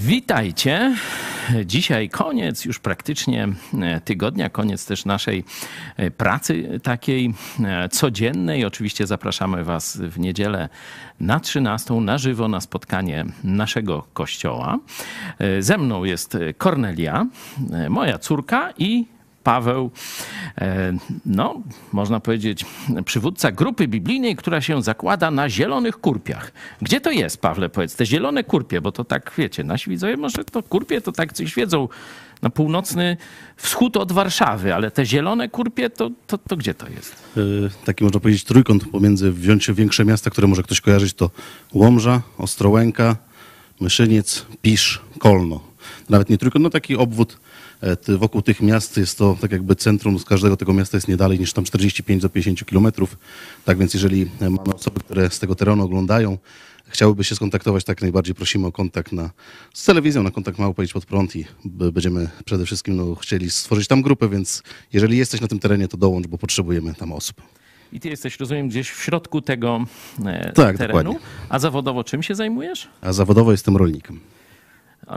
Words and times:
Witajcie. 0.00 0.96
Dzisiaj 1.64 2.08
koniec 2.08 2.64
już 2.64 2.78
praktycznie 2.78 3.48
e, 3.82 4.00
tygodnia, 4.00 4.50
koniec 4.50 4.86
też 4.86 5.04
naszej 5.04 5.44
e, 5.96 6.10
pracy 6.10 6.80
takiej 6.82 7.34
e, 7.64 7.88
codziennej. 7.88 8.64
Oczywiście 8.64 9.06
zapraszamy 9.06 9.64
Was 9.64 9.96
w 9.96 10.18
niedzielę 10.18 10.68
na 11.20 11.40
13 11.40 11.94
na 11.94 12.18
żywo 12.18 12.48
na 12.48 12.60
spotkanie 12.60 13.24
naszego 13.44 14.02
kościoła. 14.12 14.78
Ze 15.60 15.78
mną 15.78 16.04
jest 16.04 16.36
Kornelia, 16.58 17.26
moja 17.88 18.18
córka 18.18 18.72
i 18.78 19.06
Paweł, 19.46 19.90
e, 20.58 20.92
no, 21.26 21.62
można 21.92 22.20
powiedzieć, 22.20 22.64
przywódca 23.04 23.52
grupy 23.52 23.88
biblijnej, 23.88 24.36
która 24.36 24.60
się 24.60 24.82
zakłada 24.82 25.30
na 25.30 25.48
zielonych 25.48 26.00
kurpiach. 26.00 26.52
Gdzie 26.82 27.00
to 27.00 27.10
jest, 27.10 27.40
Pawle, 27.40 27.68
powiedz, 27.68 27.96
te 27.96 28.06
zielone 28.06 28.44
kurpie, 28.44 28.80
bo 28.80 28.92
to 28.92 29.04
tak, 29.04 29.32
wiecie, 29.38 29.64
nasi 29.64 29.90
widzowie 29.90 30.16
może 30.16 30.44
to 30.44 30.62
kurpie 30.62 31.00
to 31.00 31.12
tak 31.12 31.32
coś 31.32 31.54
wiedzą, 31.54 31.88
na 32.42 32.50
północny 32.50 33.16
wschód 33.56 33.96
od 33.96 34.12
Warszawy, 34.12 34.74
ale 34.74 34.90
te 34.90 35.06
zielone 35.06 35.48
kurpie, 35.48 35.90
to, 35.90 36.10
to, 36.26 36.38
to 36.38 36.56
gdzie 36.56 36.74
to 36.74 36.88
jest? 36.88 37.14
Yy, 37.36 37.70
taki 37.84 38.04
można 38.04 38.20
powiedzieć 38.20 38.44
trójkąt 38.44 38.88
pomiędzy, 38.88 39.32
wziąć 39.32 39.70
większe 39.72 40.04
miasta, 40.04 40.30
które 40.30 40.48
może 40.48 40.62
ktoś 40.62 40.80
kojarzyć, 40.80 41.14
to 41.14 41.30
Łomża, 41.72 42.22
Ostrołęka, 42.38 43.16
Myszyniec, 43.80 44.46
Pisz, 44.62 45.00
Kolno. 45.18 45.60
Nawet 46.08 46.30
nie 46.30 46.38
trójkąt, 46.38 46.62
no 46.62 46.70
taki 46.70 46.96
obwód 46.96 47.38
E, 47.38 47.45
wokół 48.18 48.42
tych 48.42 48.60
miast 48.60 48.96
jest 48.96 49.18
to 49.18 49.36
tak 49.40 49.52
jakby 49.52 49.76
centrum 49.76 50.18
z 50.18 50.24
każdego 50.24 50.56
tego 50.56 50.74
miasta 50.74 50.96
jest 50.96 51.08
nie 51.08 51.16
dalej 51.16 51.38
niż 51.38 51.52
tam 51.52 51.64
45 51.64 52.22
do 52.22 52.28
50 52.28 52.68
kilometrów. 52.68 53.18
Tak 53.64 53.78
więc 53.78 53.94
jeżeli 53.94 54.30
mamy 54.40 54.74
osoby, 54.74 55.00
które 55.00 55.30
z 55.30 55.38
tego 55.38 55.54
terenu 55.54 55.84
oglądają, 55.84 56.38
chciałyby 56.88 57.24
się 57.24 57.34
skontaktować, 57.34 57.84
tak 57.84 58.02
najbardziej 58.02 58.34
prosimy 58.34 58.66
o 58.66 58.72
kontakt 58.72 59.12
na, 59.12 59.30
z 59.74 59.84
telewizją, 59.84 60.22
na 60.22 60.30
kontakt 60.30 60.58
mało 60.58 60.74
powiedzieć 60.74 60.92
pod 60.92 61.06
prąd 61.06 61.36
i 61.36 61.44
będziemy 61.64 62.28
przede 62.44 62.66
wszystkim 62.66 62.96
no, 62.96 63.14
chcieli 63.14 63.50
stworzyć 63.50 63.88
tam 63.88 64.02
grupę, 64.02 64.28
więc 64.28 64.62
jeżeli 64.92 65.18
jesteś 65.18 65.40
na 65.40 65.48
tym 65.48 65.58
terenie, 65.58 65.88
to 65.88 65.96
dołącz, 65.96 66.26
bo 66.26 66.38
potrzebujemy 66.38 66.94
tam 66.94 67.12
osób. 67.12 67.42
I 67.92 68.00
ty 68.00 68.08
jesteś, 68.08 68.40
rozumiem, 68.40 68.68
gdzieś 68.68 68.90
w 68.90 69.02
środku 69.02 69.40
tego 69.42 69.84
e, 70.24 70.52
tak, 70.52 70.78
terenu. 70.78 70.98
Dokładnie. 70.98 71.18
A 71.48 71.58
zawodowo 71.58 72.04
czym 72.04 72.22
się 72.22 72.34
zajmujesz? 72.34 72.88
A 73.00 73.12
zawodowo 73.12 73.52
jestem 73.52 73.76
rolnikiem. 73.76 74.20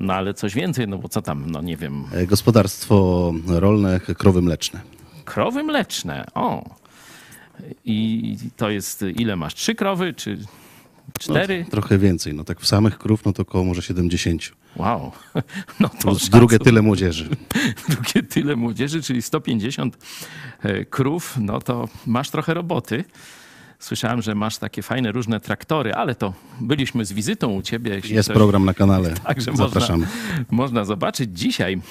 No 0.02 0.14
ale 0.14 0.34
coś 0.34 0.54
więcej, 0.56 0.88
no 0.88 0.98
bo 0.98 1.10
co 1.10 1.22
tam, 1.22 1.52
no 1.52 1.62
nie 1.62 1.78
wiem. 1.78 2.04
E, 2.14 2.28
gospodarstwo 2.28 3.34
rolne, 3.48 4.00
krowy 4.00 4.42
mleczne. 4.42 4.82
Krowy 5.26 5.64
mleczne, 5.64 6.26
o. 6.36 6.76
I 7.86 8.38
to 8.58 8.70
jest, 8.70 9.06
ile 9.16 9.36
masz? 9.36 9.54
Trzy 9.54 9.76
krowy, 9.76 10.14
czy 10.14 10.38
cztery? 11.20 11.64
No, 11.64 11.72
trochę 11.72 11.98
więcej, 11.98 12.34
no 12.34 12.44
tak 12.44 12.60
w 12.60 12.68
samych 12.68 12.98
krów, 12.98 13.26
no 13.26 13.34
to 13.34 13.42
około 13.42 13.64
może 13.64 13.82
70. 13.82 14.52
Wow. 14.76 15.12
No 15.80 15.90
to 15.90 16.16
drugie 16.32 16.60
tyle 16.60 16.82
młodzieży. 16.82 17.30
drugie 17.90 18.24
tyle 18.24 18.56
młodzieży, 18.56 19.02
czyli 19.02 19.22
150 19.22 19.98
e, 20.64 20.86
krów, 20.86 21.38
no 21.42 21.60
to 21.60 21.88
masz 22.06 22.30
trochę 22.30 22.54
roboty. 22.54 23.04
Słyszałem, 23.80 24.22
że 24.22 24.36
masz 24.36 24.58
takie 24.58 24.82
fajne 24.82 25.12
różne 25.12 25.40
traktory, 25.40 25.94
ale 25.94 26.16
to 26.16 26.34
byliśmy 26.62 27.06
z 27.06 27.14
wizytą 27.14 27.54
u 27.54 27.62
ciebie. 27.62 28.02
Jest 28.10 28.30
program 28.30 28.66
na 28.66 28.74
kanale. 28.74 29.14
Także 29.28 29.52
Zapraszamy. 29.56 30.06
Można, 30.06 30.46
można 30.52 30.86
zobaczyć. 30.86 31.30
Dzisiaj 31.40 31.82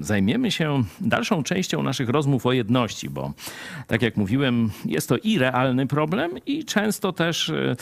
zajmiemy 0.00 0.50
się 0.50 0.84
dalszą 1.00 1.42
częścią 1.42 1.82
naszych 1.82 2.08
rozmów 2.08 2.46
o 2.46 2.52
jedności, 2.52 3.10
bo 3.10 3.32
tak 3.86 4.02
jak 4.02 4.16
mówiłem, 4.16 4.70
jest 4.84 5.08
to 5.08 5.16
i 5.16 5.38
realny 5.38 5.86
problem 5.86 6.30
i 6.46 6.64
często 6.64 7.12
też 7.12 7.48
e, 7.50 7.76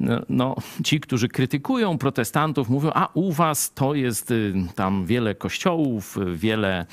no, 0.00 0.20
no, 0.28 0.56
ci, 0.84 1.00
którzy 1.00 1.28
krytykują 1.28 1.98
protestantów, 1.98 2.68
mówią, 2.68 2.90
a 2.94 3.08
u 3.14 3.32
was 3.32 3.72
to 3.74 3.94
jest 3.94 4.30
y, 4.30 4.54
tam 4.74 5.06
wiele 5.06 5.34
kościołów, 5.34 6.18
wiele 6.34 6.86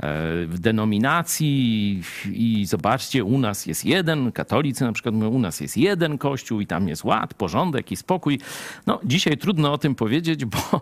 e, 0.00 0.46
denominacji 0.46 2.02
i 2.32 2.66
zobaczcie, 2.66 3.24
u 3.24 3.38
nas 3.38 3.66
jest 3.66 3.84
jeden, 3.84 4.32
katolicy 4.32 4.84
na 4.84 4.92
przykład 4.92 5.11
przykład 5.12 5.34
u 5.34 5.38
nas 5.38 5.60
jest 5.60 5.76
jeden 5.76 6.18
kościół 6.18 6.60
i 6.60 6.66
tam 6.66 6.88
jest 6.88 7.04
ład, 7.04 7.34
porządek 7.34 7.92
i 7.92 7.96
spokój. 7.96 8.40
No, 8.86 9.00
dzisiaj 9.04 9.36
trudno 9.36 9.72
o 9.72 9.78
tym 9.78 9.94
powiedzieć, 9.94 10.44
bo 10.44 10.58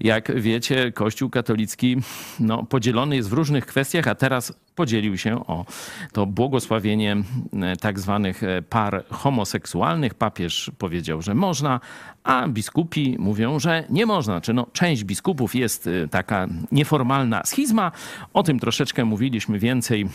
jak 0.00 0.40
wiecie, 0.40 0.92
kościół 0.92 1.30
katolicki 1.30 1.96
no, 2.40 2.62
podzielony 2.62 3.16
jest 3.16 3.30
w 3.30 3.32
różnych 3.32 3.66
kwestiach, 3.66 4.08
a 4.08 4.14
teraz 4.14 4.52
podzielił 4.74 5.18
się 5.18 5.46
o 5.46 5.64
to 6.12 6.26
błogosławienie 6.26 7.16
e, 7.62 7.76
tak 7.76 8.00
zwanych 8.00 8.42
e, 8.42 8.62
par 8.62 9.04
homoseksualnych. 9.10 10.14
Papież 10.14 10.70
powiedział, 10.78 11.22
że 11.22 11.34
można, 11.34 11.80
a 12.24 12.48
biskupi 12.48 13.16
mówią, 13.18 13.58
że 13.58 13.84
nie 13.90 14.06
można. 14.06 14.40
Czy 14.40 14.52
no, 14.52 14.66
część 14.72 15.04
biskupów 15.04 15.54
jest 15.54 15.86
e, 15.86 16.08
taka 16.08 16.46
nieformalna 16.72 17.42
schizma. 17.44 17.92
O 18.34 18.42
tym 18.42 18.58
troszeczkę 18.58 19.04
mówiliśmy 19.04 19.58
więcej 19.58 20.06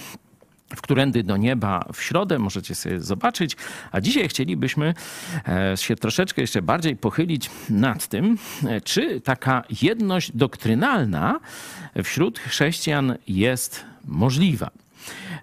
w 0.76 0.82
Którędy 0.82 1.24
do 1.24 1.38
Nieba 1.38 1.86
w 1.94 2.02
środę, 2.02 2.40
możecie 2.40 2.76
sobie 2.76 3.02
zobaczyć. 3.02 3.58
A 3.92 4.02
dzisiaj 4.02 4.30
chcielibyśmy 4.30 4.94
e, 5.48 5.78
się 5.78 5.96
troszeczkę 5.96 6.42
jeszcze 6.42 6.62
bardziej 6.62 6.96
pochylić 6.96 7.50
nad 7.70 8.08
tym, 8.08 8.38
e, 8.68 8.82
czy 8.82 9.22
taka 9.22 9.64
jedność 9.82 10.32
doktrynalna 10.32 11.40
wśród 12.04 12.40
chrześcijan 12.40 13.16
jest 13.28 13.86
możliwa. 14.06 14.83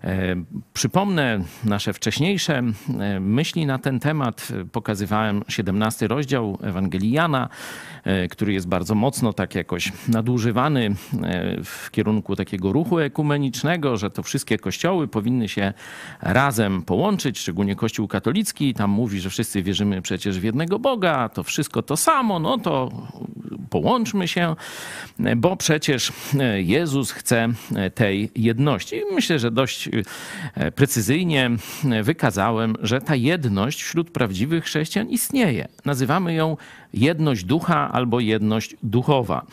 E, 0.05 0.37
przypomnę 0.73 1.41
nasze 1.65 1.93
wcześniejsze 1.93 2.63
e, 3.01 3.21
myśli 3.21 3.67
na 3.67 3.79
ten 3.79 4.01
temat. 4.01 4.49
Pokazywałem 4.73 5.43
17 5.49 6.09
rozdział 6.09 6.59
Ewangelii 6.63 7.11
Jana, 7.11 7.49
e, 8.05 8.29
który 8.29 8.53
jest 8.53 8.69
bardzo 8.69 8.95
mocno 8.95 9.33
tak 9.33 9.55
jakoś 9.55 9.93
nadużywany 10.09 10.95
w 11.65 11.91
kierunku 11.91 12.37
takiego 12.37 12.73
ruchu 12.73 12.99
ekumenicznego, 12.99 13.97
że 13.97 14.11
to 14.11 14.23
wszystkie 14.23 14.59
kościoły 14.59 15.09
powinny 15.09 15.49
się 15.49 15.73
razem 16.21 16.83
połączyć, 16.83 17.39
szczególnie 17.39 17.77
Kościół 17.77 18.09
katolicki. 18.09 18.75
Tam 18.75 18.91
mówi, 18.91 19.21
że 19.21 19.31
wszyscy 19.31 19.63
wierzymy 19.63 20.03
przecież 20.03 20.41
w 20.41 20.45
jednego 20.45 20.79
Boga, 20.79 21.29
to 21.29 21.43
wszystko 21.43 21.83
to 21.83 21.97
samo, 21.97 22.39
no 22.39 22.59
to 22.59 22.91
połączmy 23.71 24.29
się, 24.29 24.57
bo 25.37 25.57
przecież 25.57 26.13
Jezus 26.57 27.11
chce 27.11 27.49
tej 27.95 28.31
jedności. 28.37 29.03
Myślę, 29.15 29.39
że 29.39 29.51
dość 29.51 29.90
e, 30.55 30.73
precyzyjnie 30.73 31.51
wykazałem, 32.03 32.77
że 32.83 33.01
ta 33.01 33.15
jedność 33.15 33.83
wśród 33.83 34.11
prawdziwych 34.11 34.65
chrześcijan 34.65 35.09
istnieje. 35.09 35.69
Nazywamy 35.85 36.35
ją 36.35 36.57
jedność 36.95 37.45
ducha 37.45 37.93
albo 37.93 38.21
jedność 38.21 38.77
duchowa. 38.83 39.47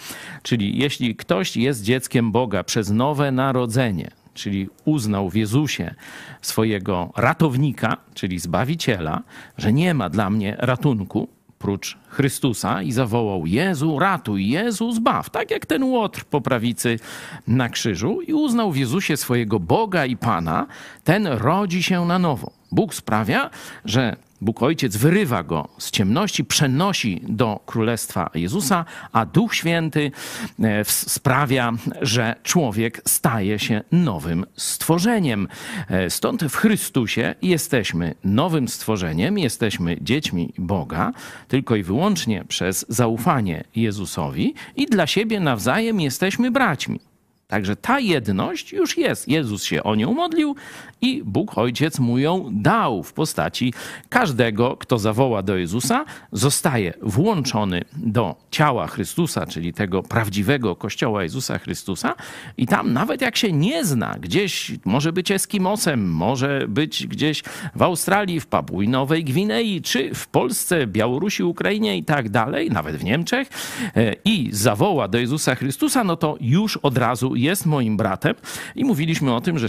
Czyli 0.44 0.78
jeśli 0.78 1.16
ktoś 1.16 1.58
jest 1.58 1.84
dzieckiem 1.84 2.32
Boga 2.32 2.64
przez 2.64 2.92
nowe 2.92 3.32
narodzenie, 3.32 4.12
czyli 4.34 4.70
uznał 4.86 5.30
w 5.30 5.36
Jezusie 5.36 5.96
swojego 6.42 7.14
ratownika, 7.16 7.98
czyli 8.14 8.40
zbawiciela, 8.40 9.22
że 9.58 9.74
nie 9.74 9.94
ma 9.94 10.10
dla 10.10 10.30
mnie 10.30 10.56
ratunku, 10.60 11.28
prócz 11.60 11.98
Chrystusa 12.08 12.82
i 12.82 12.92
zawołał: 12.92 13.46
Jezu, 13.46 14.00
ratuj, 14.00 14.50
Jezu, 14.50 14.92
zbaw. 14.92 15.30
Tak 15.30 15.52
jak 15.52 15.66
ten 15.66 15.84
łotr 15.84 16.24
po 16.26 16.42
prawicy 16.42 17.00
na 17.48 17.70
krzyżu 17.70 18.22
i 18.22 18.34
uznał 18.34 18.72
w 18.72 18.78
Jezusie 18.78 19.18
swojego 19.18 19.60
Boga 19.60 20.06
i 20.06 20.18
Pana, 20.18 20.68
ten 21.04 21.28
rodzi 21.28 21.84
się 21.84 22.06
na 22.06 22.20
nowo. 22.20 22.52
Bóg 22.72 22.94
sprawia, 22.94 23.50
że 23.86 24.16
Bóg 24.42 24.64
Ojciec 24.64 24.98
wyrywa 24.98 25.44
go 25.44 25.68
z 25.78 25.92
ciemności, 25.92 26.46
przenosi 26.46 27.22
do 27.24 27.60
Królestwa 27.66 28.30
Jezusa, 28.34 28.86
a 29.12 29.26
Duch 29.26 29.56
Święty 29.56 30.12
e, 30.60 30.86
sprawia, 30.86 31.74
że 32.02 32.36
człowiek 32.44 33.02
staje 33.06 33.60
się 33.60 33.82
nowym 33.92 34.46
stworzeniem. 34.56 35.48
E, 35.90 36.10
stąd 36.10 36.44
w 36.44 36.56
Chrystusie 36.56 37.36
jesteśmy 37.42 38.16
nowym 38.24 38.68
stworzeniem, 38.68 39.38
jesteśmy 39.38 39.98
dziećmi 40.02 40.54
Boga, 40.58 41.12
tylko 41.48 41.76
i 41.76 41.84
wyłącznie 41.84 42.46
przez 42.46 42.86
zaufanie 42.90 43.64
Jezusowi 43.76 44.54
i 44.76 44.86
dla 44.86 45.08
siebie 45.08 45.40
nawzajem 45.40 46.02
jesteśmy 46.02 46.52
braćmi. 46.52 47.07
Także 47.48 47.76
ta 47.76 48.00
jedność 48.00 48.74
już 48.74 48.98
jest. 48.98 49.28
Jezus 49.28 49.64
się 49.64 49.84
o 49.84 49.96
nią 49.96 50.14
modlił 50.14 50.56
i 51.02 51.24
Bóg 51.26 51.58
Ojciec 51.58 52.00
mu 52.00 52.18
ją 52.18 52.50
dał 52.52 53.04
w 53.04 53.14
postaci 53.14 53.74
każdego, 54.10 54.78
kto 54.78 55.00
zawoła 55.00 55.42
do 55.42 55.58
Jezusa, 55.58 56.06
zostaje 56.32 56.94
włączony 57.02 57.82
do 57.98 58.36
ciała 58.52 58.88
Chrystusa, 58.88 59.46
czyli 59.46 59.74
tego 59.74 60.04
prawdziwego 60.04 60.76
Kościoła 60.76 61.24
Jezusa 61.24 61.60
Chrystusa 61.60 62.16
i 62.58 62.68
tam 62.68 62.94
nawet 62.94 63.22
jak 63.22 63.36
się 63.38 63.52
nie 63.52 63.86
zna, 63.86 64.16
gdzieś 64.20 64.72
może 64.86 65.14
być 65.14 65.32
Eskimosem, 65.32 66.12
może 66.12 66.66
być 66.68 67.08
gdzieś 67.08 67.44
w 67.76 67.82
Australii, 67.82 68.40
w 68.40 68.48
Papui 68.48 68.90
Nowej 68.90 69.24
Gwinei, 69.24 69.82
czy 69.82 70.14
w 70.14 70.28
Polsce, 70.28 70.88
Białorusi, 70.88 71.44
Ukrainie 71.44 71.98
i 71.98 72.04
tak 72.04 72.30
dalej, 72.30 72.72
nawet 72.72 72.96
w 72.96 73.04
Niemczech 73.04 73.50
e, 73.96 74.14
i 74.26 74.50
zawoła 74.52 75.08
do 75.08 75.18
Jezusa 75.18 75.56
Chrystusa, 75.56 76.04
no 76.04 76.16
to 76.16 76.38
już 76.42 76.78
od 76.78 76.98
razu 76.98 77.37
jest 77.38 77.66
moim 77.66 77.98
bratem 77.98 78.36
i 78.76 78.86
mówiliśmy 78.86 79.36
o 79.36 79.42
tym, 79.42 79.60
że 79.60 79.68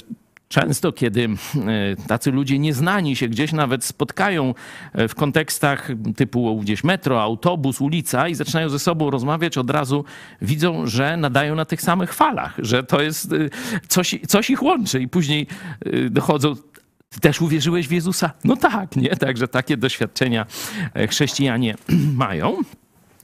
Często, 0.49 0.93
kiedy 0.93 1.25
e, 1.25 2.06
tacy 2.06 2.31
ludzie 2.31 2.59
nieznani 2.59 3.17
się 3.17 3.29
gdzieś 3.29 3.53
nawet 3.53 3.85
spotkają 3.85 4.55
e, 4.93 5.09
w 5.09 5.15
kontekstach 5.15 5.88
typu 6.17 6.61
gdzieś 6.61 6.85
metro, 6.85 7.23
autobus, 7.23 7.81
ulica 7.81 8.29
i 8.29 8.35
zaczynają 8.35 8.69
ze 8.69 8.79
sobą 8.79 9.11
rozmawiać, 9.11 9.59
od 9.59 9.70
razu 9.70 10.05
widzą, 10.43 10.87
że 10.87 11.17
nadają 11.17 11.55
na 11.55 11.65
tych 11.65 11.82
samych 11.82 12.15
falach, 12.15 12.55
że 12.59 12.82
to 12.82 13.03
jest 13.03 13.32
e, 13.32 13.37
coś, 13.88 14.14
coś 14.29 14.50
ich 14.50 14.62
łączy 14.62 15.00
i 15.00 15.09
później 15.09 15.47
dochodzą 16.11 16.55
ty 17.09 17.21
też 17.21 17.41
uwierzyłeś 17.41 17.88
w 17.88 17.93
Jezusa? 17.93 18.31
No 18.44 18.56
tak, 18.56 18.97
nie? 18.97 19.17
Także 19.17 19.49
takie 19.49 19.76
doświadczenia 19.76 20.47
chrześcijanie 21.09 21.75
mają. 22.14 22.56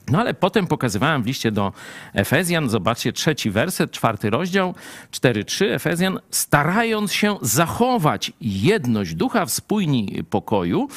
No 0.08 0.20
ale 0.20 0.34
potem 0.34 0.66
pokazywałem 0.66 1.22
w 1.22 1.26
liście 1.26 1.52
do 1.52 1.72
Efezjan, 2.12 2.68
zobaczcie 2.68 3.12
trzeci 3.12 3.50
werset, 3.50 3.90
czwarty 3.90 4.30
rozdział, 4.30 4.74
4-3 5.12 5.64
Efezjan, 5.64 6.20
starając 6.30 7.12
się 7.12 7.36
zachować 7.42 8.32
jedność 8.40 9.14
ducha 9.14 9.46
w 9.46 9.50
spójni 9.50 10.24
pokoju 10.30 10.88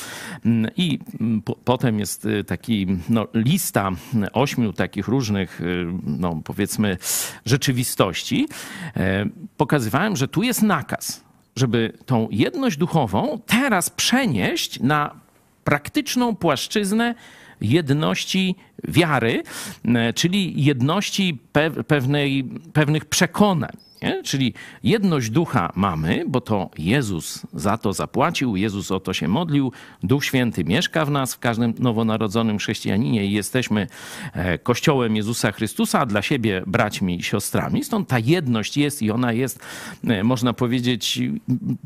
i 0.77 1.00
po, 1.45 1.56
potem 1.56 2.00
jest 2.00 2.25
y, 2.25 2.44
taki 2.44 2.88
no, 3.09 3.27
lista 3.33 3.92
ośmiu 4.33 4.74
takich 4.74 5.07
różnych, 5.07 5.62
y, 5.62 5.86
no 6.04 6.42
powiedzmy, 6.44 6.98
rzeczywistości. 7.45 8.48
E, 8.95 9.25
pokazywałem, 9.57 10.15
że 10.15 10.27
tu 10.27 10.44
jest 10.44 10.62
nakaz, 10.62 11.24
żeby 11.56 11.94
tą 12.06 12.27
jedność 12.31 12.77
duchową 12.77 13.39
teraz 13.45 13.89
przenieść 13.89 14.80
na 14.80 15.15
praktyczną 15.63 16.36
płaszczyznę 16.36 17.15
jedności 17.62 18.56
wiary, 18.88 19.44
e, 19.86 20.13
czyli 20.13 20.63
jedności 20.63 21.39
pewnej, 21.88 22.44
pewnych 22.74 23.06
przekonań. 23.06 23.87
Nie? 24.02 24.24
Czyli 24.24 24.54
jedność 24.84 25.30
ducha 25.30 25.72
mamy, 25.76 26.24
bo 26.28 26.42
to 26.42 26.70
Jezus 26.78 27.42
za 27.54 27.78
to 27.78 27.94
zapłacił, 27.94 28.56
Jezus 28.56 28.92
o 28.92 29.00
to 29.00 29.14
się 29.14 29.28
modlił, 29.28 29.72
Duch 30.04 30.26
Święty 30.26 30.64
mieszka 30.64 31.06
w 31.06 31.12
nas, 31.12 31.34
w 31.34 31.40
każdym 31.40 31.74
nowonarodzonym 31.80 32.58
chrześcijaninie 32.58 33.26
i 33.26 33.32
jesteśmy 33.32 33.88
e, 34.34 34.58
Kościołem 34.58 35.16
Jezusa 35.16 35.52
Chrystusa, 35.52 36.00
a 36.00 36.06
dla 36.06 36.22
siebie 36.22 36.64
braćmi 36.68 37.20
i 37.20 37.24
siostrami. 37.24 37.84
Stąd 37.84 38.08
ta 38.08 38.20
jedność 38.20 38.78
jest 38.78 39.02
i 39.02 39.12
ona 39.12 39.34
jest, 39.34 39.60
e, 40.08 40.24
można 40.24 40.54
powiedzieć, 40.54 41.20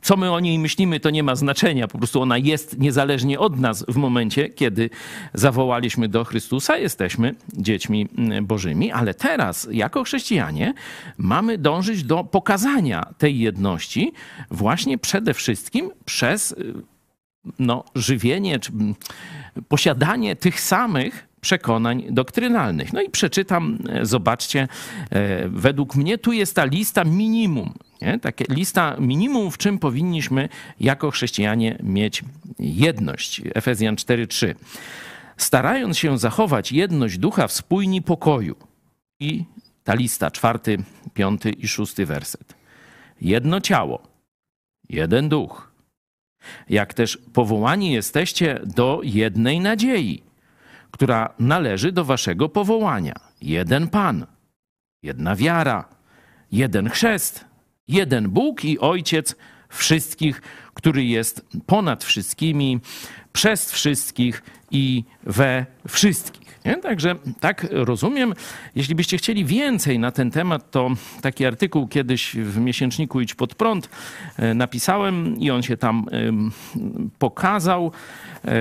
co 0.02 0.18
my 0.18 0.32
o 0.32 0.40
niej 0.40 0.60
myślimy, 0.60 1.00
to 1.00 1.10
nie 1.10 1.24
ma 1.24 1.36
znaczenia. 1.36 1.88
Po 1.88 1.98
prostu 1.98 2.22
ona 2.22 2.38
jest 2.38 2.80
niezależnie 2.80 3.40
od 3.40 3.60
nas 3.60 3.86
w 3.88 3.96
momencie, 3.96 4.50
kiedy 4.50 4.90
zawołaliśmy 5.34 6.08
do 6.08 6.24
Chrystusa, 6.24 6.78
jesteśmy 6.78 7.36
dziećmi 7.54 8.08
Bożymi, 8.42 8.92
ale 8.92 9.14
teraz, 9.14 9.68
jako 9.72 10.04
chrześcijanie, 10.04 10.74
mamy 11.18 11.58
dążyć 11.58 12.01
do 12.04 12.24
pokazania 12.24 13.06
tej 13.18 13.40
jedności 13.40 14.14
właśnie 14.52 14.98
przede 14.98 15.34
wszystkim 15.34 15.92
przez 16.06 16.52
y, 16.52 16.74
no, 17.60 17.84
żywienie 17.96 18.60
czy 18.60 18.72
mm, 18.72 18.96
posiadanie 19.68 20.36
tych 20.36 20.62
samych 20.62 21.28
przekonań 21.42 22.04
doktrynalnych. 22.10 22.94
No 22.94 23.02
i 23.02 23.10
przeczytam, 23.10 23.80
e, 23.90 24.06
zobaczcie, 24.06 24.68
e, 25.10 25.50
według 25.50 25.96
mnie 25.96 26.18
tu 26.18 26.32
jest 26.32 26.56
ta 26.56 26.66
lista 26.66 27.04
minimum. 27.04 27.74
Nie? 28.02 28.20
Takie 28.20 28.46
lista 28.50 28.96
minimum, 29.00 29.52
w 29.52 29.58
czym 29.58 29.80
powinniśmy 29.80 30.50
jako 30.80 31.12
chrześcijanie 31.12 31.78
mieć 31.84 32.24
jedność. 32.60 33.42
Efezjan 33.56 33.96
4:3. 33.96 34.56
Starając 35.38 35.98
się 35.98 36.18
zachować 36.18 36.72
jedność 36.72 37.18
ducha 37.18 37.48
w 37.48 37.52
spójni 37.52 38.02
pokoju. 38.02 38.56
I 39.20 39.46
ta 39.84 39.94
lista, 39.94 40.32
czwarty, 40.32 40.78
piąty 41.14 41.50
i 41.50 41.68
szósty 41.68 42.06
werset. 42.06 42.54
Jedno 43.22 43.62
ciało, 43.62 44.02
jeden 44.90 45.30
duch. 45.30 45.72
Jak 46.70 46.94
też 46.94 47.18
powołani 47.34 47.94
jesteście 47.94 48.60
do 48.66 49.02
jednej 49.04 49.60
nadziei, 49.60 50.24
która 50.92 51.34
należy 51.40 51.92
do 51.92 52.06
waszego 52.06 52.50
powołania. 52.50 53.14
Jeden 53.42 53.88
Pan, 53.88 54.26
jedna 55.04 55.36
wiara, 55.36 55.90
jeden 56.52 56.90
chrzest, 56.90 57.46
jeden 57.88 58.30
Bóg 58.30 58.66
i 58.66 58.80
Ojciec 58.80 59.36
wszystkich, 59.70 60.42
który 60.74 61.06
jest 61.06 61.48
ponad 61.66 62.04
wszystkimi, 62.04 62.80
przez 63.34 63.72
wszystkich 63.72 64.44
i 64.72 65.04
we 65.24 65.66
wszystkich. 65.88 66.41
Nie? 66.66 66.78
Także 66.78 67.16
tak 67.40 67.68
rozumiem. 67.72 68.34
Jeśli 68.76 68.96
byście 68.96 69.18
chcieli 69.18 69.46
więcej 69.46 70.00
na 70.00 70.12
ten 70.12 70.32
temat, 70.32 70.72
to 70.72 70.90
taki 71.22 71.46
artykuł 71.46 71.88
kiedyś 71.88 72.36
w 72.36 72.60
miesięczniku 72.60 73.22
Idź 73.22 73.36
Pod 73.36 73.56
Prąd 73.56 73.90
e, 74.38 74.54
napisałem 74.54 75.38
i 75.40 75.52
on 75.52 75.64
się 75.64 75.78
tam 75.78 76.06
pokazał. 77.20 77.92
E, 78.46 78.52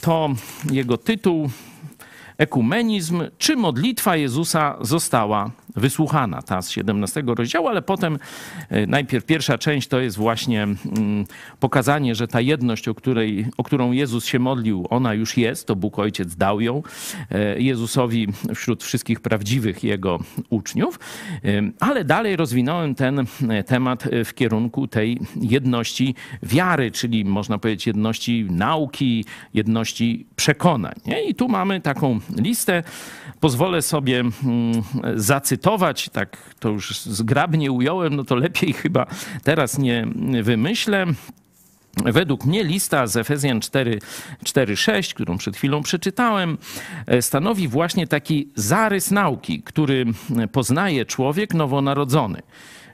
to 0.00 0.30
jego 0.70 0.98
tytuł 0.98 1.50
Ekumenizm, 2.38 3.22
czy 3.38 3.56
modlitwa 3.56 4.16
Jezusa 4.16 4.76
została 4.80 5.50
wysłuchana, 5.76 6.42
ta 6.42 6.62
z 6.62 6.70
17 6.70 7.22
rozdziału, 7.26 7.68
ale 7.68 7.82
potem 7.82 8.18
e, 8.68 8.86
najpierw 8.86 9.24
pierwsza 9.24 9.58
część 9.58 9.88
to 9.88 10.00
jest 10.00 10.16
właśnie 10.16 10.62
mm, 10.62 11.24
pokazanie, 11.60 12.14
że 12.14 12.28
ta 12.28 12.40
jedność, 12.40 12.88
o, 12.88 12.94
której, 12.94 13.46
o 13.56 13.64
którą 13.64 13.92
Jezus 13.92 14.24
się 14.24 14.38
modlił, 14.38 14.86
ona 14.90 15.14
już 15.14 15.36
jest, 15.36 15.66
to 15.66 15.76
Bóg 15.76 15.98
Ojciec 15.98 16.36
dał 16.36 16.60
ją 16.60 16.82
e, 17.30 17.60
Jezusowi 17.60 18.28
wśród 18.54 18.84
wszystkich 18.84 19.20
prawdziwych 19.20 19.84
Jego 19.84 20.18
uczniów, 20.50 20.98
e, 21.44 21.48
ale 21.80 22.04
dalej 22.04 22.36
rozwinąłem 22.36 22.94
ten 22.94 23.26
temat 23.66 24.04
w 24.24 24.34
kierunku 24.34 24.88
tej 24.88 25.18
jedności 25.40 26.14
wiary, 26.42 26.90
czyli 26.90 27.24
można 27.24 27.58
powiedzieć 27.58 27.86
jedności 27.86 28.46
nauki, 28.50 29.24
jedności 29.54 30.26
przekonań. 30.36 30.94
I 31.28 31.34
tu 31.34 31.48
mamy 31.48 31.80
taką 31.80 32.20
listę. 32.36 32.82
Pozwolę 33.40 33.82
sobie 33.82 34.20
mm, 34.20 34.82
zacytować, 35.58 36.08
tak 36.08 36.54
to 36.60 36.68
już 36.68 37.00
zgrabnie 37.00 37.72
ująłem, 37.72 38.16
no 38.16 38.24
to 38.24 38.36
lepiej 38.36 38.72
chyba 38.72 39.06
teraz 39.44 39.78
nie 39.78 40.06
wymyślę. 40.42 41.06
Według 42.04 42.44
mnie 42.44 42.64
lista 42.64 43.06
z 43.06 43.16
Efezjan 43.16 43.60
4:6, 43.60 45.14
którą 45.14 45.38
przed 45.38 45.56
chwilą 45.56 45.82
przeczytałem, 45.82 46.58
e, 47.06 47.22
stanowi 47.22 47.68
właśnie 47.68 48.06
taki 48.06 48.48
zarys 48.54 49.10
nauki, 49.10 49.62
który 49.62 50.04
poznaje 50.52 51.04
człowiek 51.06 51.54
nowonarodzony 51.54 52.42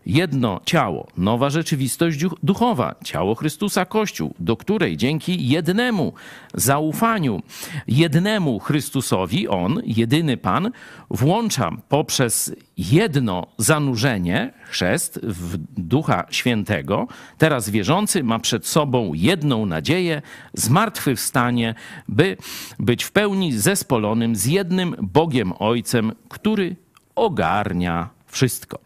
jedno 0.07 0.61
ciało, 0.65 1.07
nowa 1.17 1.51
rzeczywistość 1.51 2.19
duchowa, 2.43 2.95
ciało 3.05 3.35
Chrystusa 3.35 3.85
Kościół, 3.85 4.35
do 4.39 4.57
której 4.57 4.97
dzięki 4.97 5.49
jednemu 5.49 6.13
zaufaniu, 6.55 7.43
jednemu 7.89 8.59
Chrystusowi, 8.59 9.49
On, 9.49 9.83
jedyny 9.87 10.37
Pan, 10.37 10.71
włącza 11.11 11.71
poprzez 11.89 12.55
jedno 12.79 13.47
zanurzenie, 13.59 14.53
chrzest 14.65 15.21
w 15.23 15.57
Ducha 15.77 16.27
Świętego, 16.31 17.07
teraz 17.39 17.71
wierzący 17.71 18.25
ma 18.25 18.39
przed 18.39 18.67
sobą 18.67 19.15
jedną 19.15 19.67
nadzieję, 19.67 20.23
zmartwychwstanie, 20.55 21.75
by 22.09 22.37
być 22.79 23.05
w 23.05 23.13
pełni 23.13 23.53
zespolonym 23.53 24.37
z 24.37 24.47
jednym 24.47 24.97
Bogiem 25.03 25.53
Ojcem, 25.59 26.13
który 26.29 26.77
ogarnia 27.15 28.11
wszystko. 28.35 28.79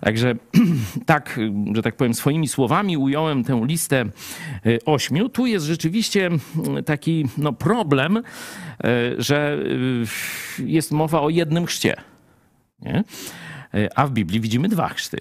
Także 0.00 0.34
tak, 1.06 1.40
że 1.74 1.82
tak 1.82 1.96
powiem, 1.96 2.14
swoimi 2.14 2.48
słowami 2.48 2.96
ująłem 2.96 3.44
tę 3.44 3.62
listę 3.64 4.00
e, 4.00 4.08
ośmiu. 4.86 5.28
Tu 5.28 5.46
jest 5.46 5.66
rzeczywiście 5.66 6.30
taki 6.86 7.26
no, 7.38 7.52
problem, 7.52 8.16
e, 8.16 8.22
że 9.18 9.58
e, 10.58 10.64
jest 10.64 10.92
mowa 10.92 11.20
o 11.20 11.28
jednym 11.28 11.66
chrzcie. 11.66 11.96
Nie? 12.80 13.04
A 13.94 14.06
w 14.06 14.10
Biblii 14.10 14.40
widzimy 14.40 14.68
dwa 14.68 14.88
chrzty. 14.88 15.18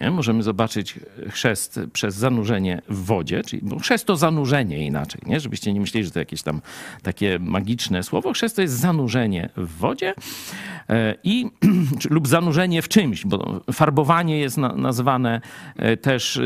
Nie? 0.00 0.10
Możemy 0.10 0.42
zobaczyć 0.42 1.00
chrzest 1.30 1.80
przez 1.92 2.14
zanurzenie 2.14 2.82
w 2.88 3.04
wodzie, 3.04 3.42
czyli 3.42 3.62
chrzest 3.80 4.04
to 4.04 4.16
zanurzenie 4.16 4.86
inaczej, 4.86 5.20
nie? 5.26 5.40
żebyście 5.40 5.72
nie 5.72 5.80
myśleli, 5.80 6.04
że 6.04 6.10
to 6.10 6.18
jakieś 6.18 6.42
tam 6.42 6.60
takie 7.02 7.38
magiczne 7.38 8.02
słowo. 8.02 8.32
Chrzest 8.32 8.56
to 8.56 8.62
jest 8.62 8.74
zanurzenie 8.74 9.48
w 9.56 9.78
wodzie 9.78 10.14
e, 10.88 11.14
i, 11.24 11.50
lub 12.10 12.28
zanurzenie 12.28 12.82
w 12.82 12.88
czymś, 12.88 13.26
bo 13.26 13.60
farbowanie 13.72 14.38
jest 14.38 14.56
na, 14.56 14.68
nazwane 14.72 15.40
e, 15.76 15.96
też, 15.96 16.40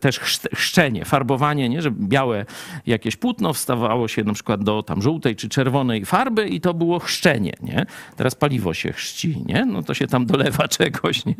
też 0.00 0.20
chrzczenie. 0.54 1.04
Farbowanie, 1.04 1.68
nie? 1.68 1.82
że 1.82 1.90
białe 1.90 2.46
jakieś 2.86 3.16
płótno 3.16 3.52
wstawało 3.52 4.08
się 4.08 4.24
na 4.24 4.32
przykład 4.32 4.64
do 4.64 4.82
tam 4.82 5.02
żółtej 5.02 5.36
czy 5.36 5.48
czerwonej 5.48 6.04
farby 6.04 6.48
i 6.48 6.60
to 6.60 6.74
było 6.74 6.98
chrzczenie. 6.98 7.52
Nie? 7.62 7.86
Teraz 8.16 8.34
paliwo 8.34 8.74
się 8.74 8.92
chrzci, 8.92 9.42
nie? 9.46 9.64
no 9.64 9.82
to 9.82 9.94
się 9.94 10.06
tam 10.06 10.26
dolewa 10.26 10.68
czegoś. 10.78 11.22
Nie? 11.26 11.34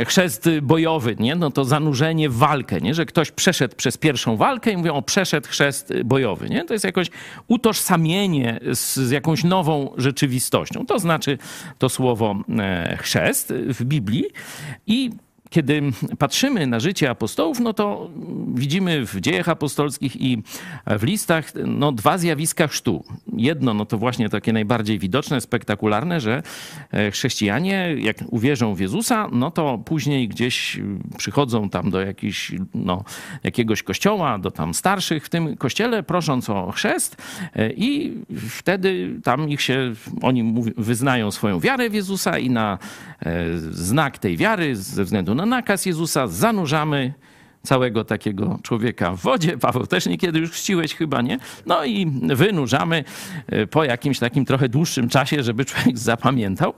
E, 0.00 0.04
chrzest 0.04 0.41
chrzest 0.42 0.62
bojowy, 0.62 1.16
nie? 1.18 1.34
no 1.34 1.50
to 1.50 1.64
zanurzenie 1.64 2.28
w 2.28 2.36
walkę, 2.36 2.80
nie? 2.80 2.94
że 2.94 3.06
ktoś 3.06 3.30
przeszedł 3.30 3.76
przez 3.76 3.96
pierwszą 3.96 4.36
walkę 4.36 4.70
i 4.70 4.76
mówią, 4.76 4.94
o 4.94 5.02
przeszedł 5.02 5.48
chrzest 5.48 5.92
bojowy. 6.04 6.48
Nie? 6.48 6.64
To 6.64 6.72
jest 6.72 6.84
jakoś 6.84 7.10
utożsamienie 7.48 8.60
z, 8.72 8.96
z 8.96 9.10
jakąś 9.10 9.44
nową 9.44 9.94
rzeczywistością. 9.96 10.86
To 10.86 10.98
znaczy 10.98 11.38
to 11.78 11.88
słowo 11.88 12.36
e, 12.58 12.96
chrzest 13.00 13.52
w 13.52 13.84
Biblii 13.84 14.24
i 14.86 15.10
kiedy 15.52 15.82
patrzymy 16.18 16.66
na 16.66 16.80
życie 16.80 17.10
apostołów, 17.10 17.60
no 17.60 17.72
to 17.72 18.10
widzimy 18.54 19.06
w 19.06 19.20
dziejach 19.20 19.48
apostolskich 19.48 20.20
i 20.20 20.42
w 20.86 21.02
listach 21.02 21.52
no, 21.66 21.92
dwa 21.92 22.18
zjawiska 22.18 22.66
chrztu. 22.66 23.04
Jedno, 23.36 23.74
no 23.74 23.86
to 23.86 23.98
właśnie 23.98 24.28
takie 24.28 24.52
najbardziej 24.52 24.98
widoczne, 24.98 25.40
spektakularne, 25.40 26.20
że 26.20 26.42
e, 26.90 27.10
chrześcijanie, 27.10 27.94
jak 27.98 28.16
uwierzą 28.28 28.74
w 28.74 28.80
Jezusa, 28.80 29.28
no 29.32 29.50
to 29.50 29.78
później 29.78 30.28
gdzieś 30.28 30.80
przychodzą 31.18 31.68
tam 31.68 31.90
do 31.90 32.00
jakiś, 32.00 32.52
no, 32.74 33.04
jakiegoś 33.44 33.82
kościoła, 33.82 34.38
do 34.38 34.50
tam 34.50 34.74
starszych 34.74 35.24
w 35.24 35.28
tym 35.28 35.56
kościele, 35.56 36.02
prosząc 36.02 36.50
o 36.50 36.70
chrzest 36.70 37.16
e, 37.56 37.72
i 37.72 38.14
wtedy 38.48 39.20
tam 39.24 39.48
ich 39.48 39.60
się, 39.60 39.92
oni 40.22 40.54
wyznają 40.76 41.30
swoją 41.30 41.60
wiarę 41.60 41.90
w 41.90 41.94
Jezusa 41.94 42.38
i 42.38 42.50
na 42.50 42.78
e, 43.22 43.58
znak 43.58 44.18
tej 44.18 44.36
wiary, 44.36 44.76
ze 44.76 45.04
względu 45.04 45.34
na 45.34 45.41
nakaz 45.46 45.86
Jezusa, 45.86 46.26
zanurzamy 46.26 47.12
całego 47.62 48.04
takiego 48.04 48.58
człowieka 48.62 49.12
w 49.12 49.20
wodzie. 49.20 49.58
Paweł 49.58 49.86
też 49.86 50.06
niekiedy 50.06 50.38
już 50.38 50.50
chrzciłeś 50.50 50.94
chyba, 50.94 51.22
nie? 51.22 51.38
No 51.66 51.84
i 51.84 52.06
wynurzamy 52.22 53.04
e, 53.46 53.66
po 53.66 53.84
jakimś 53.84 54.18
takim 54.18 54.44
trochę 54.44 54.68
dłuższym 54.68 55.08
czasie, 55.08 55.42
żeby 55.42 55.64
człowiek 55.64 55.98
zapamiętał. 55.98 56.74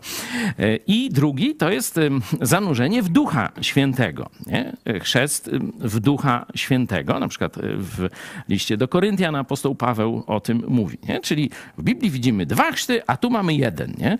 E, 0.58 0.76
I 0.76 1.10
drugi 1.10 1.54
to 1.54 1.70
jest 1.70 2.00
zanurzenie 2.40 3.02
w 3.02 3.08
Ducha 3.08 3.52
Świętego. 3.60 4.30
Nie? 4.46 4.72
Chrzest 5.00 5.50
w 5.78 6.00
Ducha 6.00 6.46
Świętego. 6.54 7.18
Na 7.18 7.28
przykład 7.28 7.56
w 7.62 8.08
liście 8.48 8.76
do 8.76 8.88
Koryntian 8.88 9.34
apostoł 9.36 9.74
Paweł 9.74 10.24
o 10.26 10.40
tym 10.40 10.62
mówi. 10.68 10.98
Nie? 11.08 11.20
Czyli 11.20 11.50
w 11.78 11.82
Biblii 11.82 12.10
widzimy 12.10 12.46
dwa 12.46 12.72
chrzty, 12.72 13.02
a 13.06 13.16
tu 13.16 13.30
mamy 13.30 13.54
jeden. 13.54 13.94
Nie? 13.98 14.18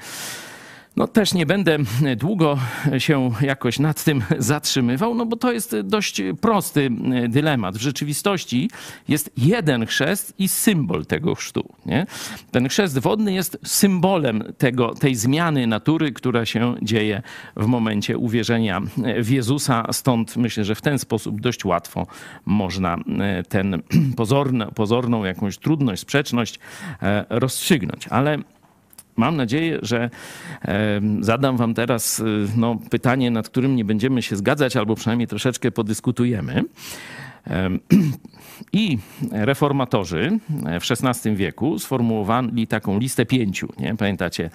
No 0.97 1.09
też 1.09 1.35
nie 1.35 1.47
będę 1.47 1.79
długo 2.17 2.59
się 2.99 3.31
jakoś 3.41 3.79
nad 3.79 4.05
tym 4.05 4.23
zatrzymywał, 4.39 5.15
no 5.15 5.27
bo 5.27 5.37
to 5.37 5.53
jest 5.53 5.77
dość 5.81 6.23
prosty 6.41 6.91
dylemat. 7.29 7.77
W 7.77 7.81
rzeczywistości 7.81 8.71
jest 9.09 9.31
jeden 9.37 9.87
chrzest 9.87 10.35
i 10.39 10.49
symbol 10.49 11.07
tego 11.07 11.35
chrztu. 11.35 11.69
Nie? 11.87 12.07
Ten 12.51 12.69
chrzest 12.69 12.99
wodny 12.99 13.33
jest 13.33 13.59
symbolem 13.65 14.45
tego, 14.59 14.95
tej 14.95 15.15
zmiany 15.15 15.67
natury, 15.67 16.13
która 16.13 16.47
się 16.47 16.75
dzieje 16.83 17.23
w 17.57 17.67
momencie 17.67 18.19
uwierzenia 18.19 18.83
w 19.23 19.31
Jezusa. 19.31 19.93
Stąd 19.93 20.37
myślę, 20.37 20.65
że 20.65 20.75
w 20.75 20.83
ten 20.83 20.99
sposób 20.99 21.41
dość 21.41 21.65
łatwo 21.65 22.07
można 22.47 22.97
ten 23.49 23.83
pozorny, 24.17 24.67
pozorną 24.75 25.25
jakąś 25.25 25.59
trudność, 25.59 26.03
sprzeczność 26.03 26.59
e, 27.03 27.25
rozstrzygnąć. 27.29 28.09
Ale 28.09 28.39
Mam 29.16 29.37
nadzieję, 29.37 29.78
że 29.83 30.11
zadam 31.21 31.56
Wam 31.56 31.75
teraz 31.75 32.21
y, 32.21 32.47
no, 32.56 32.78
pytanie, 32.90 33.30
nad 33.30 33.49
którym 33.49 33.76
nie 33.76 33.85
będziemy 33.85 34.23
się 34.23 34.37
zgadzać, 34.37 34.76
albo 34.76 34.94
przynajmniej 34.94 35.28
troszeczkę 35.28 35.71
podyskutujemy. 35.71 36.64
I 38.73 38.99
reformatorzy 39.30 40.38
w 40.80 41.04
XVI 41.04 41.37
wieku 41.37 41.78
sformułowali 41.78 42.66
taką 42.66 42.99
listę 42.99 43.26
pięciu. 43.26 43.68
Nie? 43.78 43.96
Pamiętacie 43.96 44.50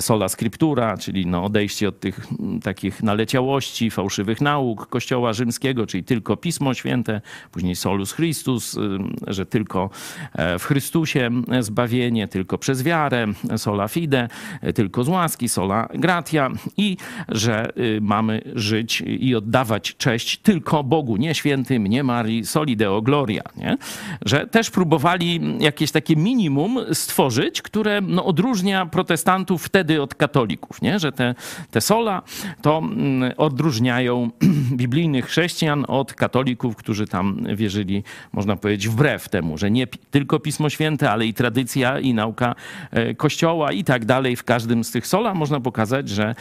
sola 0.00 0.28
scriptura, 0.28 0.96
czyli 0.96 1.26
no 1.26 1.44
odejście 1.44 1.88
od 1.88 2.00
tych 2.00 2.26
takich 2.62 3.02
naleciałości, 3.02 3.90
fałszywych 3.90 4.40
nauk 4.40 4.88
Kościoła 4.88 5.32
rzymskiego, 5.32 5.86
czyli 5.86 6.04
tylko 6.04 6.36
Pismo 6.36 6.74
Święte, 6.74 7.20
później 7.52 7.76
solus 7.76 8.14
Christus, 8.14 8.74
y, 8.74 8.80
że 9.26 9.46
tylko 9.46 9.90
e, 10.32 10.58
w 10.58 10.64
Chrystusie 10.64 11.30
zbawienie, 11.60 12.28
tylko 12.28 12.58
przez 12.58 12.82
wiarę, 12.82 13.26
sola 13.56 13.88
fide, 13.88 14.28
tylko 14.74 15.04
z 15.04 15.08
łaski, 15.08 15.48
sola 15.48 15.88
gratia 15.94 16.50
i 16.76 16.96
że 17.28 17.78
y, 17.78 17.98
mamy 18.02 18.42
żyć 18.54 19.00
i 19.06 19.34
oddawać 19.34 19.96
cześć 19.96 20.38
tylko 20.38 20.84
Bogu, 20.84 21.16
nie 21.16 21.34
świętym, 21.34 21.86
nie 21.86 22.04
Marii, 22.04 22.46
soli 22.46 22.76
deo 22.76 23.02
gloria 23.02 23.35
nie? 23.56 23.78
że 24.24 24.46
też 24.46 24.70
próbowali 24.70 25.40
jakieś 25.60 25.92
takie 25.92 26.16
minimum 26.16 26.78
stworzyć, 26.92 27.62
które 27.62 28.00
no, 28.00 28.24
odróżnia 28.24 28.86
protestantów 28.86 29.64
wtedy 29.64 30.02
od 30.02 30.14
katolików, 30.14 30.82
nie? 30.82 30.98
że 30.98 31.12
te, 31.12 31.34
te 31.70 31.80
sola 31.80 32.22
to 32.62 32.78
mm, 32.78 33.32
odróżniają 33.36 34.30
biblijnych 34.72 35.26
chrześcijan 35.26 35.84
od 35.88 36.14
katolików, 36.14 36.76
którzy 36.76 37.06
tam 37.06 37.46
wierzyli, 37.54 38.02
można 38.32 38.56
powiedzieć, 38.56 38.88
wbrew 38.88 39.28
temu, 39.28 39.58
że 39.58 39.70
nie 39.70 39.86
tylko 39.86 40.40
Pismo 40.40 40.70
Święte, 40.70 41.10
ale 41.10 41.26
i 41.26 41.34
tradycja 41.34 41.98
i 41.98 42.14
nauka 42.14 42.54
e, 42.90 43.14
Kościoła 43.14 43.72
i 43.72 43.84
tak 43.84 44.04
dalej. 44.04 44.36
W 44.36 44.44
każdym 44.44 44.84
z 44.84 44.90
tych 44.90 45.06
sola 45.06 45.34
można 45.34 45.60
pokazać, 45.60 46.08
że 46.08 46.34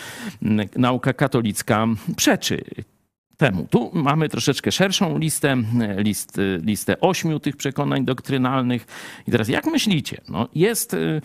mm, 0.44 0.68
nauka 0.76 1.14
katolicka 1.14 1.88
przeczy 2.16 2.64
temu. 3.38 3.68
Tu 3.70 3.92
mamy 3.94 4.30
troszeczkę 4.30 4.72
szerszą 4.72 5.18
listę, 5.18 5.58
list, 5.98 6.38
listę 6.64 7.00
ośmiu 7.00 7.40
tych 7.40 7.58
przekonań 7.58 8.06
doktrynalnych. 8.06 8.88
I 9.28 9.32
teraz 9.32 9.50
jak 9.50 9.66
myślicie? 9.66 10.22
No, 10.30 10.48
jest 10.56 10.94
y, 10.94 11.22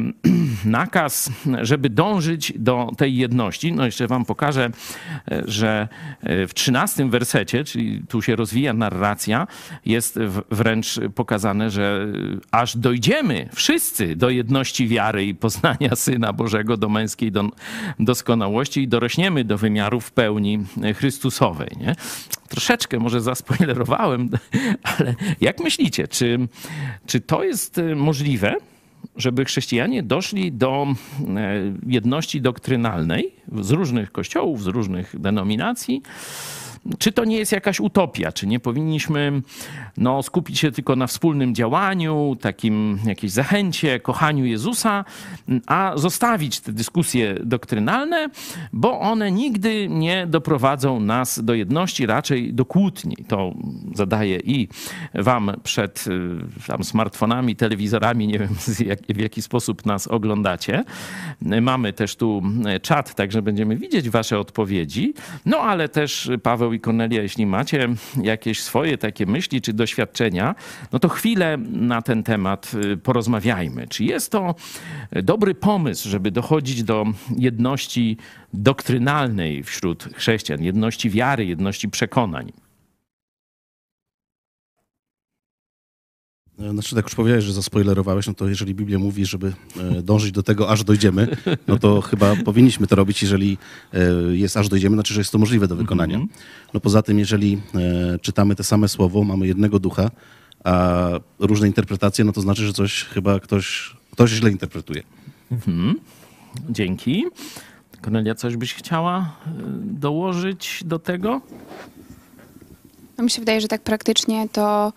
nakaz, 0.64 1.30
żeby 1.62 1.90
dążyć 1.90 2.52
do 2.56 2.90
tej 2.96 3.16
jedności. 3.16 3.72
No 3.72 3.86
jeszcze 3.86 4.06
wam 4.06 4.24
pokażę, 4.24 4.70
że 5.44 5.88
w 6.22 6.50
trzynastym 6.54 7.10
wersecie, 7.10 7.64
czyli 7.64 8.02
tu 8.08 8.22
się 8.22 8.36
rozwija 8.36 8.72
narracja, 8.72 9.46
jest 9.86 10.18
wręcz 10.50 11.00
pokazane, 11.14 11.70
że 11.70 12.06
aż 12.50 12.76
dojdziemy 12.76 13.48
wszyscy 13.52 14.16
do 14.16 14.30
jedności 14.30 14.88
wiary 14.88 15.26
i 15.26 15.34
poznania 15.34 15.96
Syna 16.04 16.32
Bożego, 16.32 16.76
do 16.76 16.88
męskiej 16.88 17.32
doskonałości 17.98 18.82
i 18.82 18.88
dorośniemy 18.88 19.44
do 19.44 19.58
wymiarów 19.58 20.12
pełni 20.12 20.58
Chrystusowej. 21.24 21.70
Nie? 21.80 21.94
Troszeczkę 22.48 22.98
może 22.98 23.20
zaspoilerowałem, 23.20 24.30
ale 24.98 25.14
jak 25.40 25.60
myślicie, 25.60 26.08
czy, 26.08 26.48
czy 27.06 27.20
to 27.20 27.44
jest 27.44 27.80
możliwe? 27.96 28.54
żeby 29.16 29.44
chrześcijanie 29.44 30.02
doszli 30.02 30.52
do 30.52 30.86
e, 31.36 31.54
jedności 31.86 32.40
doktrynalnej 32.40 33.32
z 33.60 33.70
różnych 33.70 34.12
kościołów, 34.12 34.62
z 34.62 34.66
różnych 34.66 35.20
denominacji, 35.20 36.02
czy 36.98 37.12
to 37.12 37.24
nie 37.24 37.36
jest 37.36 37.52
jakaś 37.52 37.80
utopia? 37.80 38.32
Czy 38.32 38.46
nie 38.46 38.60
powinniśmy 38.60 39.42
no, 39.96 40.22
skupić 40.22 40.58
się 40.58 40.72
tylko 40.72 40.96
na 40.96 41.06
wspólnym 41.06 41.54
działaniu, 41.54 42.36
takim 42.40 42.98
jakiejś 43.06 43.32
zachęcie, 43.32 44.00
kochaniu 44.00 44.44
Jezusa, 44.44 45.04
a 45.66 45.92
zostawić 45.96 46.60
te 46.60 46.72
dyskusje 46.72 47.34
doktrynalne, 47.44 48.28
bo 48.72 49.00
one 49.00 49.32
nigdy 49.32 49.88
nie 49.88 50.26
doprowadzą 50.26 51.00
nas 51.00 51.44
do 51.44 51.54
jedności, 51.54 52.06
raczej 52.06 52.54
do 52.54 52.64
kłótni. 52.64 53.16
To 53.28 53.54
zadaję 53.94 54.40
i 54.44 54.68
wam 55.14 55.52
przed 55.62 56.04
y, 56.06 56.66
tam 56.66 56.84
smartfonami, 56.84 57.56
telewizorami, 57.56 58.26
nie 58.26 58.38
wiem 58.38 58.54
w 59.14 59.20
jaki 59.20 59.42
sposób 59.42 59.86
nas 59.86 60.08
oglądacie. 60.08 60.84
Mamy 61.62 61.92
też 61.92 62.16
tu 62.16 62.42
czat, 62.82 63.14
także 63.14 63.42
będziemy 63.42 63.76
widzieć 63.76 64.10
wasze 64.10 64.38
odpowiedzi. 64.38 65.14
No 65.46 65.58
ale 65.58 65.88
też 65.88 66.30
Paweł 66.42 66.73
i 66.74 66.80
Kornelia, 66.80 67.22
jeśli 67.22 67.46
macie 67.46 67.88
jakieś 68.22 68.62
swoje 68.62 68.98
takie 68.98 69.26
myśli 69.26 69.60
czy 69.60 69.72
doświadczenia, 69.72 70.54
no 70.92 70.98
to 70.98 71.08
chwilę 71.08 71.56
na 71.70 72.02
ten 72.02 72.22
temat 72.22 72.72
y, 72.92 72.96
porozmawiajmy. 72.96 73.88
Czy 73.88 74.04
jest 74.04 74.32
to 74.32 74.54
dobry 75.12 75.54
pomysł, 75.54 76.08
żeby 76.08 76.30
dochodzić 76.30 76.82
do 76.82 77.04
jedności 77.36 78.16
doktrynalnej 78.54 79.62
wśród 79.62 80.04
chrześcijan, 80.14 80.62
jedności 80.62 81.10
wiary, 81.10 81.46
jedności 81.46 81.88
przekonań? 81.88 82.63
Znaczy, 86.58 86.94
tak 86.94 87.04
już 87.04 87.14
powiedziałeś, 87.14 87.44
że 87.44 87.52
zaspoilerowałeś, 87.52 88.26
no 88.26 88.34
to 88.34 88.48
jeżeli 88.48 88.74
Biblia 88.74 88.98
mówi, 88.98 89.26
żeby 89.26 89.52
e, 89.76 90.02
dążyć 90.02 90.32
do 90.32 90.42
tego, 90.42 90.70
aż 90.70 90.84
dojdziemy, 90.84 91.28
no 91.68 91.78
to 91.78 92.00
chyba 92.00 92.36
powinniśmy 92.44 92.86
to 92.86 92.96
robić, 92.96 93.22
jeżeli 93.22 93.58
e, 93.94 93.98
jest 94.36 94.56
aż 94.56 94.68
dojdziemy, 94.68 94.96
znaczy, 94.96 95.14
że 95.14 95.20
jest 95.20 95.32
to 95.32 95.38
możliwe 95.38 95.68
do 95.68 95.76
wykonania. 95.76 96.16
Mhm. 96.16 96.38
No 96.74 96.80
poza 96.80 97.02
tym, 97.02 97.18
jeżeli 97.18 97.62
czytamy 98.22 98.54
te 98.54 98.64
same 98.64 98.88
słowo, 98.88 99.24
mamy 99.24 99.46
jednego 99.46 99.78
ducha, 99.78 100.10
a 100.64 101.08
różne 101.38 101.66
interpretacje, 101.66 102.24
no 102.24 102.32
to 102.32 102.40
znaczy, 102.40 102.66
że 102.66 102.72
coś 102.72 103.04
chyba 103.04 103.40
ktoś, 103.40 103.96
ktoś 104.12 104.30
źle 104.30 104.50
interpretuje. 104.50 105.02
Mhm. 105.52 105.94
Dzięki. 106.70 107.24
Kornelia, 108.00 108.34
coś 108.34 108.56
byś 108.56 108.74
chciała 108.74 109.36
dołożyć 109.82 110.82
do 110.84 110.98
tego? 110.98 111.40
No 113.18 113.24
mi 113.24 113.30
się 113.30 113.40
wydaje, 113.40 113.60
że 113.60 113.68
tak 113.68 113.82
praktycznie 113.82 114.48
to 114.48 114.92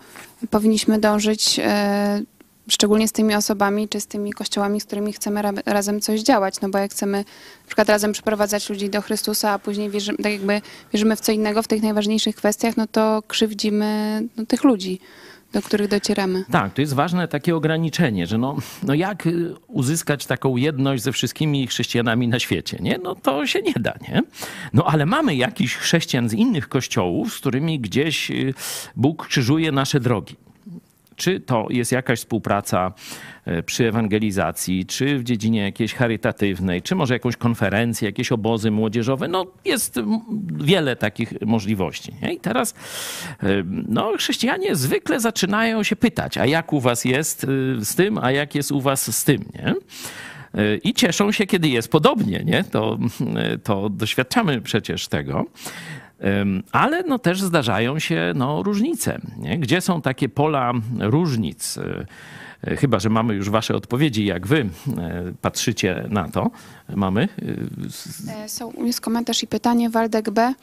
powinniśmy 0.50 0.98
dążyć 0.98 1.60
e, 1.64 2.22
szczególnie 2.68 3.08
z 3.08 3.12
tymi 3.12 3.34
osobami 3.34 3.88
czy 3.88 4.00
z 4.00 4.06
tymi 4.06 4.32
kościołami, 4.32 4.80
z 4.80 4.84
którymi 4.84 5.12
chcemy 5.12 5.42
ra 5.42 5.52
razem 5.66 6.00
coś 6.00 6.20
działać. 6.20 6.60
No 6.60 6.68
bo 6.68 6.78
jak 6.78 6.90
chcemy 6.90 7.18
na 7.18 7.66
przykład 7.66 7.88
razem 7.88 8.12
przyprowadzać 8.12 8.70
ludzi 8.70 8.90
do 8.90 9.02
Chrystusa, 9.02 9.50
a 9.50 9.58
później 9.58 9.90
wierzymy, 9.90 10.18
tak 10.18 10.32
jakby 10.32 10.60
wierzymy 10.92 11.16
w 11.16 11.20
co 11.20 11.32
innego 11.32 11.62
w 11.62 11.68
tych 11.68 11.82
najważniejszych 11.82 12.36
kwestiach, 12.36 12.76
no 12.76 12.86
to 12.86 13.22
krzywdzimy 13.28 14.22
no, 14.36 14.46
tych 14.46 14.64
ludzi. 14.64 15.00
Do 15.52 15.62
których 15.62 15.88
docieramy. 15.88 16.44
Tak, 16.50 16.74
to 16.74 16.80
jest 16.80 16.94
ważne 16.94 17.28
takie 17.28 17.56
ograniczenie, 17.56 18.26
że 18.26 18.38
no, 18.38 18.56
no 18.82 18.94
jak 18.94 19.26
y, 19.26 19.54
uzyskać 19.66 20.26
taką 20.26 20.56
jedność 20.56 21.02
ze 21.02 21.12
wszystkimi 21.12 21.66
chrześcijanami 21.66 22.28
na 22.28 22.38
świecie, 22.38 22.78
nie? 22.80 22.98
No 23.02 23.14
to 23.14 23.46
się 23.46 23.62
nie 23.62 23.72
da, 23.72 23.94
nie? 24.08 24.22
No 24.72 24.84
ale 24.84 25.06
mamy 25.06 25.34
jakichś 25.34 25.74
chrześcijan 25.74 26.28
z 26.28 26.32
innych 26.32 26.68
kościołów, 26.68 27.34
z 27.34 27.38
którymi 27.38 27.80
gdzieś 27.80 28.30
y, 28.30 28.54
Bóg 28.96 29.26
krzyżuje 29.26 29.72
nasze 29.72 30.00
drogi. 30.00 30.36
Czy 31.18 31.40
to 31.40 31.66
jest 31.70 31.92
jakaś 31.92 32.18
współpraca 32.18 32.92
e, 33.44 33.62
przy 33.62 33.88
ewangelizacji, 33.88 34.86
czy 34.86 35.18
w 35.18 35.24
dziedzinie 35.24 35.60
jakiejś 35.60 35.94
charytatywnej, 35.94 36.82
czy 36.82 36.94
może 36.94 37.14
jakąś 37.14 37.36
konferencję, 37.36 38.08
jakieś 38.08 38.32
obozy 38.32 38.70
młodzieżowe. 38.70 39.28
No 39.28 39.46
jest 39.64 40.00
wiele 40.52 40.96
takich 40.96 41.32
możliwości. 41.40 42.14
Nie? 42.22 42.32
I 42.32 42.40
teraz 42.40 42.74
e, 43.42 43.46
no, 43.88 44.12
chrześcijanie 44.18 44.76
zwykle 44.76 45.20
zaczynają 45.20 45.82
się 45.82 45.96
pytać, 45.96 46.38
a 46.38 46.46
jak 46.46 46.72
u 46.72 46.80
was 46.80 47.04
jest 47.04 47.44
e, 47.44 47.46
z 47.84 47.94
tym, 47.94 48.18
a 48.18 48.30
jak 48.30 48.54
jest 48.54 48.72
u 48.72 48.80
was 48.80 49.16
z 49.16 49.24
tym, 49.24 49.44
nie? 49.54 49.74
I 50.84 50.94
cieszą 50.94 51.32
się, 51.32 51.46
kiedy 51.46 51.68
jest 51.68 51.88
podobnie, 51.88 52.42
nie? 52.44 52.64
To, 52.64 52.98
to 53.64 53.88
doświadczamy 53.88 54.60
przecież 54.60 55.08
tego. 55.08 55.46
Ale 56.72 57.02
no 57.02 57.18
też 57.18 57.42
zdarzają 57.42 57.98
się 57.98 58.32
no, 58.34 58.62
różnice. 58.62 59.20
Nie? 59.38 59.58
Gdzie 59.58 59.80
są 59.80 60.02
takie 60.02 60.28
pola 60.28 60.72
różnic? 61.00 61.78
E, 62.64 62.76
chyba, 62.76 62.98
że 62.98 63.10
mamy 63.10 63.34
już 63.34 63.50
wasze 63.50 63.74
odpowiedzi, 63.74 64.26
jak 64.26 64.46
wy 64.46 64.56
e, 64.98 65.32
patrzycie 65.42 66.04
na 66.10 66.28
to. 66.28 66.50
Mamy? 66.96 67.28
E, 68.44 68.48
są, 68.48 68.72
jest 68.72 69.00
komentarz 69.00 69.42
i 69.42 69.46
pytanie, 69.46 69.90
Waldek 69.90 70.30
B. 70.30 70.54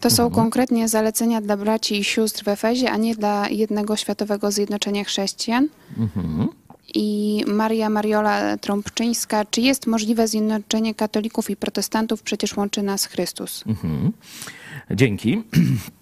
To 0.00 0.10
są 0.10 0.22
mhm. 0.22 0.42
konkretnie 0.42 0.88
zalecenia 0.88 1.40
dla 1.40 1.56
braci 1.56 1.98
i 1.98 2.04
sióstr 2.04 2.44
w 2.44 2.48
Efezie, 2.48 2.90
a 2.90 2.96
nie 2.96 3.14
dla 3.14 3.48
jednego 3.48 3.96
światowego 3.96 4.50
zjednoczenia 4.50 5.04
chrześcijan. 5.04 5.68
Mhm. 5.98 6.48
I 6.94 7.44
Maria 7.46 7.90
Mariola 7.90 8.56
Trąbczyńska. 8.56 9.44
Czy 9.44 9.60
jest 9.60 9.86
możliwe 9.86 10.28
zjednoczenie 10.28 10.94
katolików 10.94 11.50
i 11.50 11.56
protestantów? 11.56 12.22
Przecież 12.22 12.56
łączy 12.56 12.82
nas 12.82 13.06
Chrystus. 13.06 13.64
Mhm. 13.66 14.12
Dzięki. 14.90 15.42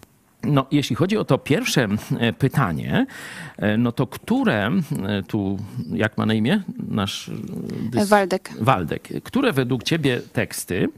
No, 0.46 0.66
jeśli 0.70 0.96
chodzi 0.96 1.16
o 1.16 1.24
to 1.24 1.38
pierwsze 1.38 1.88
e, 2.18 2.32
pytanie, 2.32 3.06
e, 3.56 3.76
no 3.76 3.92
to 3.92 4.06
które 4.06 4.66
e, 4.66 5.22
tu, 5.22 5.58
jak 5.92 6.18
ma 6.18 6.26
na 6.26 6.34
imię 6.34 6.62
nasz... 6.88 7.30
Waldek. 8.08 8.52
Waldek. 8.60 9.08
Które 9.24 9.52
według 9.52 9.82
ciebie 9.82 10.20
teksty 10.32 10.88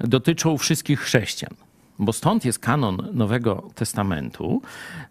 dotyczą 0.00 0.58
wszystkich 0.58 1.00
chrześcijan? 1.00 1.54
Bo 1.98 2.12
stąd 2.12 2.44
jest 2.44 2.58
kanon 2.58 3.08
Nowego 3.12 3.70
Testamentu, 3.74 4.62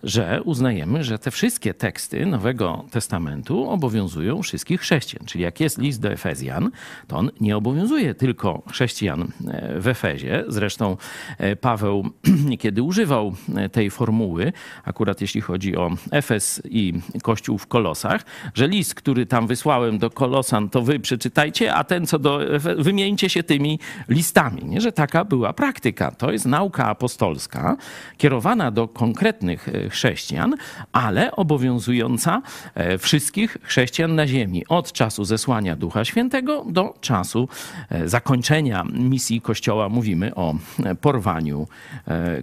że 0.03 0.41
uznajemy, 0.43 1.03
że 1.03 1.19
te 1.19 1.31
wszystkie 1.31 1.73
teksty 1.73 2.25
Nowego 2.25 2.85
Testamentu 2.91 3.69
obowiązują 3.69 4.41
wszystkich 4.41 4.81
chrześcijan. 4.81 5.25
Czyli 5.25 5.43
jak 5.43 5.59
jest 5.59 5.77
list 5.77 6.01
do 6.01 6.11
Efezjan, 6.11 6.71
to 7.07 7.17
on 7.17 7.31
nie 7.41 7.57
obowiązuje 7.57 8.15
tylko 8.15 8.61
chrześcijan 8.71 9.21
e, 9.47 9.79
w 9.79 9.87
Efezie. 9.87 10.43
Zresztą 10.47 10.97
e, 11.37 11.55
Paweł 11.55 12.09
niekiedy 12.51 12.83
używał 12.83 13.35
e, 13.55 13.69
tej 13.69 13.89
formuły, 13.89 14.53
akurat 14.83 15.21
jeśli 15.21 15.41
chodzi 15.41 15.77
o 15.77 15.91
Efes 16.11 16.61
i 16.65 16.93
Kościół 17.21 17.57
w 17.57 17.67
Kolosach, 17.67 18.25
że 18.53 18.67
list, 18.67 18.95
który 18.95 19.25
tam 19.25 19.47
wysłałem 19.47 19.97
do 19.97 20.09
Kolosan, 20.09 20.69
to 20.69 20.81
wy 20.81 20.99
przeczytajcie, 20.99 21.73
a 21.73 21.83
ten 21.83 22.07
co 22.07 22.19
do 22.19 22.39
wymieńcie 22.77 23.29
się 23.29 23.43
tymi 23.43 23.79
listami. 24.09 24.65
Nie, 24.65 24.81
że 24.81 24.91
taka 24.91 25.25
była 25.25 25.53
praktyka. 25.53 26.11
To 26.11 26.31
jest 26.31 26.45
nauka 26.45 26.72
nauka 26.73 26.89
apostolska, 26.89 27.77
kierowana 28.17 28.71
do 28.71 28.87
konkretnych 28.87 29.69
e, 29.69 29.89
chrześcijan, 29.89 30.55
ale 30.91 31.31
obowiązująca 31.31 32.41
e, 32.75 32.97
wszystkich 32.97 33.57
chrześcijan 33.63 34.15
na 34.15 34.27
ziemi 34.27 34.65
od 34.67 34.91
czasu 34.91 35.25
zesłania 35.25 35.75
Ducha 35.75 36.05
Świętego 36.05 36.65
do 36.69 36.93
czasu 37.01 37.47
e, 37.89 38.09
zakończenia 38.09 38.83
misji 38.93 39.41
Kościoła. 39.41 39.89
Mówimy 39.89 40.35
o 40.35 40.55
porwaniu 41.01 41.67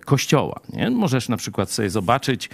Kościoła. 0.05 0.61
Nie? 0.73 0.90
Możesz 0.90 1.29
na 1.29 1.37
przykład 1.37 1.71
sobie 1.71 1.90
zobaczyć 1.90 2.51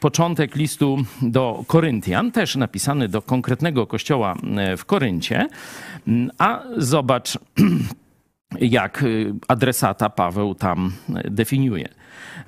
początek 0.00 0.56
listu 0.56 0.98
do 1.22 1.64
Koryntian, 1.66 2.32
też 2.32 2.56
napisany 2.56 3.08
do 3.08 3.22
konkretnego 3.22 3.86
kościoła 3.86 4.34
w 4.78 4.84
Koryncie, 4.84 5.48
a 6.38 6.62
zobacz 6.76 7.38
jak 8.60 9.02
y, 9.02 9.34
adresata 9.48 10.10
Paweł 10.10 10.54
tam 10.54 10.92
y, 11.26 11.30
definiuje. 11.30 11.88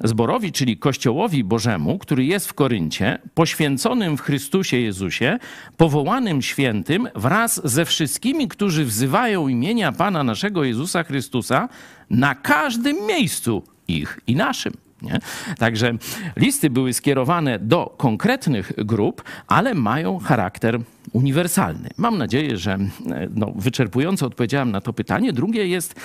Zborowi, 0.05 0.53
czyli 0.53 0.77
Kościołowi 0.77 1.45
Bożemu, 1.45 1.99
który 1.99 2.25
jest 2.25 2.49
w 2.49 2.55
Koryncie, 2.55 3.19
poświęconym 3.35 4.17
w 4.17 4.21
Chrystusie 4.21 4.77
Jezusie, 4.77 5.39
powołanym 5.77 6.43
świętym 6.43 7.09
wraz 7.15 7.61
ze 7.65 7.85
wszystkimi, 7.85 8.49
którzy 8.49 8.85
wzywają 8.85 9.49
imienia 9.49 9.93
Pana 9.93 10.25
naszego 10.25 10.65
Jezusa 10.65 11.05
Chrystusa 11.05 11.69
na 12.11 12.35
każdym 12.35 12.97
miejscu 13.07 13.63
ich 13.89 14.21
i 14.27 14.37
naszym. 14.37 14.86
Nie? 15.03 15.19
Także 15.59 15.93
listy 16.37 16.71
były 16.71 16.93
skierowane 16.93 17.59
do 17.59 17.95
konkretnych 17.97 18.73
grup, 18.77 19.23
ale 19.47 19.75
mają 19.75 20.19
charakter 20.19 20.81
uniwersalny. 21.13 21.89
Mam 21.97 22.19
nadzieję, 22.19 22.57
że 22.57 22.73
e, 22.73 22.89
no, 23.35 23.53
wyczerpująco 23.57 24.27
odpowiedziałem 24.27 24.71
na 24.71 24.81
to 24.81 24.93
pytanie. 24.93 25.33
Drugie 25.33 25.69
jest. 25.69 26.01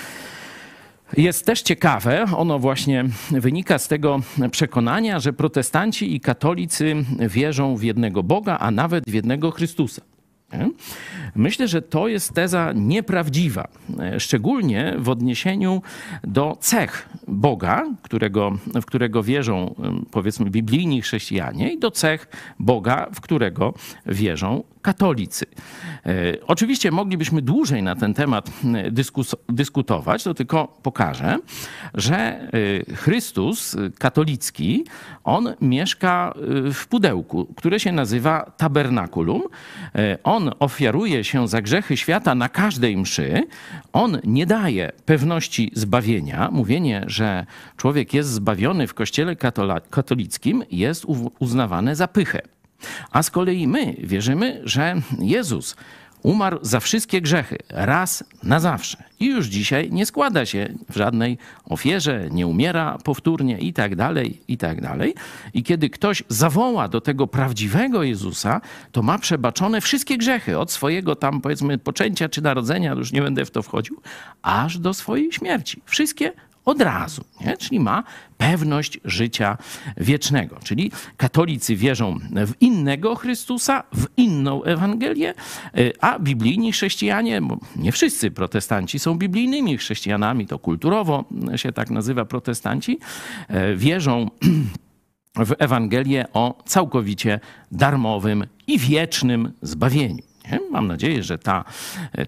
Jest 1.18 1.46
też 1.46 1.62
ciekawe, 1.62 2.26
ono 2.38 2.60
właśnie 2.60 3.06
wynika 3.32 3.80
z 3.80 3.88
tego 3.88 4.22
przekonania, 4.52 5.20
że 5.20 5.34
protestanci 5.34 6.16
i 6.16 6.20
katolicy 6.20 6.96
wierzą 7.20 7.76
w 7.76 7.84
jednego 7.84 8.24
Boga, 8.24 8.58
a 8.58 8.72
nawet 8.72 9.04
w 9.08 9.14
jednego 9.14 9.52
Chrystusa. 9.52 10.02
Myślę, 11.36 11.68
że 11.68 11.82
to 11.82 12.08
jest 12.08 12.34
teza 12.34 12.74
nieprawdziwa, 12.76 13.68
e, 14.00 14.20
szczególnie 14.20 14.96
w 14.98 15.10
odniesieniu 15.10 15.82
do 16.24 16.58
cech 16.60 17.10
Boga, 17.28 17.86
którego, 18.02 18.58
w 18.82 18.86
którego 18.86 19.24
wierzą 19.24 19.76
powiedzmy 20.12 20.50
biblijni 20.50 21.02
chrześcijanie 21.02 21.74
i 21.74 21.80
do 21.80 21.92
cech 21.92 22.28
Boga, 22.60 23.08
w 23.14 23.22
którego 23.22 23.74
wierzą 24.06 24.64
katolicy. 24.82 25.46
E, 26.06 26.12
oczywiście 26.48 26.92
moglibyśmy 26.92 27.42
dłużej 27.42 27.84
na 27.84 27.96
ten 27.96 28.14
temat 28.14 28.50
dyskus, 28.92 29.36
dyskutować, 29.50 30.24
to 30.24 30.34
tylko 30.34 30.68
pokażę, 30.68 31.38
że 31.94 32.18
e, 32.18 32.50
Chrystus 32.96 33.78
katolicki, 34.00 34.86
on 35.24 35.54
mieszka 35.62 36.34
w 36.74 36.88
pudełku, 36.88 37.54
które 37.56 37.80
się 37.80 37.92
nazywa 37.92 38.52
tabernakulum. 38.58 39.42
On 40.24 40.52
ofiaruje 40.60 41.24
się 41.24 41.48
za 41.48 41.62
grzechy 41.62 41.98
świata 41.98 42.36
na 42.36 42.50
każdej 42.50 42.98
mszy, 42.98 43.44
on 43.94 44.20
nie 44.24 44.46
daje 44.46 44.92
pewności 45.06 45.72
zbawienia. 45.76 46.50
Mówienie, 46.52 47.04
że 47.08 47.46
człowiek 47.78 48.14
jest 48.14 48.30
zbawiony 48.30 48.88
w 48.88 48.94
kościele 48.94 49.36
katolickim 49.90 50.64
jest 50.72 51.06
uznawane 51.40 51.96
za 51.96 52.08
pychę. 52.08 52.42
A 53.12 53.24
z 53.24 53.32
kolei 53.32 53.68
my 53.68 53.96
wierzymy, 54.00 54.62
że 54.64 54.96
Jezus 55.20 55.76
Umarł 56.24 56.60
za 56.62 56.80
wszystkie 56.80 57.22
grzechy, 57.22 57.58
raz 57.70 58.24
na 58.44 58.60
zawsze. 58.60 59.04
I 59.20 59.26
już 59.26 59.48
dzisiaj 59.48 59.92
nie 59.92 60.06
składa 60.06 60.46
się 60.46 60.74
w 60.90 60.96
żadnej 60.96 61.38
ofierze, 61.66 62.28
nie 62.32 62.48
umiera 62.48 62.98
powtórnie 63.04 63.60
i 63.60 63.74
tak 63.74 63.96
dalej, 63.96 64.42
i 64.48 64.58
tak 64.58 64.82
dalej. 64.82 65.16
I 65.54 65.64
kiedy 65.64 65.90
ktoś 65.90 66.24
zawoła 66.28 66.88
do 66.88 67.02
tego 67.02 67.28
prawdziwego 67.28 68.04
Jezusa, 68.04 68.62
to 68.92 69.02
ma 69.02 69.20
przebaczone 69.20 69.82
wszystkie 69.82 70.18
grzechy, 70.18 70.60
od 70.60 70.72
swojego 70.72 71.16
tam 71.16 71.42
powiedzmy 71.42 71.78
poczęcia 71.78 72.30
czy 72.30 72.42
narodzenia, 72.42 72.94
już 72.94 73.12
nie 73.12 73.22
będę 73.22 73.46
w 73.46 73.52
to 73.52 73.62
wchodził, 73.62 74.02
aż 74.42 74.78
do 74.78 74.94
swojej 74.94 75.32
śmierci. 75.32 75.82
Wszystkie 75.86 76.34
od 76.66 76.82
razu, 76.82 77.24
nie? 77.46 77.58
czyli 77.58 77.80
ma 77.80 78.04
pewność 78.38 79.00
życia 79.06 79.58
wiecznego. 79.98 80.60
Czyli 80.64 80.92
katolicy 81.18 81.76
wierzą 81.76 82.20
w 82.48 82.62
innego 82.62 83.16
Chrystusa, 83.16 83.84
w 83.94 84.08
inną 84.18 84.64
Ewangelię, 84.64 85.34
y, 85.78 85.94
a 86.02 86.20
biblijni 86.20 86.72
chrześcijanie, 86.72 87.42
bo 87.42 87.58
nie 87.76 87.92
wszyscy 87.92 88.32
protestanci 88.32 89.00
są 89.00 89.16
biblijnymi 89.16 89.78
chrześcijanami, 89.78 90.48
to 90.48 90.60
kulturowo 90.60 91.26
się 91.56 91.72
tak 91.72 91.90
nazywa 91.90 92.26
protestanci, 92.26 93.00
y, 93.50 93.76
wierzą 93.76 94.30
w 95.46 95.56
Ewangelię 95.60 96.26
o 96.34 96.64
całkowicie 96.66 97.40
darmowym 97.72 98.48
i 98.68 98.80
wiecznym 98.80 99.52
zbawieniu. 99.62 100.31
Mam 100.72 100.88
nadzieję, 100.88 101.24
że 101.24 101.38
ta, 101.38 101.64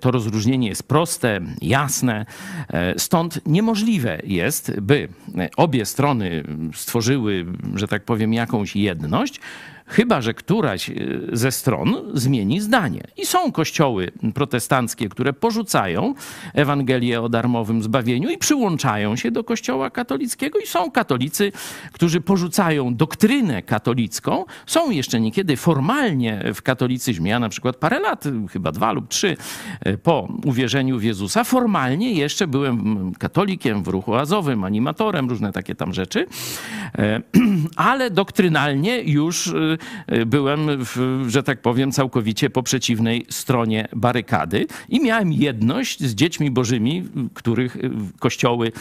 to 0.02 0.12
rozróżnienie 0.12 0.68
jest 0.68 0.88
proste, 0.88 1.40
jasne. 1.62 2.26
E, 2.70 3.00
stąd 3.00 3.40
niemożliwe 3.46 4.20
jest, 4.24 4.80
by 4.80 5.08
obie 5.58 5.86
strony 5.86 6.44
stworzyły, 6.74 7.46
że 7.76 7.88
tak 7.88 8.04
powiem, 8.04 8.34
jakąś 8.34 8.76
jedność, 8.76 9.40
chyba 9.86 10.22
że 10.22 10.34
któraś 10.34 10.90
e, 10.90 10.94
ze 11.34 11.52
stron 11.52 11.96
zmieni 12.14 12.62
zdanie. 12.62 13.02
I 13.18 13.26
są 13.26 13.52
kościoły 13.52 14.12
protestanckie, 14.34 15.10
które 15.10 15.34
porzucają 15.34 16.14
Ewangelię 16.54 17.22
o 17.22 17.30
darmowym 17.30 17.84
zbawieniu 17.84 18.30
i 18.30 18.38
przyłączają 18.38 19.16
się 19.16 19.32
do 19.32 19.44
kościoła 19.44 19.90
katolickiego, 19.90 20.60
i 20.60 20.68
są 20.68 20.92
katolicy, 20.92 21.52
którzy 21.92 22.22
porzucają 22.22 22.96
doktrynę 22.96 23.62
katolicką, 23.62 24.46
są 24.66 24.92
jeszcze 24.92 25.20
niekiedy 25.20 25.58
formalnie 25.58 26.52
w 26.54 26.62
katolicyzmie. 26.62 27.32
Ja 27.32 27.40
na 27.40 27.50
przykład 27.50 27.76
parę 27.76 28.00
lat, 28.00 28.24
chyba 28.52 28.72
dwa 28.72 28.92
lub 28.92 29.08
trzy 29.08 29.38
e, 29.82 29.98
po 29.98 30.28
uwierzeniu 30.46 31.00
w 31.00 31.04
Jezusa, 31.04 31.44
formalnie 31.44 32.14
jeszcze 32.14 32.48
byłem 32.48 33.12
katolikiem 33.20 33.84
w 33.84 33.88
ruchu 33.88 34.16
azowym, 34.16 34.64
animatorem, 34.64 35.30
różne 35.30 35.52
takie 35.52 35.76
tam 35.76 35.94
rzeczy, 35.94 36.26
e, 36.98 37.22
ale 37.76 38.12
doktrynalnie 38.12 39.02
już 39.02 39.54
byłem, 40.26 40.86
w, 40.86 41.26
że 41.28 41.44
tak 41.44 41.62
powiem, 41.62 41.92
całkowicie 41.92 42.50
po 42.50 42.64
przeciwnej 42.64 43.26
stronie 43.30 43.88
barykady 43.96 44.66
i 44.90 45.02
miałem 45.02 45.34
jedność 45.34 46.00
z 46.04 46.16
dziećmi 46.16 46.52
bożymi, 46.52 47.04
których 47.34 47.78
kościoły 48.20 48.72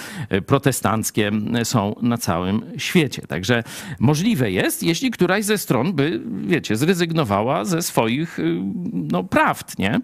protestanckie 0.46 1.31
są 1.64 1.94
na 2.02 2.18
całym 2.18 2.62
świecie. 2.76 3.22
Także 3.22 3.62
możliwe 4.00 4.50
jest, 4.50 4.83
jeśli 4.83 5.11
któraś 5.11 5.44
ze 5.44 5.59
stron 5.59 5.92
by, 5.92 6.20
wiecie, 6.46 6.76
zrezygnowała 6.76 7.64
ze 7.64 7.83
swoich 7.83 8.38
no, 8.92 9.24
prawd, 9.24 9.78
nie? 9.78 10.00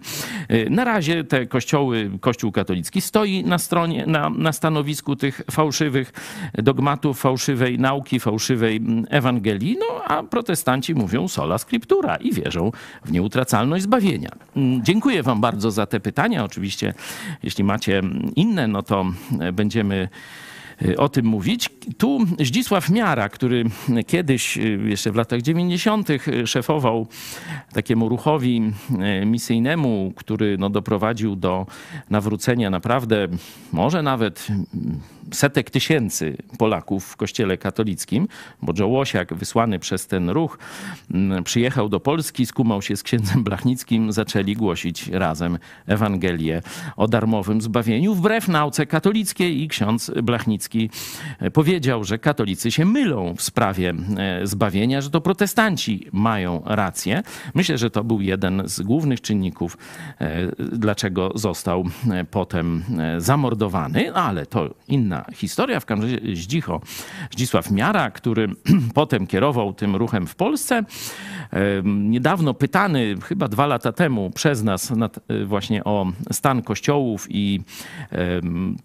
Na 0.69 0.83
razie 0.83 1.23
te 1.23 1.45
kościoły, 1.45 2.11
Kościół 2.21 2.51
katolicki 2.51 3.01
stoi 3.01 3.43
na 3.43 3.57
stronie, 3.57 4.05
na, 4.07 4.29
na 4.29 4.53
stanowisku 4.53 5.15
tych 5.15 5.41
fałszywych 5.51 6.13
dogmatów, 6.53 7.19
fałszywej 7.19 7.79
nauki, 7.79 8.19
fałszywej 8.19 8.81
Ewangelii, 9.09 9.77
no 9.79 10.03
a 10.03 10.23
protestanci 10.23 10.78
mówią 10.95 11.27
sola 11.27 11.57
scriptura 11.57 12.15
i 12.15 12.33
wierzą 12.33 12.71
w 13.05 13.11
nieutracalność 13.11 13.83
zbawienia. 13.83 14.29
Dziękuję 14.81 15.23
wam 15.23 15.41
bardzo 15.41 15.71
za 15.71 15.85
te 15.85 15.99
pytania. 15.99 16.43
Oczywiście, 16.43 16.93
jeśli 17.43 17.63
macie 17.63 18.01
inne, 18.35 18.67
no 18.67 18.83
to 18.83 19.05
będziemy 19.53 20.09
Y, 20.81 20.97
o 20.97 21.09
tym 21.09 21.25
mówić. 21.25 21.69
Tu 21.97 22.19
Zdzisław 22.39 22.89
Miara, 22.89 23.29
który 23.29 23.63
kiedyś, 24.07 24.57
y, 24.57 24.79
jeszcze 24.85 25.11
w 25.11 25.15
latach 25.15 25.41
90., 25.41 26.09
y, 26.09 26.47
szefował 26.47 27.07
takiemu 27.73 28.09
ruchowi 28.09 28.61
misyjnemu, 29.25 30.13
który 30.15 30.57
no, 30.57 30.69
doprowadził 30.69 31.35
do 31.35 31.65
nawrócenia 32.09 32.69
naprawdę, 32.69 33.27
może 33.71 34.03
nawet 34.03 34.47
setek 35.31 35.69
tysięcy 35.69 36.37
Polaków 36.57 37.05
w 37.05 37.15
kościele 37.15 37.57
katolickim, 37.57 38.27
bo 38.61 38.73
Joe 38.79 38.87
Łosiak, 38.87 39.33
wysłany 39.33 39.79
przez 39.79 40.07
ten 40.07 40.29
ruch, 40.29 40.59
mm, 41.11 41.43
przyjechał 41.43 41.89
do 41.89 41.99
Polski, 41.99 42.45
skumał 42.45 42.81
się 42.81 42.95
z 42.97 43.03
księdzem 43.03 43.43
Blachnickim, 43.43 44.11
zaczęli 44.11 44.53
głosić 44.53 45.07
razem 45.07 45.57
Ewangelię 45.87 46.61
o 46.97 47.07
darmowym 47.07 47.61
zbawieniu, 47.61 48.15
wbrew 48.15 48.47
nauce 48.47 48.85
katolickiej 48.85 49.61
i 49.61 49.67
ksiądz 49.67 50.11
Blachnicki 50.23 50.89
e, 51.39 51.51
powiedział, 51.51 52.03
że 52.03 52.19
katolicy 52.19 52.71
się 52.71 52.85
mylą 52.85 53.35
w 53.35 53.41
sprawie 53.41 53.93
e, 54.17 54.47
zbawienia, 54.47 55.01
że 55.01 55.09
to 55.09 55.21
protestanci 55.21 56.07
mają 56.11 56.61
rację. 56.65 57.23
Myślę, 57.53 57.77
że 57.77 57.89
to 57.89 58.03
był 58.03 58.21
jeden 58.21 58.61
z 58.65 58.81
głównych 58.81 59.21
czynników, 59.21 59.77
e, 60.19 60.51
dlaczego 60.57 61.31
został 61.35 61.85
potem 62.31 62.83
zamordowany, 63.17 64.13
ale 64.13 64.45
to 64.45 64.73
inna 64.87 65.18
historia. 65.33 65.79
W 65.79 65.85
każdym 65.85 66.09
razie 66.09 66.35
Zdzicho, 66.35 66.81
Zdzisław 67.31 67.71
Miara, 67.71 68.11
który 68.11 68.47
potem 68.93 69.27
kierował 69.27 69.73
tym 69.73 69.95
ruchem 69.95 70.27
w 70.27 70.35
Polsce, 70.35 70.83
niedawno 71.83 72.53
pytany, 72.53 73.15
chyba 73.23 73.47
dwa 73.47 73.67
lata 73.67 73.91
temu 73.91 74.31
przez 74.35 74.63
nas 74.63 74.91
e, 74.91 75.45
właśnie 75.45 75.83
o 75.83 76.05
stan 76.31 76.61
kościołów 76.61 77.27
i 77.29 77.61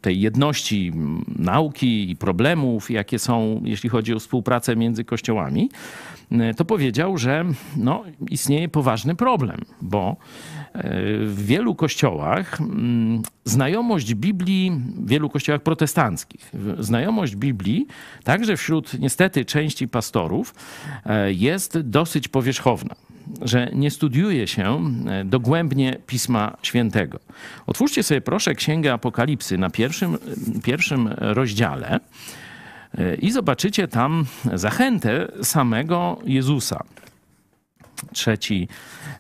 tej 0.01 0.21
jedności 0.21 0.93
nauki 1.39 2.11
i 2.11 2.17
problemów, 2.17 2.91
jakie 2.91 3.19
są, 3.19 3.61
jeśli 3.65 3.89
chodzi 3.89 4.15
o 4.15 4.19
współpracę 4.19 4.77
między 4.77 5.05
kościołami, 5.05 5.71
e, 6.31 6.55
to 6.55 6.65
powiedział, 6.65 7.19
że 7.19 7.45
no, 7.77 8.03
istnieje 8.31 8.69
poważny 8.69 9.15
problem, 9.15 9.61
bo 9.83 10.17
w 10.75 11.43
wielu 11.47 11.75
kościołach 11.75 12.61
mm, 12.61 13.23
znajomość 13.45 14.15
Biblii, 14.15 14.73
w 14.97 15.09
wielu 15.09 15.31
kościołach 15.31 15.63
protestanckich, 15.63 16.53
znajomość 16.79 17.37
Biblii, 17.37 17.87
także 18.25 18.57
wśród 18.57 18.99
niestety 18.99 19.45
części 19.45 19.89
pastorów, 19.89 20.55
e, 21.07 21.33
jest 21.33 21.79
dosyć 21.79 22.29
powierzchowna 22.29 22.95
że 23.43 23.71
nie 23.75 23.91
studiuje 23.91 24.47
się 24.47 24.81
e, 25.07 25.25
dogłębnie 25.25 25.97
Pisma 26.07 26.57
Świętego. 26.63 27.19
Otwórzcie 27.67 28.03
sobie 28.03 28.21
proszę 28.21 28.55
Księgę 28.55 28.93
Apokalipsy 28.93 29.59
na 29.59 29.71
pierwszym, 29.71 30.19
pierwszym 30.63 31.09
rozdziale 31.19 32.01
e, 32.99 33.15
i 33.15 33.31
zobaczycie 33.31 33.89
tam 33.89 34.25
zachętę 34.55 35.29
samego 35.43 36.19
Jezusa 36.25 36.85
trzeci, 38.13 38.69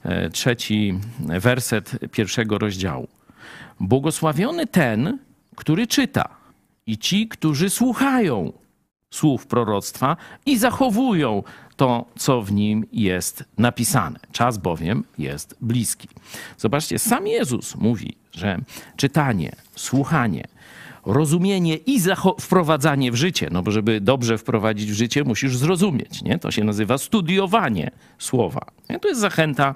e, 0.02 0.30
trzeci 0.30 0.98
werset 1.20 1.98
pierwszego 2.12 2.58
rozdziału. 2.58 3.08
Błogosławiony 3.80 4.66
ten, 4.66 5.18
który 5.56 5.86
czyta 5.86 6.28
i 6.86 6.98
ci, 6.98 7.28
którzy 7.28 7.70
słuchają 7.70 8.52
słów 9.10 9.46
proroctwa 9.46 10.16
i 10.46 10.58
zachowują 10.58 11.42
to, 11.76 12.04
co 12.18 12.42
w 12.42 12.52
nim 12.52 12.86
jest 12.92 13.44
napisane. 13.58 14.18
Czas 14.32 14.58
bowiem 14.58 15.04
jest 15.18 15.56
bliski. 15.60 16.08
Zobaczcie, 16.58 16.98
sam 16.98 17.26
Jezus 17.26 17.74
mówi, 17.74 18.16
że 18.32 18.58
czytanie, 18.96 19.56
słuchanie, 19.76 20.44
rozumienie 21.06 21.76
i 21.76 22.00
wprowadzanie 22.40 23.12
w 23.12 23.14
życie. 23.14 23.48
No 23.52 23.62
bo 23.62 23.70
żeby 23.70 24.00
dobrze 24.00 24.38
wprowadzić 24.38 24.90
w 24.90 24.94
życie, 24.94 25.24
musisz 25.24 25.56
zrozumieć. 25.56 26.22
Nie? 26.22 26.38
To 26.38 26.50
się 26.50 26.64
nazywa 26.64 26.98
studiowanie 26.98 27.90
słowa. 28.18 28.66
Nie? 28.90 28.98
To 28.98 29.08
jest 29.08 29.20
zachęta 29.20 29.74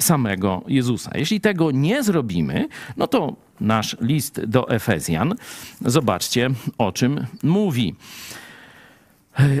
samego 0.00 0.62
Jezusa. 0.68 1.10
Jeśli 1.14 1.40
tego 1.40 1.70
nie 1.70 2.02
zrobimy, 2.02 2.68
no 2.96 3.06
to 3.06 3.36
nasz 3.60 3.96
list 4.00 4.44
do 4.44 4.70
Efezjan, 4.70 5.34
zobaczcie 5.80 6.50
o 6.78 6.92
czym 6.92 7.26
mówi 7.42 7.94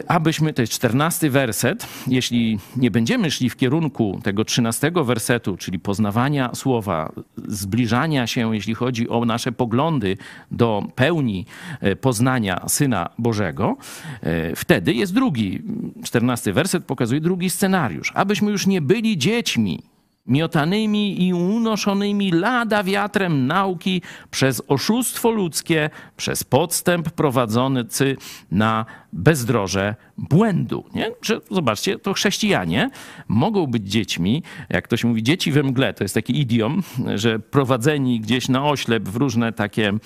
abyśmy, 0.08 0.52
to 0.52 0.62
jest 0.62 0.72
czternasty 0.72 1.30
werset, 1.30 1.86
jeśli 2.06 2.58
nie 2.76 2.90
będziemy 2.90 3.30
szli 3.30 3.50
w 3.50 3.56
kierunku 3.56 4.20
tego 4.22 4.44
trzynastego 4.44 5.04
wersetu, 5.04 5.56
czyli 5.56 5.78
poznawania 5.78 6.54
słowa, 6.54 7.12
zbliżania 7.48 8.26
się, 8.26 8.54
jeśli 8.54 8.74
chodzi 8.74 9.08
o 9.08 9.24
nasze 9.24 9.52
poglądy 9.52 10.16
do 10.50 10.86
pełni 10.94 11.46
e, 11.80 11.96
poznania 11.96 12.68
Syna 12.68 13.10
Bożego, 13.18 13.76
e, 14.20 14.56
wtedy 14.56 14.92
jest 14.94 15.14
drugi, 15.14 15.62
czternasty 16.04 16.52
werset 16.52 16.84
pokazuje 16.84 17.20
drugi 17.20 17.50
scenariusz. 17.50 18.12
Abyśmy 18.14 18.50
już 18.50 18.66
nie 18.66 18.80
byli 18.80 19.18
dziećmi, 19.18 19.91
miotanymi 20.26 21.26
i 21.26 21.34
unoszonymi 21.34 22.32
lada 22.32 22.84
wiatrem 22.84 23.46
nauki 23.46 24.02
przez 24.30 24.62
oszustwo 24.68 25.30
ludzkie, 25.30 25.90
przez 26.16 26.44
podstęp 26.44 27.10
prowadzący 27.10 28.16
na 28.50 28.86
bezdroże 29.12 29.94
błędu. 30.18 30.84
Nie? 30.94 31.10
Że, 31.22 31.40
zobaczcie, 31.50 31.98
to 31.98 32.12
chrześcijanie 32.12 32.90
mogą 33.28 33.66
być 33.66 33.90
dziećmi, 33.90 34.42
jak 34.68 34.84
ktoś 34.84 35.04
mówi, 35.04 35.22
dzieci 35.22 35.52
we 35.52 35.62
mgle, 35.62 35.94
to 35.94 36.04
jest 36.04 36.14
taki 36.14 36.40
idiom, 36.40 36.82
że 37.14 37.38
prowadzeni 37.38 38.20
gdzieś 38.20 38.48
na 38.48 38.64
oślep 38.64 39.08
w 39.08 39.16
różne 39.16 39.52
takie 39.52 39.88
e, 39.88 39.96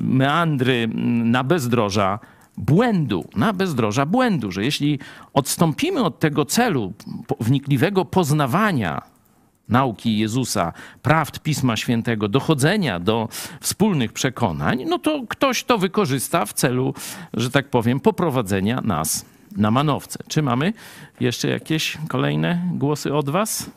meandry 0.00 0.88
na 1.24 1.44
bezdroża 1.44 2.18
błędu, 2.56 3.24
na 3.36 3.52
bezdroża 3.52 4.06
błędu, 4.06 4.52
że 4.52 4.64
jeśli 4.64 4.98
odstąpimy 5.32 6.02
od 6.02 6.18
tego 6.18 6.44
celu 6.44 6.92
wnikliwego 7.40 8.04
poznawania 8.04 9.13
nauki 9.68 10.18
Jezusa, 10.18 10.72
prawd 11.02 11.38
Pisma 11.38 11.76
Świętego, 11.76 12.28
dochodzenia 12.28 13.00
do 13.00 13.28
wspólnych 13.60 14.12
przekonań, 14.12 14.84
no 14.88 14.98
to 14.98 15.24
ktoś 15.28 15.64
to 15.64 15.78
wykorzysta 15.78 16.46
w 16.46 16.52
celu, 16.52 16.94
że 17.34 17.50
tak 17.50 17.68
powiem, 17.68 18.00
poprowadzenia 18.00 18.80
nas 18.80 19.24
na 19.56 19.70
manowce. 19.70 20.18
Czy 20.28 20.42
mamy 20.42 20.72
jeszcze 21.20 21.48
jakieś 21.48 21.98
kolejne 22.08 22.62
głosy 22.72 23.14
od 23.14 23.30
Was? 23.30 23.70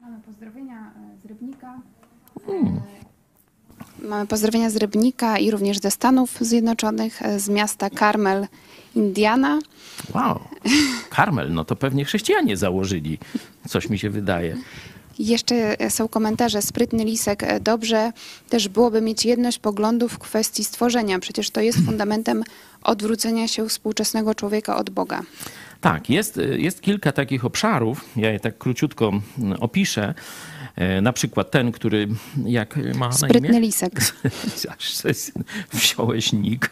Mamy 0.00 0.20
pozdrowienia 0.20 0.92
e, 1.14 1.18
z 1.22 1.26
Rybnika. 1.26 1.80
Hmm. 2.46 2.80
Mamy 4.02 4.26
pozdrowienia 4.26 4.70
z 4.70 4.76
Rybnika 4.76 5.38
i 5.38 5.50
również 5.50 5.78
ze 5.78 5.90
Stanów 5.90 6.38
Zjednoczonych, 6.40 7.22
e, 7.22 7.40
z 7.40 7.48
miasta 7.48 7.90
Carmel, 7.90 8.46
Indiana. 8.94 9.58
Wow, 10.14 10.40
Karmel, 11.10 11.52
no 11.52 11.64
to 11.64 11.76
pewnie 11.76 12.04
chrześcijanie 12.04 12.56
założyli, 12.56 13.18
coś 13.68 13.88
mi 13.88 13.98
się 13.98 14.10
wydaje. 14.10 14.56
Jeszcze 15.18 15.76
są 15.88 16.08
komentarze. 16.08 16.62
Sprytny 16.62 17.04
Lisek. 17.04 17.60
Dobrze 17.60 18.12
też 18.48 18.68
byłoby 18.68 19.00
mieć 19.00 19.24
jedność 19.24 19.58
poglądów 19.58 20.12
w 20.12 20.18
kwestii 20.18 20.64
stworzenia. 20.64 21.18
Przecież 21.18 21.50
to 21.50 21.60
jest 21.60 21.78
fundamentem 21.86 22.44
odwrócenia 22.82 23.48
się 23.48 23.68
współczesnego 23.68 24.34
człowieka 24.34 24.76
od 24.76 24.90
Boga. 24.90 25.22
Tak, 25.80 26.10
jest, 26.10 26.40
jest 26.56 26.80
kilka 26.80 27.12
takich 27.12 27.44
obszarów, 27.44 28.04
ja 28.16 28.30
je 28.30 28.40
tak 28.40 28.58
króciutko 28.58 29.12
opiszę. 29.60 30.14
E, 30.78 31.00
na 31.00 31.12
przykład 31.12 31.50
ten, 31.50 31.72
który 31.72 32.08
jak 32.46 32.76
ma 32.94 33.12
Sprytny 33.12 33.40
na 33.40 33.48
imię? 33.48 33.60
lisek. 33.60 33.92
Wziąłeś 35.72 36.32
nik. 36.32 36.70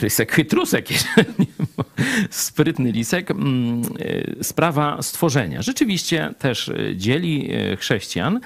Rysek 0.00 0.32
chytrusek. 0.32 0.88
Sprytny 2.30 2.92
lisek. 2.92 3.30
Mm, 3.30 3.82
e, 4.38 4.44
Sprawa 4.44 5.02
stworzenia. 5.02 5.62
Rzeczywiście 5.62 6.34
też 6.38 6.68
e, 6.68 6.96
dzieli 6.96 7.50
chrześcijan. 7.78 8.40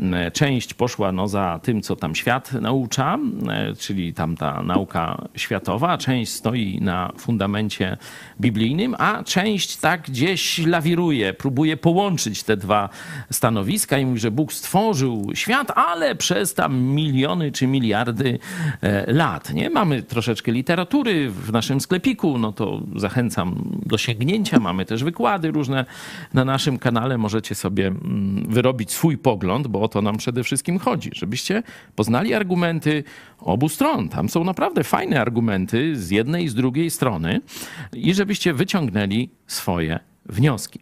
Mm, 0.00 0.30
Część 0.32 0.74
poszła 0.74 1.12
no, 1.12 1.28
za 1.28 1.60
tym, 1.62 1.82
co 1.82 1.96
tam 1.96 2.14
świat 2.14 2.52
naucza, 2.52 3.18
e, 3.48 3.74
czyli 3.74 4.14
tam 4.14 4.36
ta 4.36 4.62
nauka 4.62 5.28
światowa. 5.34 5.98
Część 5.98 6.32
stoi 6.32 6.78
na 6.80 7.12
fundamencie 7.18 7.96
biblijnym, 8.40 8.94
a 8.98 9.24
część 9.24 9.76
tak 9.76 10.02
gdzieś 10.02 10.58
lawiruje, 10.58 11.34
próbuje 11.34 11.76
połączyć 11.76 12.42
te 12.42 12.56
dwa 12.56 12.88
stanowiska 13.30 13.98
i 13.98 14.05
że 14.14 14.30
Bóg 14.30 14.52
stworzył 14.52 15.30
świat, 15.34 15.72
ale 15.74 16.14
przez 16.14 16.54
tam 16.54 16.78
miliony 16.78 17.52
czy 17.52 17.66
miliardy 17.66 18.38
e, 18.82 19.12
lat. 19.12 19.54
Nie? 19.54 19.70
Mamy 19.70 20.02
troszeczkę 20.02 20.52
literatury 20.52 21.30
w 21.30 21.52
naszym 21.52 21.80
sklepiku, 21.80 22.38
no 22.38 22.52
to 22.52 22.82
zachęcam 22.96 23.78
do 23.86 23.98
sięgnięcia. 23.98 24.60
Mamy 24.60 24.84
też 24.84 25.04
wykłady 25.04 25.50
różne 25.50 25.84
na 26.34 26.44
naszym 26.44 26.78
kanale. 26.78 27.18
Możecie 27.18 27.54
sobie 27.54 27.86
mm, 27.86 28.46
wyrobić 28.48 28.92
swój 28.92 29.18
pogląd, 29.18 29.66
bo 29.66 29.80
o 29.80 29.88
to 29.88 30.02
nam 30.02 30.16
przede 30.16 30.44
wszystkim 30.44 30.78
chodzi, 30.78 31.10
żebyście 31.14 31.62
poznali 31.94 32.34
argumenty 32.34 33.04
obu 33.46 33.68
stron. 33.68 34.08
Tam 34.08 34.28
są 34.28 34.44
naprawdę 34.44 34.84
fajne 34.84 35.20
argumenty 35.20 35.96
z 35.96 36.10
jednej 36.10 36.44
i 36.44 36.48
z 36.48 36.54
drugiej 36.54 36.90
strony 36.90 37.40
i 37.92 38.14
żebyście 38.14 38.54
wyciągnęli 38.54 39.30
swoje 39.46 39.98
wnioski. 40.28 40.80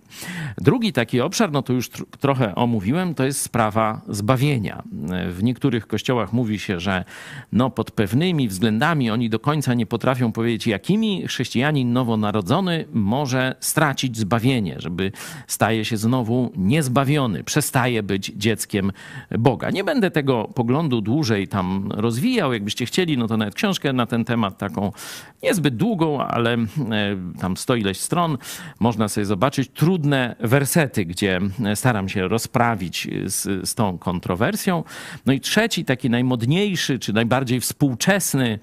Drugi 0.59 0.93
taki 0.93 1.21
obszar, 1.21 1.53
no 1.53 1.63
to 1.63 1.73
już 1.73 1.91
tr- 1.91 2.05
trochę 2.21 2.55
omówiłem, 2.55 3.15
to 3.15 3.25
jest 3.25 3.41
sprawa 3.41 4.01
zbawienia. 4.09 4.83
W 5.31 5.43
niektórych 5.43 5.87
kościołach 5.87 6.33
mówi 6.33 6.59
się, 6.59 6.81
że 6.81 7.05
no 7.53 7.71
pod 7.71 7.91
pewnymi 7.91 8.49
względami 8.49 9.11
oni 9.11 9.31
do 9.31 9.39
końca 9.39 9.75
nie 9.75 9.87
potrafią 9.87 10.33
powiedzieć, 10.33 10.67
jakimi 10.67 11.27
chrześcijanin 11.27 11.93
nowonarodzony 11.93 12.85
może 12.93 13.55
stracić 13.61 14.19
zbawienie, 14.19 14.77
żeby 14.79 15.13
staje 15.47 15.85
się 15.85 15.97
znowu 15.97 16.53
niezbawiony, 16.57 17.45
przestaje 17.45 18.03
być 18.03 18.33
dzieckiem 18.37 18.93
Boga. 19.39 19.71
Nie 19.71 19.85
będę 19.85 20.11
tego 20.11 20.45
poglądu 20.55 21.01
dłużej 21.01 21.49
tam 21.49 21.93
rozwijał. 21.93 22.53
Jakbyście 22.55 22.87
chcieli, 22.87 23.19
no 23.19 23.29
to 23.29 23.37
nawet 23.37 23.55
książkę 23.55 23.93
na 23.93 24.07
ten 24.07 24.25
temat, 24.25 24.59
taką 24.59 24.93
niezbyt 25.43 25.77
długą, 25.77 26.21
ale 26.21 26.55
e, 26.55 26.67
tam 27.41 27.57
sto 27.57 27.77
ileś 27.77 28.01
stron, 28.01 28.39
można 28.81 29.09
sobie 29.09 29.25
zobaczyć 29.25 29.71
trudne 29.75 30.37
wersety, 30.41 31.05
gdzie 31.05 31.41
staram 31.75 32.09
się 32.09 32.29
rozprawić 32.29 33.09
z, 33.27 33.69
z 33.69 33.75
tą 33.75 33.99
kontrowersją. 33.99 34.85
No 35.27 35.33
i 35.33 35.41
trzeci, 35.41 35.85
taki 35.85 36.11
najmodniejszy, 36.11 36.99
czy 36.99 37.13
najbardziej 37.13 37.61
współczesny, 37.61 38.59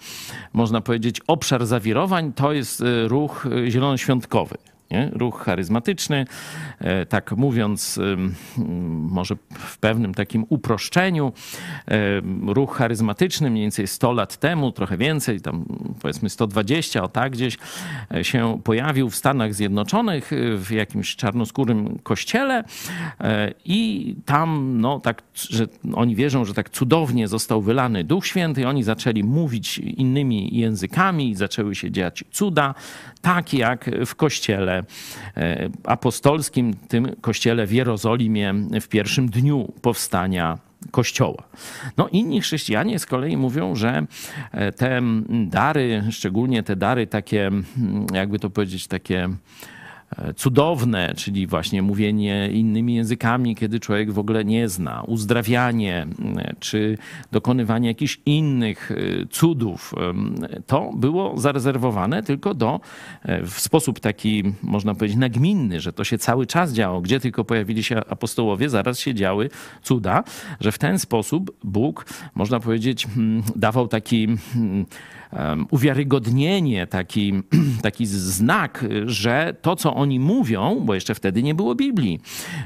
można 0.54 0.82
powiedzieć, 0.82 1.21
obszar 1.27 1.65
zawirowań, 1.65 2.34
to 2.34 2.54
jest 2.54 2.82
e, 2.82 3.08
ruch 3.08 3.47
e, 3.65 3.71
zielonoświątkowy. 3.71 4.71
Nie? 4.91 5.10
Ruch 5.13 5.43
charyzmatyczny, 5.43 6.25
e, 6.80 7.06
tak 7.06 7.32
mówiąc, 7.32 7.99
może 9.10 9.36
w 9.54 9.77
pewnym 9.77 10.13
takim 10.13 10.45
uproszczeniu, 10.49 11.34
ruch 12.47 12.77
charyzmatyczny 12.77 13.49
mniej 13.49 13.63
więcej 13.63 13.88
100 13.88 14.12
lat 14.12 14.38
temu, 14.38 14.71
trochę 14.71 14.97
więcej, 14.97 15.41
tam 15.41 15.65
powiedzmy 16.01 16.30
120, 16.30 17.04
o 17.04 17.08
tak 17.08 17.32
gdzieś, 17.32 17.58
e, 18.13 18.23
się 18.23 18.60
pojawił 18.63 19.10
w 19.10 19.15
Stanach 19.15 19.54
Zjednoczonych 19.54 20.34
e, 20.34 20.58
w 20.58 20.71
jakimś 20.71 21.15
czarnoskórym 21.15 21.99
kościele 22.04 22.63
i 23.65 24.15
tam, 24.25 24.77
no 24.82 24.99
tak, 24.99 25.23
że 25.34 25.67
oni 25.93 26.15
wierzą, 26.15 26.45
że 26.45 26.54
tak 26.54 26.69
cudownie 26.69 27.27
został 27.27 27.62
wylany 27.62 28.04
Duch 28.04 28.27
Święty 28.27 28.62
i 28.62 28.65
oni 28.65 28.84
zaczęli 28.84 29.23
mówić 29.23 29.77
innymi 29.77 30.58
językami, 30.58 31.36
zaczęły 31.36 31.75
się 31.75 31.91
dziać 31.91 32.23
cuda, 32.32 32.75
tak 33.22 33.54
jak 33.54 33.90
w 34.06 34.16
kościele 34.16 34.84
e, 35.38 35.70
apostolskim, 35.84 36.74
tym 36.88 37.16
kościele 37.22 37.68
w 37.68 37.72
Jerozolimie 37.72 38.54
w 38.82 38.88
pierwszym 38.88 39.30
dniu 39.30 39.74
powstania 39.82 40.58
Kościoła. 40.92 41.44
No, 41.98 42.08
inni 42.08 42.42
chrześcijanie 42.42 43.00
z 43.00 43.06
kolei 43.06 43.38
mówią, 43.38 43.76
że 43.76 44.06
e, 44.52 44.72
te 44.72 45.02
dary, 45.30 46.04
szczególnie 46.12 46.64
te 46.64 46.76
dary 46.76 47.08
takie, 47.08 47.48
mm, 47.48 48.06
jakby 48.14 48.40
to 48.40 48.50
powiedzieć, 48.50 48.88
takie 48.88 49.30
cudowne, 50.36 51.13
czyli 51.17 51.47
właśnie 51.47 51.82
mówienie 51.82 52.50
innymi 52.52 52.95
językami, 52.95 53.56
kiedy 53.56 53.80
człowiek 53.80 54.12
w 54.12 54.19
ogóle 54.19 54.45
nie 54.45 54.69
zna, 54.69 55.04
uzdrawianie, 55.08 56.02
m, 56.02 56.38
czy 56.60 56.97
dokonywanie 57.32 57.88
jakichś 57.88 58.19
innych 58.26 58.91
e, 58.91 58.95
cudów, 59.30 59.93
to 60.67 60.91
było 60.95 61.38
zarezerwowane 61.38 62.24
tylko 62.24 62.54
do, 62.54 62.80
e, 63.24 63.45
w 63.45 63.60
sposób 63.60 64.00
taki, 64.00 64.43
można 64.63 64.95
powiedzieć, 64.95 65.17
nagminny, 65.17 65.80
że 65.80 65.93
to 65.93 66.04
się 66.04 66.17
cały 66.17 66.47
czas 66.47 66.74
działo. 66.74 67.02
Gdzie 67.02 67.19
tylko 67.19 67.43
pojawili 67.45 67.84
się 67.84 67.97
apostołowie, 67.97 68.69
zaraz 68.69 69.00
się 69.00 69.13
działy 69.13 69.50
cuda, 69.82 70.24
że 70.60 70.71
w 70.71 70.78
ten 70.78 71.00
sposób 71.00 71.58
Bóg, 71.63 72.06
można 72.36 72.60
powiedzieć, 72.60 73.08
mm, 73.17 73.43
dawał 73.56 73.88
taki 73.88 74.28
mm, 74.56 74.86
uwiarygodnienie, 75.69 76.88
taki, 76.88 77.34
taki 77.82 78.06
znak, 78.06 78.86
że 79.06 79.56
to, 79.62 79.76
co 79.76 79.95
oni 80.02 80.20
mówią, 80.20 80.82
bo 80.86 80.94
jeszcze 80.94 81.16
wtedy 81.16 81.44
nie 81.44 81.56
było 81.56 81.76
Biblii, 81.76 82.20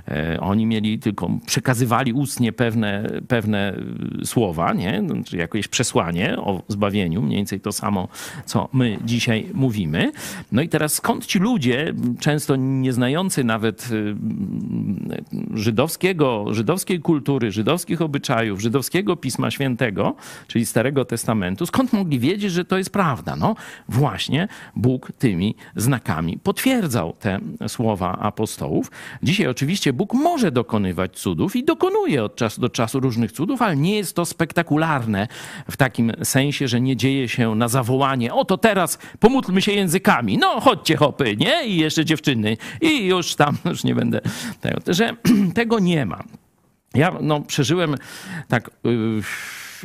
e, 0.08 0.39
oni 0.39 0.65
mieli 0.65 1.00
tylko, 1.00 1.30
przekazywali 1.45 2.13
ustnie 2.13 2.54
pewne, 2.54 3.10
pewne 3.28 3.78
y, 4.21 4.26
słowa, 4.26 4.74
nie? 4.74 5.02
No, 5.02 5.15
Czy 5.26 5.38
jakieś 5.38 5.67
przesłanie 5.67 6.38
o 6.38 6.62
zbawieniu, 6.67 7.21
mniej 7.21 7.38
więcej 7.38 7.60
to 7.60 7.71
samo, 7.71 8.08
co 8.45 8.69
my 8.74 8.98
dzisiaj 9.06 9.45
mówimy. 9.54 10.12
No 10.52 10.62
i 10.62 10.69
teraz 10.69 10.93
skąd 10.93 11.26
ci 11.26 11.39
ludzie, 11.39 11.93
często 12.19 12.56
nie 12.56 12.93
znający 12.93 13.43
nawet 13.43 13.89
y, 13.91 14.15
żydowskiego, 15.54 16.45
żydowskiej 16.54 17.00
kultury, 17.00 17.52
żydowskich 17.52 18.02
obyczajów, 18.02 18.62
żydowskiego 18.62 19.15
Pisma 19.15 19.52
Świętego, 19.52 20.15
czyli 20.48 20.65
Starego 20.65 21.06
Testamentu, 21.06 21.65
skąd 21.65 21.93
mogli 21.93 22.19
wiedzieć, 22.19 22.52
że 22.52 22.65
to 22.65 22.78
jest 22.78 22.89
prawda? 22.89 23.36
No 23.36 23.56
właśnie 23.89 24.48
Bóg 24.76 25.12
tymi 25.19 25.56
znakami 25.76 26.38
potwierdzał 26.38 27.13
te 27.25 27.39
słowa 27.67 28.17
apostołów. 28.19 28.91
Dzisiaj 29.23 29.47
oczywiście 29.47 29.93
Bóg 29.93 30.13
może 30.13 30.51
dokonywać 30.51 31.19
cudów 31.19 31.55
i 31.55 31.63
dokonuje 31.63 32.23
od 32.23 32.35
czasu 32.35 32.61
do 32.61 32.69
czasu 32.69 32.99
różnych 32.99 33.31
cudów, 33.31 33.61
ale 33.61 33.75
nie 33.75 33.95
jest 33.95 34.15
to 34.15 34.25
spektakularne 34.25 35.27
w 35.71 35.77
takim 35.77 36.11
sensie, 36.23 36.67
że 36.67 36.81
nie 36.81 36.95
dzieje 36.95 37.29
się 37.29 37.55
na 37.55 37.67
zawołanie, 37.67 38.33
oto 38.33 38.57
teraz 38.57 38.99
pomódlmy 39.19 39.61
się 39.61 39.71
językami, 39.71 40.38
no 40.38 40.61
chodźcie 40.61 40.97
hopy, 40.97 41.38
nie? 41.38 41.67
I 41.67 41.77
jeszcze 41.77 42.05
dziewczyny 42.05 42.57
i 42.81 43.05
już 43.05 43.35
tam, 43.35 43.57
już 43.71 43.83
nie 43.83 43.95
będę 43.95 44.21
tego, 44.61 44.81
że 44.88 45.15
tego 45.59 45.79
nie 45.79 46.05
ma. 46.05 46.23
Ja 46.93 47.11
no, 47.21 47.41
przeżyłem 47.41 47.95
tak 48.47 48.69
yy, 48.83 49.21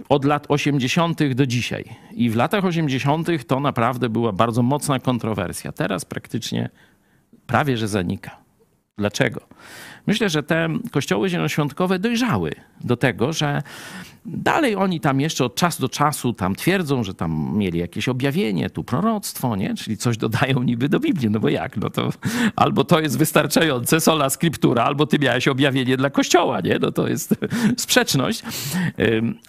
od 0.09 0.24
lat 0.24 0.46
80. 0.48 1.35
do 1.35 1.46
dzisiaj. 1.46 1.85
I 2.12 2.31
w 2.31 2.37
latach 2.37 2.64
80. 2.64 3.29
to 3.46 3.61
naprawdę 3.61 4.09
była 4.09 4.33
bardzo 4.33 4.62
mocna 4.62 4.98
kontrowersja. 4.98 5.72
Teraz 5.72 6.05
praktycznie 6.05 6.70
prawie 7.51 7.77
że 7.77 7.89
zanika. 7.89 8.37
Dlaczego? 8.99 9.41
Myślę, 10.07 10.29
że 10.29 10.43
te 10.43 10.69
kościoły 10.91 11.29
zielonoświątkowe 11.29 11.99
dojrzały 11.99 12.53
do 12.81 12.97
tego, 12.97 13.33
że 13.33 13.63
dalej 14.27 14.77
oni 14.77 15.01
tam 15.01 15.21
jeszcze 15.21 15.45
od 15.45 15.55
czasu 15.55 15.83
do 15.83 15.89
czasu 15.89 16.33
tam 16.33 16.55
twierdzą, 16.55 17.05
że 17.05 17.15
tam 17.15 17.51
mieli 17.55 17.79
jakieś 17.79 18.09
objawienie, 18.09 18.71
tu 18.71 18.85
proroctwo, 18.85 19.57
nie? 19.57 19.75
Czyli 19.75 19.97
coś 19.97 20.17
dodają 20.17 20.63
niby 20.63 20.89
do 20.89 21.01
Biblii. 21.01 21.31
No 21.31 21.41
bo 21.41 21.49
jak? 21.49 21.77
No 21.77 21.91
to 21.91 22.11
albo 22.57 22.85
to 22.85 23.01
jest 23.01 23.19
wystarczające, 23.19 24.01
sola 24.01 24.31
scriptura, 24.31 24.85
albo 24.85 25.07
ty 25.07 25.19
miałeś 25.19 25.49
objawienie 25.49 25.97
dla 25.97 26.11
kościoła, 26.11 26.61
nie? 26.61 26.79
No 26.81 26.93
to 26.93 27.09
jest 27.09 27.35
sprzeczność. 27.77 28.43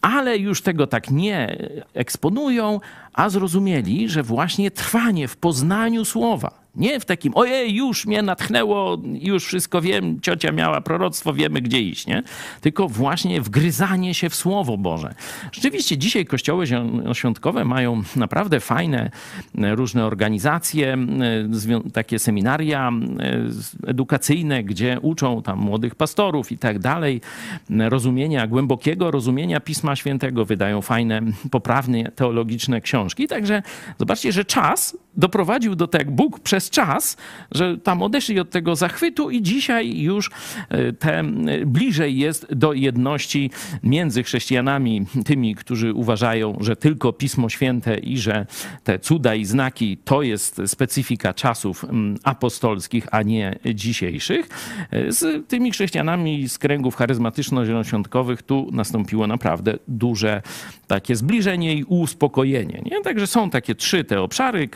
Ale 0.02 0.38
już 0.38 0.62
tego 0.62 0.88
tak 0.88 1.12
nie 1.12 1.58
eksponują, 1.94 2.80
a 3.14 3.30
zrozumieli, 3.30 4.10
że 4.10 4.24
właśnie 4.24 4.72
trwanie 4.72 5.28
w 5.28 5.38
poznaniu 5.38 6.06
słowa, 6.06 6.61
nie 6.76 7.00
w 7.00 7.06
takim, 7.06 7.34
ojej, 7.36 7.76
już 7.76 8.06
mnie 8.06 8.22
natchnęło, 8.22 8.98
już 9.22 9.46
wszystko 9.46 9.82
wiem, 9.82 10.22
ciocia 10.22 10.52
miała 10.52 10.82
proroctwo, 10.82 11.34
wiemy 11.34 11.62
gdzie 11.62 11.82
iść, 11.82 12.08
nie? 12.08 12.24
Tylko 12.62 12.88
właśnie 12.88 13.42
wgryzanie 13.42 14.14
się 14.14 14.30
w 14.30 14.36
Słowo 14.36 14.78
Boże. 14.78 15.14
Rzeczywiście 15.52 15.98
dzisiaj 15.98 16.26
kościoły 16.26 16.66
zielonoświątkowe 16.66 17.66
mają 17.66 18.02
naprawdę 18.16 18.60
fajne 18.60 19.12
e, 19.58 19.76
różne 19.76 20.06
organizacje, 20.06 20.94
e, 20.94 21.92
takie 21.94 22.20
seminaria 22.20 22.90
e, 22.90 23.90
edukacyjne, 23.90 24.64
gdzie 24.64 25.00
uczą 25.02 25.42
tam 25.42 25.60
młodych 25.60 25.96
pastorów 25.96 26.52
i 26.52 26.58
tak 26.58 26.80
dalej, 26.80 27.22
rozumienia, 27.70 28.48
głębokiego 28.48 29.12
rozumienia 29.12 29.60
Pisma 29.60 29.96
Świętego, 29.96 30.46
wydają 30.46 30.82
fajne, 30.82 31.22
poprawne 31.52 32.12
teologiczne 32.12 32.82
książki. 32.82 33.28
Także 33.28 33.64
zobaczcie, 34.00 34.32
że 34.32 34.46
czas 34.46 34.98
doprowadził 35.16 35.76
do 35.76 35.88
tego 35.88 36.12
Bóg 36.12 36.40
przez 36.40 36.70
czas, 36.70 37.18
że 37.52 37.78
tam 37.78 38.02
odeszli 38.02 38.40
od 38.40 38.50
tego 38.50 38.76
zachwytu 38.76 39.32
i 39.32 39.42
dzisiaj 39.42 40.00
już 40.00 40.32
e, 40.70 40.94
te, 40.94 41.24
bliżej 41.66 42.18
jest 42.18 42.54
do 42.54 42.74
jedności 42.74 43.52
między 43.84 44.24
chrześcijanami, 44.24 45.06
tymi, 45.26 45.56
którzy 45.56 45.94
uważają, 45.94 46.58
że 46.60 46.76
tylko 46.76 47.14
Pismo 47.14 47.50
Święte 47.50 47.98
i 47.98 48.18
że 48.18 48.46
te 48.84 49.00
cuda 49.00 49.36
i 49.36 49.46
znaki 49.46 49.98
to 49.98 50.22
jest 50.22 50.62
specyfika 50.66 51.34
czasów 51.34 51.86
apostolskich, 52.24 53.08
a 53.12 53.22
nie 53.22 53.60
dzisiejszych, 53.76 54.50
e, 54.92 55.12
z 55.12 55.48
tymi 55.48 55.72
chrześcijanami 55.72 56.50
z 56.50 56.58
kręgów 56.58 56.96
charyzmatyczno-zielonoświątkowych 56.96 58.42
tu 58.42 58.70
nastąpiło 58.72 59.28
naprawdę 59.28 59.74
duże 59.88 60.42
takie 60.88 61.16
zbliżenie 61.16 61.76
i 61.76 61.84
uspokojenie. 61.84 62.82
Nie? 62.86 63.02
Także 63.02 63.28
są 63.28 63.50
takie 63.50 63.76
trzy 63.76 64.04
te 64.04 64.22
obszary, 64.22 64.70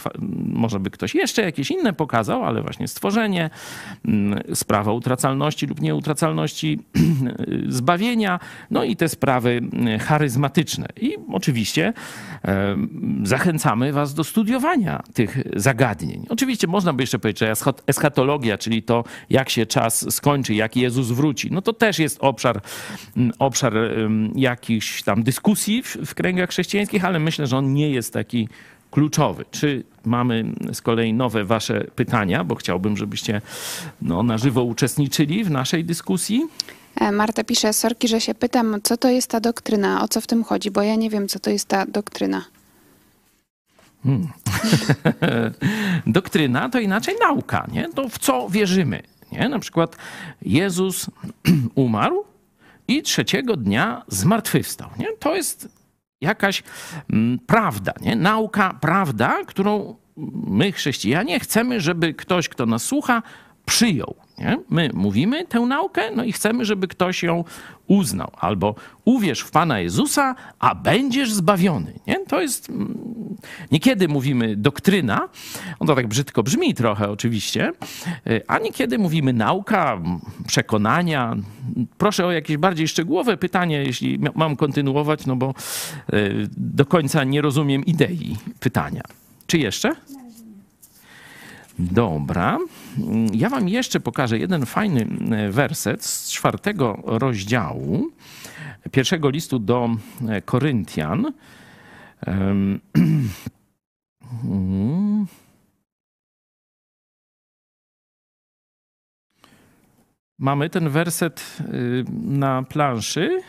może 0.48 0.80
by 0.80 0.92
ktoś 0.92 1.16
jeszcze 1.16 1.42
jakieś 1.42 1.72
inne 1.72 1.94
pokazał, 1.94 2.44
ale 2.44 2.62
właśnie 2.62 2.88
stworzenie, 2.88 3.50
mm, 4.06 4.40
sprawa 4.54 4.92
utracalności 4.92 5.68
lub 5.68 5.82
nieutracalności 5.82 6.80
zbawienia, 7.68 8.40
no 8.72 8.84
i 8.84 8.96
te 8.96 9.10
sprawy 9.10 9.50
mm, 9.50 10.00
charyzmatyczne. 10.00 10.88
I 11.02 11.16
oczywiście 11.32 11.94
zachęcamy 13.24 13.94
Was 13.94 14.14
do 14.14 14.24
studiowania 14.24 15.04
tych 15.14 15.38
zagadnień. 15.56 16.26
Oczywiście 16.30 16.68
można 16.68 16.94
by 16.94 17.04
jeszcze 17.04 17.20
powiedzieć, 17.20 17.40
że 17.40 17.54
eschatologia, 17.88 18.58
czyli 18.58 18.84
to, 18.84 19.04
jak 19.30 19.50
się 19.50 19.66
czas 19.66 20.14
skończy, 20.14 20.54
jak 20.54 20.76
Jezus 20.76 21.12
wróci, 21.12 21.52
no 21.52 21.62
to 21.62 21.74
też 21.74 22.00
jest 22.00 22.18
obszar, 22.22 22.62
mm, 23.18 23.32
obszar 23.40 23.74
jakichś 24.36 25.04
tam 25.04 25.24
dyskusji 25.24 25.84
w, 25.84 25.98
w 26.06 26.16
kręgach 26.16 26.50
chrześcijańskich, 26.50 27.06
ale 27.06 27.20
myślę, 27.20 27.48
że 27.48 27.58
on 27.58 27.74
nie 27.74 27.90
jest 27.90 28.14
taki 28.14 28.48
kluczowy. 28.91 29.45
Czy 29.52 29.84
mamy 30.06 30.45
z 30.74 30.82
kolei 30.82 31.13
nowe 31.13 31.45
wasze 31.45 31.84
pytania, 31.95 32.43
bo 32.43 32.56
chciałbym, 32.56 32.98
żebyście 32.98 33.41
no, 34.02 34.24
na 34.24 34.38
żywo 34.38 34.63
uczestniczyli 34.63 35.43
w 35.43 35.52
naszej 35.52 35.86
dyskusji. 35.86 36.48
E, 36.95 37.12
Marta 37.12 37.43
pisze, 37.43 37.74
sorki, 37.74 38.08
że 38.08 38.21
się 38.21 38.36
pytam, 38.36 38.80
co 38.84 38.98
to 38.98 39.10
jest 39.10 39.28
ta 39.28 39.39
doktryna, 39.39 40.04
o 40.04 40.08
co 40.08 40.21
w 40.21 40.28
tym 40.28 40.43
chodzi, 40.43 40.71
bo 40.71 40.82
ja 40.82 40.95
nie 40.95 41.10
wiem, 41.10 41.28
co 41.28 41.39
to 41.39 41.50
jest 41.50 41.67
ta 41.67 41.86
doktryna. 41.86 42.45
Hmm. 44.04 44.28
doktryna 46.08 46.69
to 46.69 46.80
inaczej 46.80 47.15
nauka, 47.19 47.67
nie? 47.71 47.89
To 47.95 48.10
w 48.10 48.19
co 48.19 48.50
wierzymy, 48.50 49.02
nie? 49.32 49.50
Na 49.50 49.60
przykład 49.60 49.95
Jezus 50.41 51.08
umarł 51.76 52.24
i 52.88 53.02
trzeciego 53.02 53.58
dnia 53.58 54.04
zmartwychwstał, 54.08 54.89
nie? 55.00 55.08
To 55.19 55.36
jest 55.36 55.69
jakaś 56.21 56.63
mm, 57.13 57.39
prawda, 57.39 57.93
nie? 58.01 58.15
nauka, 58.15 58.78
prawda, 58.82 59.38
którą 59.47 59.95
my, 60.47 60.71
chrześcijanie, 60.71 61.39
chcemy, 61.39 61.82
żeby 61.82 62.13
ktoś, 62.13 62.49
kto 62.49 62.65
nas 62.65 62.84
słucha, 62.84 63.21
przyjął. 63.65 64.15
Nie? 64.38 64.58
My 64.69 64.89
mówimy 64.93 65.45
tę 65.45 65.60
naukę, 65.60 66.12
no 66.15 66.23
i 66.23 66.32
chcemy, 66.32 66.65
żeby 66.65 66.88
ktoś 66.88 67.23
ją 67.23 67.43
uznał. 67.88 68.32
Albo 68.39 68.75
uwierz 69.06 69.39
w 69.39 69.51
Pana 69.51 69.80
Jezusa, 69.80 70.36
a 70.60 70.75
będziesz 70.75 71.34
zbawiony. 71.34 71.93
Nie? 72.08 72.25
To 72.25 72.41
jest. 72.41 72.69
Mm, 72.69 73.36
niekiedy 73.71 74.08
mówimy 74.08 74.56
doktryna, 74.56 75.30
on 75.80 75.88
to 75.88 75.95
tak 75.95 76.08
brzydko 76.08 76.43
brzmi 76.43 76.73
trochę 76.73 77.10
oczywiście, 77.10 77.71
y, 78.28 78.41
a 78.47 78.60
niekiedy 78.60 78.97
mówimy 78.97 79.34
nauka, 79.34 80.01
przekonania. 80.47 81.36
Proszę 81.97 82.25
o 82.25 82.32
jakieś 82.32 82.58
bardziej 82.58 82.88
szczegółowe 82.88 83.38
pytanie, 83.38 83.84
jeśli 83.84 84.19
mam 84.36 84.56
kontynuować, 84.56 85.25
no 85.25 85.36
bo 85.36 85.54
y, 86.13 86.49
do 86.58 86.86
końca 86.86 87.23
nie 87.23 87.41
rozumiem 87.41 87.86
idei 87.86 88.38
pytania. 88.60 89.01
Czy 89.47 89.58
jeszcze? 89.58 89.95
Dobra. 91.80 92.58
Ja 93.34 93.50
wam 93.50 93.70
jeszcze 93.70 94.00
pokażę 94.00 94.40
jeden 94.40 94.66
fajny 94.66 95.08
e, 95.32 95.52
werset 95.52 96.06
z 96.06 96.32
czwartego 96.32 97.00
rozdziału 97.06 98.10
pierwszego 98.92 99.30
listu 99.30 99.60
do 99.60 99.90
e, 100.30 100.42
Koryntian. 100.42 101.34
Mamy 110.40 110.70
ten 110.70 110.90
werset 110.90 111.58
y, 111.74 112.06
na 112.22 112.64
planszy. 112.64 113.42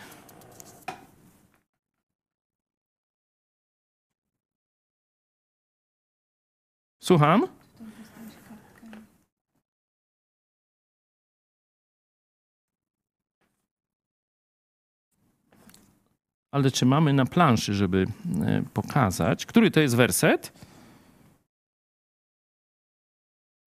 Słucham? 7.03 7.56
Ale 16.57 16.71
czy 16.71 16.87
mamy 16.87 17.12
na 17.12 17.25
planszy, 17.25 17.75
żeby 17.75 18.07
e, 18.42 18.62
pokazać. 18.75 19.47
Który 19.47 19.71
to 19.71 19.81
jest 19.81 19.97
werset? 19.97 20.53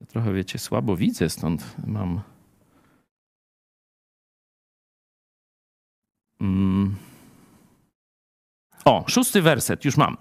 trochę, 0.07 0.33
wiecie, 0.33 0.59
słabo 0.59 0.95
widzę, 0.95 1.29
stąd 1.29 1.75
mam. 1.87 2.21
Mm. 6.41 6.95
O, 8.85 9.03
szósty 9.07 9.41
werset, 9.41 9.85
już 9.85 9.97
mam. 9.97 10.17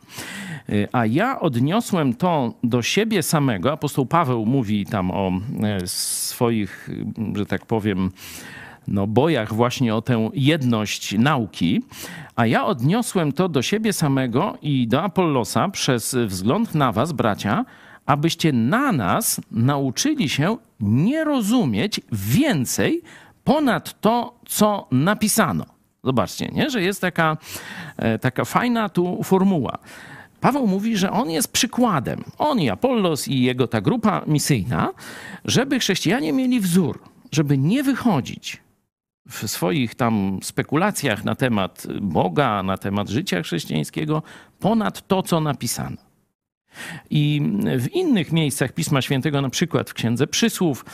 E, 0.68 0.88
a 0.92 1.06
ja 1.06 1.40
odniosłem 1.40 2.14
to 2.14 2.54
do 2.62 2.82
siebie 2.82 3.22
samego. 3.22 3.72
Apostoł 3.72 4.06
Paweł 4.06 4.46
mówi 4.46 4.86
tam 4.86 5.10
o 5.10 5.32
e, 5.62 5.86
swoich, 5.86 6.90
że 7.34 7.46
tak 7.46 7.66
powiem, 7.66 8.10
no, 8.88 9.06
bojach 9.06 9.54
właśnie 9.54 9.94
o 9.94 10.02
tę 10.02 10.30
jedność 10.34 11.18
nauki, 11.18 11.82
a 12.36 12.46
ja 12.46 12.66
odniosłem 12.66 13.32
to 13.32 13.48
do 13.48 13.62
siebie 13.62 13.92
samego 13.92 14.58
i 14.62 14.88
do 14.88 15.02
Apollosa 15.02 15.68
przez 15.68 16.16
wzgląd 16.26 16.74
na 16.74 16.92
was, 16.92 17.12
bracia, 17.12 17.64
abyście 18.06 18.52
na 18.52 18.92
nas 18.92 19.40
nauczyli 19.50 20.28
się 20.28 20.56
nie 20.80 21.24
rozumieć 21.24 22.00
więcej 22.12 23.02
ponad 23.44 24.00
to, 24.00 24.40
co 24.48 24.88
napisano. 24.90 25.64
Zobaczcie, 26.04 26.48
nie? 26.52 26.70
że 26.70 26.82
jest 26.82 27.00
taka, 27.00 27.36
e, 27.96 28.18
taka 28.18 28.44
fajna 28.44 28.88
tu 28.88 29.22
formuła. 29.22 29.78
Paweł 30.40 30.66
mówi, 30.66 30.96
że 30.96 31.10
on 31.10 31.30
jest 31.30 31.52
przykładem, 31.52 32.24
on 32.38 32.60
i 32.60 32.70
Apollos 32.70 33.28
i 33.28 33.42
jego 33.42 33.66
ta 33.66 33.80
grupa 33.80 34.22
misyjna, 34.26 34.90
żeby 35.44 35.78
chrześcijanie 35.78 36.32
mieli 36.32 36.60
wzór, 36.60 37.00
żeby 37.32 37.58
nie 37.58 37.82
wychodzić 37.82 38.67
w 39.28 39.48
swoich 39.50 39.94
tam 39.94 40.38
spekulacjach 40.42 41.24
na 41.24 41.34
temat 41.34 41.86
Boga, 42.00 42.62
na 42.62 42.78
temat 42.78 43.08
życia 43.08 43.42
chrześcijańskiego 43.42 44.22
ponad 44.58 45.08
to, 45.08 45.22
co 45.22 45.40
napisano. 45.40 45.96
I 47.10 47.42
w 47.78 47.92
innych 47.92 48.32
miejscach 48.32 48.72
Pisma 48.72 49.02
Świętego, 49.02 49.42
na 49.42 49.50
przykład 49.50 49.90
w 49.90 49.94
Księdze 49.94 50.26
Przysłów, 50.26 50.84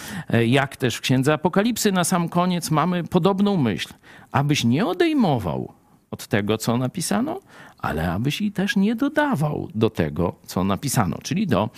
jak 0.47 0.77
też 0.77 0.97
w 0.97 1.01
Księdze 1.01 1.33
Apokalipsy, 1.33 1.93
na 1.93 2.05
sam 2.05 2.29
koniec 2.29 2.71
mamy 2.71 3.05
podobną 3.05 3.57
myśl, 3.57 3.89
abyś 4.33 4.65
nie 4.65 4.87
odejmował 4.87 5.73
od 6.11 6.27
tego, 6.27 6.59
co 6.59 6.79
napisano, 6.79 7.41
ale 7.79 8.13
abyś 8.13 8.41
i 8.41 8.53
też 8.53 8.77
nie 8.77 8.95
dodawał 8.95 9.69
do 9.75 9.91
tego, 9.91 10.35
co 10.47 10.65
napisano, 10.65 11.19
czyli 11.23 11.47
do 11.47 11.71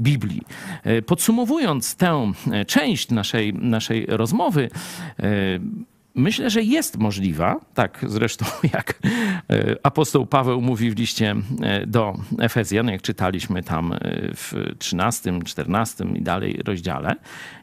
Biblii. 0.00 0.42
Podsumowując 1.06 1.96
tę 1.96 2.32
część 2.66 3.10
naszej, 3.10 3.54
naszej 3.54 4.06
rozmowy, 4.06 4.70
Myślę, 6.14 6.50
że 6.50 6.62
jest 6.62 6.98
możliwa, 6.98 7.60
tak 7.74 8.04
zresztą 8.08 8.44
jak 8.74 8.98
e, 9.50 9.76
apostoł 9.82 10.26
Paweł 10.26 10.60
mówi 10.60 10.90
w 10.90 10.98
liście 10.98 11.34
e, 11.62 11.86
do 11.86 12.16
Efezjan, 12.38 12.88
jak 12.88 13.02
czytaliśmy 13.02 13.62
tam 13.62 13.92
e, 13.92 13.98
w 14.34 14.54
13, 14.78 15.38
14 15.44 16.04
i 16.14 16.22
dalej 16.22 16.60
rozdziale, 16.64 17.14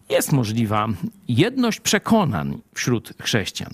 jest 0.10 0.32
możliwa 0.32 0.88
jedność 1.28 1.80
przekonań 1.80 2.62
wśród 2.74 3.14
chrześcijan. 3.22 3.74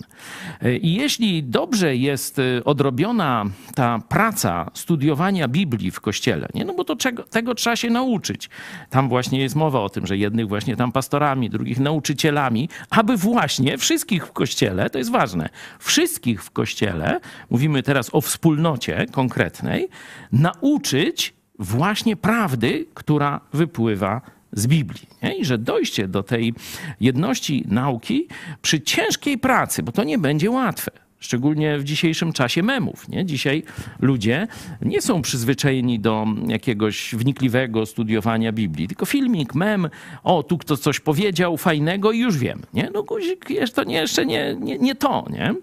I 0.81 0.93
jeśli 0.93 1.43
dobrze 1.43 1.95
jest 1.95 2.41
odrobiona 2.65 3.45
ta 3.75 3.99
praca 4.09 4.71
studiowania 4.73 5.47
Biblii 5.47 5.91
w 5.91 6.01
kościele, 6.01 6.47
nie? 6.53 6.65
no 6.65 6.73
bo 6.73 6.83
to 6.83 6.95
czego, 6.95 7.23
tego 7.23 7.55
trzeba 7.55 7.75
się 7.75 7.89
nauczyć. 7.89 8.49
Tam 8.89 9.09
właśnie 9.09 9.41
jest 9.41 9.55
mowa 9.55 9.79
o 9.79 9.89
tym, 9.89 10.07
że 10.07 10.17
jednych 10.17 10.47
właśnie 10.47 10.75
tam 10.75 10.91
pastorami, 10.91 11.49
drugich 11.49 11.79
nauczycielami, 11.79 12.69
aby 12.89 13.17
właśnie 13.17 13.77
wszystkich 13.77 14.27
w 14.27 14.31
kościele, 14.31 14.89
to 14.89 14.97
jest 14.97 15.11
ważne, 15.11 15.49
wszystkich 15.79 16.43
w 16.43 16.51
kościele, 16.51 17.19
mówimy 17.49 17.83
teraz 17.83 18.09
o 18.11 18.21
wspólnocie 18.21 19.05
konkretnej, 19.11 19.89
nauczyć 20.31 21.33
właśnie 21.59 22.15
prawdy, 22.15 22.85
która 22.93 23.41
wypływa 23.53 24.21
z 24.21 24.34
Biblii. 24.67 25.07
Nie? 25.23 25.37
I 25.37 25.45
że 25.45 25.57
dojście 25.57 26.07
do 26.07 26.23
tej 26.23 26.53
jedności 26.99 27.65
nauki 27.67 28.27
przy 28.61 28.81
ciężkiej 28.81 29.37
pracy, 29.37 29.83
bo 29.83 29.91
to 29.91 30.03
nie 30.03 30.17
będzie 30.17 30.51
łatwe. 30.51 30.91
szczególnie 31.19 31.77
w 31.77 31.83
dzisiejszym 31.83 32.33
czasie 32.33 32.63
memów. 32.63 33.09
Nie? 33.09 33.25
Dzisiaj 33.25 33.63
ludzie 33.99 34.47
nie 34.81 35.01
są 35.01 35.21
przyzwyczajeni 35.21 35.99
do 35.99 36.25
jakiegoś 36.47 37.15
wnikliwego 37.15 37.85
studiowania 37.85 38.51
Biblii, 38.51 38.87
tylko 38.87 39.05
filmik, 39.05 39.55
mem, 39.55 39.89
o, 40.23 40.43
tu 40.43 40.57
kto 40.57 40.77
coś 40.77 40.99
powiedział 40.99 41.57
fajnego 41.57 42.11
i 42.11 42.19
już 42.19 42.37
wiem. 42.37 42.61
Nie? 42.73 42.89
No 42.93 43.03
guzik, 43.03 43.47
to 43.73 43.83
nie, 43.83 43.95
jeszcze 43.95 44.25
nie, 44.25 44.55
nie, 44.59 44.77
nie 44.77 44.95
to. 44.95 45.25
Nie? 45.29 45.55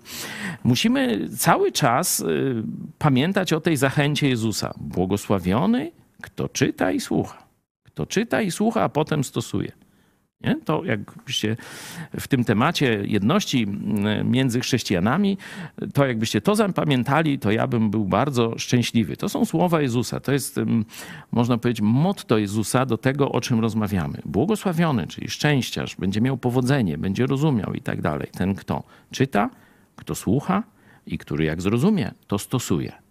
Musimy 0.65 1.29
cały 1.39 1.73
czas 1.73 2.21
y, 2.21 2.63
pamiętać 2.99 3.53
o 3.53 3.61
tej 3.61 3.77
zachęcie 3.77 4.29
Jezusa. 4.29 4.75
Błogosławiony, 4.77 5.91
kto 6.23 6.49
czyta 6.49 6.93
i 6.93 7.01
słucha. 7.01 7.42
Kto 7.95 8.07
czyta 8.07 8.43
i 8.43 8.51
słucha, 8.51 8.83
a 8.83 8.89
potem 8.89 9.25
stosuje. 9.25 9.73
Nie? 10.45 10.57
To 10.65 10.85
jakbyście 10.85 11.57
w 12.21 12.29
tym 12.29 12.45
temacie 12.45 13.03
jedności 13.05 13.67
między 14.25 14.61
chrześcijanami, 14.61 15.39
to 15.95 16.07
jakbyście 16.07 16.41
to 16.41 16.55
zapamiętali, 16.55 17.39
to 17.39 17.51
ja 17.51 17.67
bym 17.67 17.91
był 17.91 18.05
bardzo 18.05 18.59
szczęśliwy. 18.59 19.17
To 19.17 19.29
są 19.29 19.45
słowa 19.45 19.81
Jezusa. 19.81 20.21
To 20.21 20.33
jest, 20.33 20.61
można 21.33 21.59
powiedzieć, 21.59 21.81
motto 21.83 22.39
Jezusa 22.39 22.87
do 22.87 22.99
tego, 22.99 23.33
o 23.33 23.41
czym 23.41 23.61
rozmawiamy. 23.61 24.19
Błogosławiony, 24.25 25.07
czyli 25.07 25.31
szczęściarz, 25.31 25.97
będzie 25.97 26.21
miał 26.21 26.37
powodzenie, 26.37 26.99
będzie 26.99 27.27
rozumiał 27.27 27.75
i 27.75 27.81
tak 27.81 28.03
dalej. 28.03 28.29
Ten, 28.33 28.55
kto 28.55 28.83
czyta, 29.11 29.51
kto 29.97 30.15
słucha 30.15 30.63
i 31.07 31.19
który 31.19 31.45
jak 31.45 31.63
zrozumie, 31.63 32.11
to 32.27 32.39
stosuje 32.39 33.02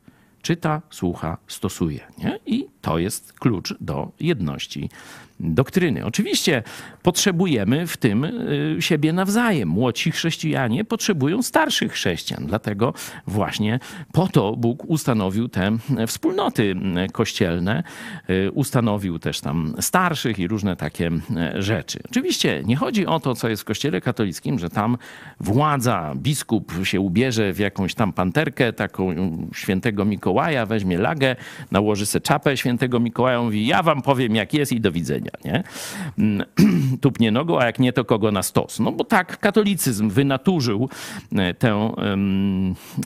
czyta, 0.42 0.82
słucha, 0.90 1.38
stosuje. 1.48 2.00
Nie? 2.18 2.40
I 2.46 2.68
to 2.82 3.00
jest 3.00 3.34
klucz 3.34 3.76
do 3.80 4.12
jedności 4.20 4.90
doktryny. 5.44 6.06
Oczywiście 6.06 6.64
potrzebujemy 7.04 7.88
w 7.88 7.98
tym 7.98 8.24
y, 8.24 8.76
siebie 8.80 9.14
nawzajem. 9.14 9.70
Młodsi 9.70 10.12
chrześcijanie 10.12 10.86
potrzebują 10.86 11.42
starszych 11.42 11.92
chrześcijan, 11.92 12.46
dlatego 12.46 12.94
właśnie 13.28 13.80
po 14.12 14.28
to 14.28 14.56
Bóg 14.56 14.86
ustanowił 14.88 15.50
te 15.50 15.78
wspólnoty 16.08 16.76
kościelne, 17.12 17.84
y, 18.30 18.52
ustanowił 18.52 19.20
też 19.20 19.42
tam 19.42 19.76
starszych 19.80 20.40
i 20.40 20.48
różne 20.48 20.76
takie 20.76 21.08
y, 21.08 21.62
rzeczy. 21.62 22.00
Oczywiście 22.10 22.64
nie 22.66 22.76
chodzi 22.76 23.06
o 23.06 23.20
to, 23.20 23.36
co 23.36 23.50
jest 23.50 23.62
w 23.62 23.66
kościele 23.66 24.02
katolickim, 24.02 24.60
że 24.60 24.70
tam 24.70 24.98
władza, 25.40 26.14
biskup 26.16 26.74
się 26.84 27.00
ubierze 27.00 27.54
w 27.54 27.60
jakąś 27.60 27.94
tam 27.94 28.14
panterkę, 28.14 28.74
taką 28.74 29.16
świętego 29.54 30.06
Mikołaja, 30.06 30.66
weźmie 30.66 30.98
lagę, 30.98 31.36
nałoży 31.72 32.06
se 32.06 32.22
czapę 32.22 32.58
świętego 32.58 33.00
Mikołaja, 33.00 33.42
mówi 33.42 33.68
ja 33.68 33.84
wam 33.84 34.02
powiem 34.02 34.36
jak 34.36 34.54
jest 34.54 34.72
i 34.72 34.82
do 34.82 34.92
widzenia 34.92 35.31
nie? 35.46 35.64
Mm, 36.18 36.46
tupnie 37.02 37.32
nogą, 37.32 37.60
a 37.60 37.66
jak 37.66 37.80
nie, 37.80 37.94
to 37.94 38.06
kogo 38.06 38.32
na 38.32 38.44
stos. 38.44 38.80
No 38.80 38.92
bo 38.92 39.04
tak 39.04 39.40
katolicyzm 39.40 40.10
wynaturzył 40.10 40.90
e, 41.32 41.54
tę, 41.54 41.92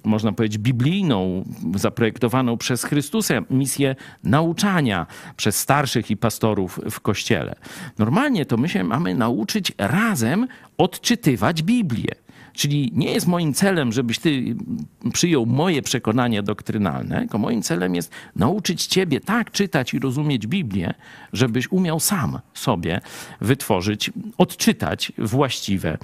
można 0.04 0.32
powiedzieć, 0.32 0.58
biblijną, 0.58 1.44
zaprojektowaną 1.76 2.58
przez 2.58 2.84
Chrystusa 2.84 3.34
misję 3.50 3.96
nauczania 4.24 5.08
przez 5.38 5.60
starszych 5.60 6.12
i 6.12 6.18
pastorów 6.18 6.80
w 6.92 7.00
Kościele. 7.00 7.56
Normalnie 7.98 8.46
to 8.46 8.58
my 8.58 8.70
się 8.70 8.84
mamy 8.84 9.16
nauczyć 9.16 9.72
razem 9.78 10.48
odczytywać 10.78 11.64
Biblię. 11.64 12.25
Czyli 12.56 12.92
nie 12.94 13.12
jest 13.12 13.28
moim 13.28 13.54
celem, 13.54 13.92
żebyś 13.92 14.20
ty 14.20 14.56
przyjął 15.14 15.46
moje 15.46 15.82
przekonania 15.82 16.42
doktrynalne, 16.42 17.20
tylko 17.20 17.38
moim 17.38 17.62
celem 17.62 17.96
jest 17.96 18.12
nauczyć 18.36 18.86
ciebie 18.86 19.20
tak 19.20 19.52
czytać 19.52 19.94
i 19.94 20.00
rozumieć 20.00 20.48
Biblię, 20.48 20.94
żebyś 21.34 21.72
umiał 21.72 22.00
sam 22.00 22.40
sobie 22.54 23.02
wytworzyć, 23.42 24.12
odczytać 24.38 25.12
właściwe 25.18 25.98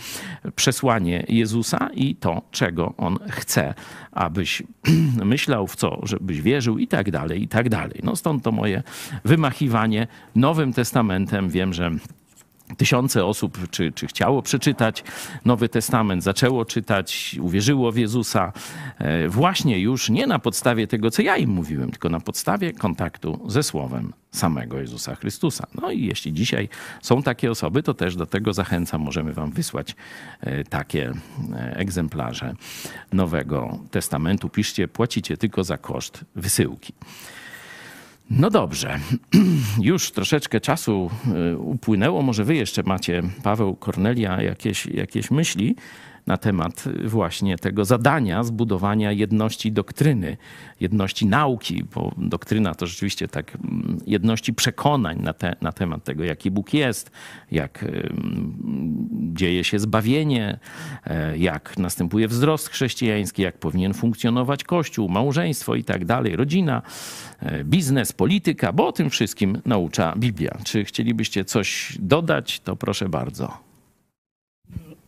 przesłanie 0.55 1.25
Jezusa 1.29 1.89
i 1.93 2.15
to, 2.15 2.41
czego 2.51 2.93
On 2.97 3.19
chce, 3.29 3.73
abyś 4.11 4.63
myślał 5.25 5.67
w 5.67 5.75
co, 5.75 5.99
żebyś 6.03 6.41
wierzył 6.41 6.77
i 6.77 6.87
tak 6.87 7.11
dalej, 7.11 7.43
i 7.43 7.47
tak 7.47 7.69
dalej. 7.69 7.99
No 8.03 8.15
stąd 8.15 8.43
to 8.43 8.51
moje 8.51 8.83
wymachiwanie 9.25 10.07
Nowym 10.35 10.73
Testamentem. 10.73 11.49
Wiem, 11.49 11.73
że 11.73 11.91
Tysiące 12.77 13.25
osób 13.25 13.69
czy, 13.69 13.91
czy 13.91 14.07
chciało 14.07 14.41
przeczytać 14.41 15.03
Nowy 15.45 15.69
Testament, 15.69 16.23
zaczęło 16.23 16.65
czytać, 16.65 17.35
uwierzyło 17.41 17.91
w 17.91 17.97
Jezusa, 17.97 18.53
e, 18.97 19.27
właśnie 19.27 19.79
już 19.79 20.09
nie 20.09 20.27
na 20.27 20.39
podstawie 20.39 20.87
tego, 20.87 21.11
co 21.11 21.21
ja 21.21 21.37
im 21.37 21.49
mówiłem, 21.49 21.91
tylko 21.91 22.09
na 22.09 22.19
podstawie 22.19 22.73
kontaktu 22.73 23.39
ze 23.47 23.63
Słowem 23.63 24.13
samego 24.31 24.79
Jezusa 24.79 25.15
Chrystusa. 25.15 25.67
No 25.81 25.91
i 25.91 26.05
jeśli 26.05 26.33
dzisiaj 26.33 26.69
są 27.01 27.23
takie 27.23 27.51
osoby, 27.51 27.83
to 27.83 27.93
też 27.93 28.15
do 28.15 28.25
tego 28.25 28.53
zachęcam. 28.53 29.01
Możemy 29.01 29.33
Wam 29.33 29.51
wysłać 29.51 29.95
e, 30.41 30.63
takie 30.63 31.13
e, 31.53 31.75
egzemplarze 31.75 32.53
Nowego 33.13 33.79
Testamentu. 33.91 34.49
Piszcie, 34.49 34.87
płacicie 34.87 35.37
tylko 35.37 35.63
za 35.63 35.77
koszt 35.77 36.25
wysyłki. 36.35 36.93
No 38.39 38.49
dobrze, 38.49 38.99
już 39.81 40.11
troszeczkę 40.11 40.59
czasu 40.59 41.09
y, 41.53 41.57
upłynęło. 41.57 42.21
Może 42.21 42.43
wy 42.43 42.55
jeszcze 42.55 42.83
macie, 42.83 43.23
Paweł, 43.43 43.75
Kornelia, 43.75 44.41
jakieś, 44.41 44.85
jakieś 44.85 45.31
myśli 45.31 45.75
na 46.27 46.37
temat 46.37 46.83
właśnie 47.05 47.57
tego 47.57 47.85
zadania 47.85 48.43
zbudowania 48.43 49.11
jedności 49.11 49.71
doktryny, 49.71 50.37
jedności 50.79 51.25
nauki, 51.25 51.83
bo 51.95 52.11
doktryna 52.17 52.75
to 52.75 52.87
rzeczywiście 52.87 53.27
tak 53.27 53.55
mm, 53.55 53.97
jedności 54.07 54.53
przekonań 54.53 55.21
na, 55.21 55.33
te, 55.33 55.55
na 55.61 55.71
temat 55.71 56.03
tego, 56.03 56.23
jaki 56.23 56.51
Bóg 56.51 56.73
jest, 56.73 57.11
jak 57.51 57.85
dzieje 59.33 59.63
się 59.63 59.79
zbawienie, 59.79 60.59
e, 61.05 61.37
jak 61.37 61.77
następuje 61.77 62.27
wzrost 62.27 62.69
chrześcijański, 62.69 63.41
jak 63.41 63.57
powinien 63.57 63.93
funkcjonować 63.93 64.63
Kościół, 64.63 65.09
małżeństwo 65.09 65.75
i 65.75 65.83
tak 65.83 66.05
dalej, 66.05 66.35
rodzina, 66.35 66.81
e, 67.39 67.63
biznes, 67.63 68.13
polityka, 68.13 68.73
bo 68.73 68.87
o 68.87 68.91
tym 68.91 69.09
wszystkim 69.09 69.61
naucza 69.65 70.13
Biblia. 70.17 70.57
Czy 70.63 70.85
chcielibyście 70.85 71.45
coś 71.45 71.97
dodać, 71.99 72.59
to 72.59 72.75
proszę 72.75 73.09
bardzo. 73.09 73.70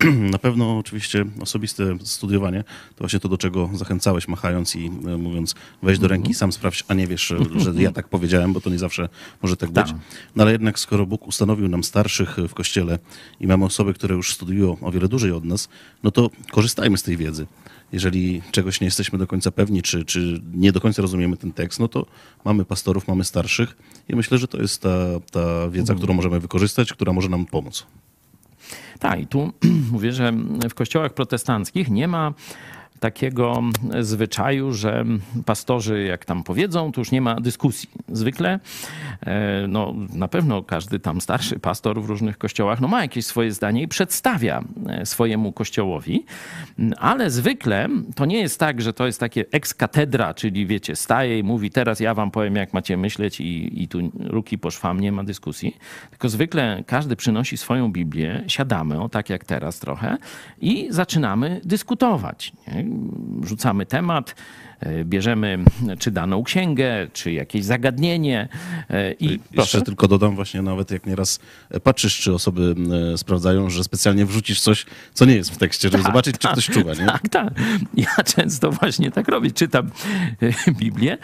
Na 0.31 0.37
pewno 0.37 0.77
oczywiście 0.77 1.25
osobiste 1.41 1.97
studiowanie 2.03 2.63
to 2.63 2.99
właśnie 2.99 3.19
to, 3.19 3.29
do 3.29 3.37
czego 3.37 3.69
zachęcałeś, 3.73 4.27
machając 4.27 4.75
i 4.75 4.85
e, 4.85 5.17
mówiąc, 5.17 5.55
weź 5.83 5.99
do 5.99 6.07
ręki, 6.07 6.33
sam 6.33 6.51
sprawdź, 6.51 6.83
a 6.87 6.93
nie 6.93 7.07
wiesz, 7.07 7.33
że 7.55 7.73
ja 7.77 7.91
tak 7.91 8.07
powiedziałem, 8.07 8.53
bo 8.53 8.61
to 8.61 8.69
nie 8.69 8.79
zawsze 8.79 9.09
może 9.41 9.57
tak 9.57 9.71
być. 9.71 9.87
Tak. 9.87 9.95
No 10.35 10.43
ale 10.43 10.51
jednak 10.51 10.79
skoro 10.79 11.05
Bóg 11.05 11.27
ustanowił 11.27 11.67
nam 11.67 11.83
starszych 11.83 12.37
w 12.49 12.53
Kościele 12.53 12.99
i 13.39 13.47
mamy 13.47 13.65
osoby, 13.65 13.93
które 13.93 14.15
już 14.15 14.33
studiują 14.33 14.77
o 14.81 14.91
wiele 14.91 15.07
dłużej 15.07 15.31
od 15.31 15.45
nas, 15.45 15.69
no 16.03 16.11
to 16.11 16.29
korzystajmy 16.51 16.97
z 16.97 17.03
tej 17.03 17.17
wiedzy. 17.17 17.47
Jeżeli 17.91 18.41
czegoś 18.51 18.81
nie 18.81 18.85
jesteśmy 18.85 19.19
do 19.19 19.27
końca 19.27 19.51
pewni, 19.51 19.81
czy, 19.81 20.05
czy 20.05 20.41
nie 20.53 20.71
do 20.71 20.81
końca 20.81 21.01
rozumiemy 21.01 21.37
ten 21.37 21.53
tekst, 21.53 21.79
no 21.79 21.87
to 21.87 22.05
mamy 22.45 22.65
pastorów, 22.65 23.07
mamy 23.07 23.23
starszych 23.23 23.77
i 24.09 24.15
myślę, 24.15 24.37
że 24.37 24.47
to 24.47 24.61
jest 24.61 24.81
ta, 24.81 24.97
ta 25.31 25.69
wiedza, 25.69 25.93
mhm. 25.93 25.97
którą 25.97 26.13
możemy 26.13 26.39
wykorzystać, 26.39 26.93
która 26.93 27.13
może 27.13 27.29
nam 27.29 27.45
pomóc. 27.45 27.85
Tak, 28.99 29.19
i 29.19 29.27
tu 29.27 29.51
mówię, 29.91 30.11
że 30.11 30.33
w 30.69 30.73
kościołach 30.73 31.13
protestanckich 31.13 31.89
nie 31.89 32.07
ma 32.07 32.33
takiego 33.03 33.61
zwyczaju, 33.99 34.73
że 34.73 35.05
pastorzy 35.45 36.03
jak 36.03 36.25
tam 36.25 36.43
powiedzą, 36.43 36.91
to 36.91 37.01
już 37.01 37.11
nie 37.11 37.21
ma 37.21 37.35
dyskusji. 37.35 37.89
Zwykle, 38.07 38.59
e, 39.21 39.67
no 39.67 39.93
na 40.13 40.27
pewno 40.27 40.63
każdy 40.63 40.99
tam 40.99 41.21
starszy 41.21 41.59
pastor 41.59 42.01
w 42.01 42.05
różnych 42.05 42.37
kościołach 42.37 42.81
no, 42.81 42.87
ma 42.87 43.01
jakieś 43.01 43.25
swoje 43.25 43.51
zdanie 43.51 43.81
i 43.81 43.87
przedstawia 43.87 44.63
e, 44.87 45.05
swojemu 45.05 45.51
kościołowi, 45.51 46.25
ale 46.97 47.29
zwykle 47.29 47.87
to 48.15 48.25
nie 48.25 48.39
jest 48.39 48.59
tak, 48.59 48.81
że 48.81 48.93
to 48.93 49.05
jest 49.05 49.19
takie 49.19 49.45
ex 49.51 49.73
katedra, 49.73 50.33
czyli 50.33 50.67
wiecie, 50.67 50.95
staje 50.95 51.39
i 51.39 51.43
mówi 51.43 51.71
teraz 51.71 51.99
ja 51.99 52.13
wam 52.13 52.31
powiem 52.31 52.55
jak 52.55 52.73
macie 52.73 52.97
myśleć 52.97 53.41
i, 53.41 53.83
i 53.83 53.87
tu 53.87 53.99
ruki 54.19 54.57
po 54.57 54.71
szwam, 54.71 54.99
nie 54.99 55.11
ma 55.11 55.23
dyskusji, 55.23 55.77
tylko 56.09 56.29
zwykle 56.29 56.83
każdy 56.87 57.15
przynosi 57.15 57.57
swoją 57.57 57.91
Biblię, 57.91 58.43
siadamy, 58.47 59.01
o 59.01 59.09
tak 59.09 59.29
jak 59.29 59.45
teraz 59.45 59.79
trochę 59.79 60.17
i 60.61 60.87
zaczynamy 60.89 61.61
dyskutować. 61.63 62.53
Nie? 62.67 62.85
Rzucamy 63.43 63.85
temat, 63.85 64.35
bierzemy 65.05 65.59
czy 65.99 66.11
daną 66.11 66.43
księgę, 66.43 67.07
czy 67.13 67.31
jakieś 67.31 67.65
zagadnienie 67.65 68.47
e, 68.89 69.13
i 69.13 69.25
Jeszcze 69.25 69.47
proszę. 69.55 69.81
tylko 69.81 70.07
dodam 70.07 70.35
właśnie 70.35 70.61
nawet 70.61 70.91
jak 70.91 71.05
nieraz 71.05 71.39
patrzysz, 71.83 72.19
czy 72.19 72.33
osoby 72.33 72.75
e, 73.13 73.17
sprawdzają, 73.17 73.69
że 73.69 73.83
specjalnie 73.83 74.25
wrzucisz 74.25 74.61
coś, 74.61 74.85
co 75.13 75.25
nie 75.25 75.35
jest 75.35 75.51
w 75.51 75.57
tekście, 75.57 75.89
żeby 75.89 76.03
tak, 76.03 76.11
zobaczyć, 76.11 76.33
czy 76.37 76.47
tak, 76.47 76.51
ktoś 76.51 76.65
czuwa, 76.69 76.93
nie? 76.93 77.05
Tak, 77.05 77.29
tak. 77.29 77.53
Ja 77.97 78.23
często 78.35 78.71
właśnie 78.71 79.11
tak 79.11 79.27
robię. 79.27 79.51
Czytam 79.51 79.89
Biblię 80.79 81.17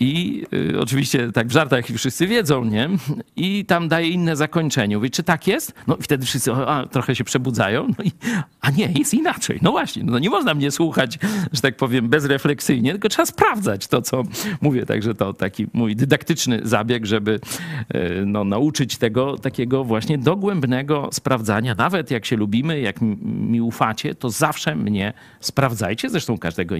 i 0.00 0.42
oczywiście 0.80 1.32
tak 1.32 1.48
w 1.48 1.52
żartach 1.52 1.84
wszyscy 1.86 2.26
wiedzą, 2.26 2.64
nie? 2.64 2.88
I 3.36 3.64
tam 3.64 3.88
daję 3.88 4.08
inne 4.08 4.36
zakończenie. 4.36 4.96
Mówię, 4.96 5.10
czy 5.10 5.22
tak 5.22 5.46
jest? 5.46 5.72
No 5.86 5.96
i 5.96 6.02
wtedy 6.02 6.26
wszyscy 6.26 6.52
a, 6.52 6.86
trochę 6.86 7.16
się 7.16 7.24
przebudzają. 7.24 7.88
No 7.98 8.04
i, 8.04 8.12
a 8.60 8.70
nie, 8.70 8.92
jest 8.98 9.14
inaczej. 9.14 9.58
No 9.62 9.70
właśnie, 9.70 10.02
no 10.04 10.18
nie 10.18 10.30
można 10.30 10.54
mnie 10.54 10.70
słuchać, 10.70 11.18
że 11.52 11.60
tak 11.60 11.76
powiem, 11.76 12.08
bezrefleksyjnie 12.08 12.69
abstrakcyjnie, 12.70 12.90
tylko 12.90 13.08
trzeba 13.08 13.26
sprawdzać 13.26 13.86
to, 13.86 14.02
co 14.02 14.22
mówię. 14.60 14.86
Także 14.86 15.14
to 15.14 15.32
taki 15.32 15.66
mój 15.72 15.96
dydaktyczny 15.96 16.60
zabieg, 16.62 17.06
żeby 17.06 17.40
e, 17.88 18.24
no, 18.26 18.44
nauczyć 18.44 18.96
tego 18.96 19.38
takiego 19.38 19.84
właśnie 19.84 20.18
dogłębnego 20.18 21.08
sprawdzania. 21.12 21.74
Nawet 21.74 22.10
jak 22.10 22.26
się 22.26 22.36
lubimy, 22.36 22.80
jak 22.80 23.00
mi 23.00 23.60
ufacie, 23.60 24.14
to 24.14 24.30
zawsze 24.30 24.76
mnie 24.76 25.12
sprawdzajcie. 25.40 26.10
Zresztą 26.10 26.38
każdego 26.38 26.76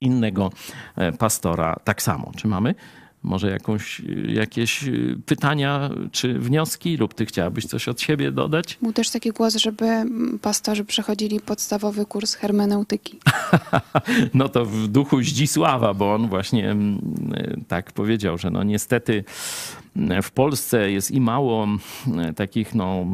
innego 0.00 0.52
e, 0.96 1.12
pastora 1.12 1.76
tak 1.84 2.02
samo. 2.02 2.32
Czy 2.36 2.48
mamy 2.48 2.74
może 3.24 3.50
jakąś, 3.50 4.02
jakieś 4.28 4.84
pytania 5.26 5.90
czy 6.12 6.38
wnioski, 6.38 6.96
lub 6.96 7.14
ty 7.14 7.26
chciałabyś 7.26 7.66
coś 7.66 7.88
od 7.88 8.00
siebie 8.00 8.32
dodać? 8.32 8.78
Był 8.82 8.92
też 8.92 9.10
taki 9.10 9.30
głos, 9.30 9.56
żeby 9.56 9.86
pastorzy 10.42 10.84
przechodzili 10.84 11.40
podstawowy 11.40 12.06
kurs 12.06 12.34
hermeneutyki. 12.34 13.18
no 14.34 14.48
to 14.48 14.64
w 14.64 14.88
duchu 14.88 15.22
Zdzisława, 15.22 15.94
bo 15.94 16.14
on 16.14 16.28
właśnie 16.28 16.70
mm, 16.70 17.00
tak 17.68 17.92
powiedział, 17.92 18.38
że 18.38 18.50
no 18.50 18.62
niestety 18.62 19.24
w 20.22 20.30
Polsce 20.30 20.90
jest 20.90 21.10
i 21.10 21.20
mało 21.20 21.68
mm, 22.06 22.34
takich 22.34 22.74
no 22.74 23.06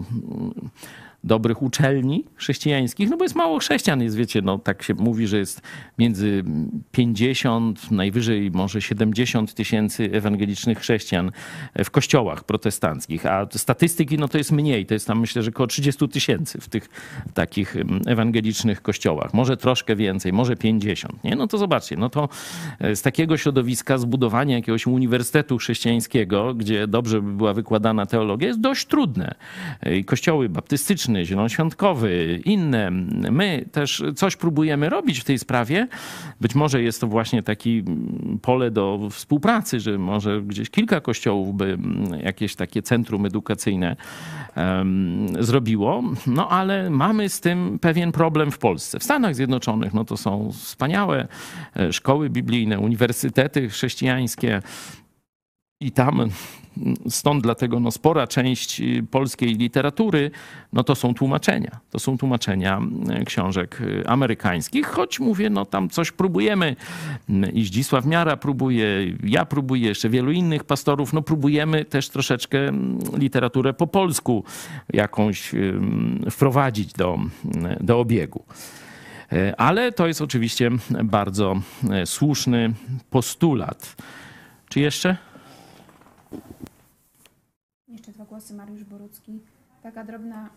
dobrych 1.25 1.63
uczelni 1.63 2.25
chrześcijańskich, 2.35 3.11
no 3.11 3.17
bo 3.17 3.25
jest 3.25 3.35
mało 3.35 3.59
chrześcijan, 3.59 4.03
jest 4.03 4.17
wiecie, 4.17 4.43
no 4.43 4.59
tak 4.59 4.83
się 4.83 4.95
mówi, 4.95 5.27
że 5.27 5.39
jest 5.39 5.63
między 5.99 6.45
50, 6.93 7.91
najwyżej 7.91 8.51
może 8.51 8.83
70 8.83 9.55
tysięcy 9.55 10.11
ewangelicznych 10.13 10.79
chrześcijan 10.79 11.33
w 11.85 11.91
kościołach 11.91 12.45
protestanckich, 12.45 13.27
a 13.27 13.47
statystyki 13.51 14.19
no 14.19 14.29
to 14.29 14.39
jest 14.39 14.53
mniej, 14.53 14.87
to 14.87 14.95
jest 14.95 15.07
tam 15.07 15.21
myślę, 15.21 15.43
że 15.43 15.51
około 15.51 15.67
30 15.67 16.09
tysięcy 16.09 16.61
w 16.61 16.69
tych 16.69 16.89
takich 17.35 17.77
ewangelicznych 18.07 18.83
kościołach, 18.83 19.35
może 19.35 19.57
troszkę 19.57 19.97
więcej, 19.97 20.33
może 20.33 20.57
50, 20.57 21.25
nie? 21.25 21.37
No 21.37 21.47
to 21.47 21.59
zobaczcie, 21.59 21.97
no 21.97 22.11
to 22.11 22.29
e, 22.79 22.97
z 22.97 23.03
takiego 23.03 23.37
środowiska 23.37 23.99
zbudowanie 23.99 24.55
jakiegoś 24.55 24.87
uniwersytetu 24.87 25.59
chrześcijańskiego, 25.59 26.55
gdzie 26.55 26.87
dobrze 26.87 27.23
by 27.23 27.33
była 27.33 27.55
wykładana 27.55 28.07
teologia, 28.07 28.49
jest 28.49 28.61
dość 28.61 28.87
trudne. 28.87 29.35
E, 29.81 30.05
kościoły 30.05 30.49
baptystyczne 30.49 31.10
zielonoświątkowy, 31.25 32.41
inne. 32.45 32.91
My 33.31 33.65
też 33.73 34.03
coś 34.17 34.37
próbujemy 34.37 34.89
robić 34.89 35.21
w 35.21 35.25
tej 35.25 35.39
sprawie. 35.39 35.89
Być 36.41 36.55
może 36.55 36.83
jest 36.83 37.01
to 37.01 37.07
właśnie 37.07 37.43
taki 37.43 37.85
pole 38.43 38.71
do 38.71 39.09
współpracy, 39.11 39.81
że 39.81 39.99
może 39.99 40.43
gdzieś 40.43 40.71
kilka 40.71 41.01
kościołów 41.01 41.57
by 41.57 41.79
jakieś 42.25 42.57
takie 42.57 42.83
centrum 42.83 43.27
edukacyjne 43.27 43.97
um, 44.57 45.27
zrobiło. 45.45 46.03
No 46.27 46.49
ale 46.49 46.91
mamy 46.91 47.29
z 47.29 47.41
tym 47.41 47.79
pewien 47.79 48.13
problem 48.13 48.51
w 48.51 48.59
Polsce. 48.59 48.99
W 48.99 49.05
Stanach 49.05 49.35
Zjednoczonych 49.35 49.95
no 49.95 50.05
to 50.05 50.17
są 50.17 50.53
wspaniałe 50.53 51.29
e, 51.77 51.93
szkoły 51.93 52.31
biblijne, 52.31 52.79
uniwersytety 52.79 53.69
chrześcijańskie. 53.69 54.63
I 55.81 55.93
tam 55.93 56.31
Stąd 57.09 57.43
dlatego 57.43 57.81
no, 57.81 57.91
spora 57.91 58.27
część 58.27 58.81
y, 58.81 59.07
polskiej 59.11 59.55
literatury 59.55 60.31
no, 60.73 60.85
to 60.85 60.95
są 60.95 61.15
tłumaczenia. 61.15 61.81
To 61.91 61.99
są 61.99 62.19
tłumaczenia 62.19 62.81
y, 63.21 63.25
książek 63.25 63.81
y, 63.81 64.07
amerykańskich, 64.07 64.87
choć 64.87 65.21
mówię, 65.21 65.51
no 65.51 65.65
tam 65.65 65.89
coś 65.89 66.13
próbujemy. 66.13 66.77
I 67.53 67.65
Zdzisław 67.65 68.07
Miara 68.07 68.37
próbuje, 68.37 68.87
ja 69.25 69.45
próbuję, 69.45 69.89
jeszcze 69.89 70.09
wielu 70.09 70.33
innych 70.33 70.65
pastorów, 70.65 71.13
no 71.13 71.23
próbujemy 71.23 71.85
też 71.85 72.09
troszeczkę 72.09 72.59
literaturę 73.17 73.73
po 73.73 73.87
polsku 73.87 74.45
jakąś 74.93 75.53
wprowadzić 76.31 76.93
do, 76.93 77.19
do 77.81 78.01
obiegu. 78.01 78.45
Ale 79.57 79.93
to 79.93 80.07
jest 80.07 80.23
oczywiście 80.23 80.71
bardzo 81.05 81.61
słuszny 82.05 82.73
postulat. 83.11 83.97
Czy 84.69 84.81
jeszcze? 84.81 85.30
Głosy 88.31 88.55
Mariusz 88.55 88.85
Borucki. 88.85 89.41
Taka 89.83 90.05
drobna 90.05 90.51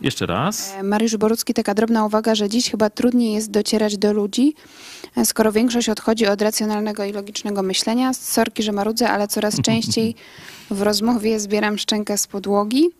jeszcze 0.00 0.26
raz. 0.26 0.72
E, 0.72 0.82
Mariusz 0.82 1.16
Borucki, 1.16 1.54
taka 1.54 1.74
drobna 1.74 2.06
uwaga, 2.06 2.34
że 2.34 2.48
dziś 2.48 2.70
chyba 2.70 2.90
trudniej 2.90 3.34
jest 3.34 3.50
docierać 3.50 3.98
do 3.98 4.12
ludzi, 4.12 4.54
e, 5.16 5.24
skoro 5.24 5.52
większość 5.52 5.88
odchodzi 5.88 6.26
od 6.26 6.42
racjonalnego 6.42 7.04
i 7.04 7.12
logicznego 7.12 7.62
myślenia. 7.62 8.14
Sorki, 8.14 8.62
że 8.62 8.72
marudzę, 8.72 9.10
ale 9.10 9.28
coraz 9.28 9.60
częściej 9.68 10.14
w 10.70 10.82
rozmowie 10.82 11.40
zbieram 11.40 11.78
szczękę 11.78 12.18
z 12.18 12.26
podłogi. 12.26 12.90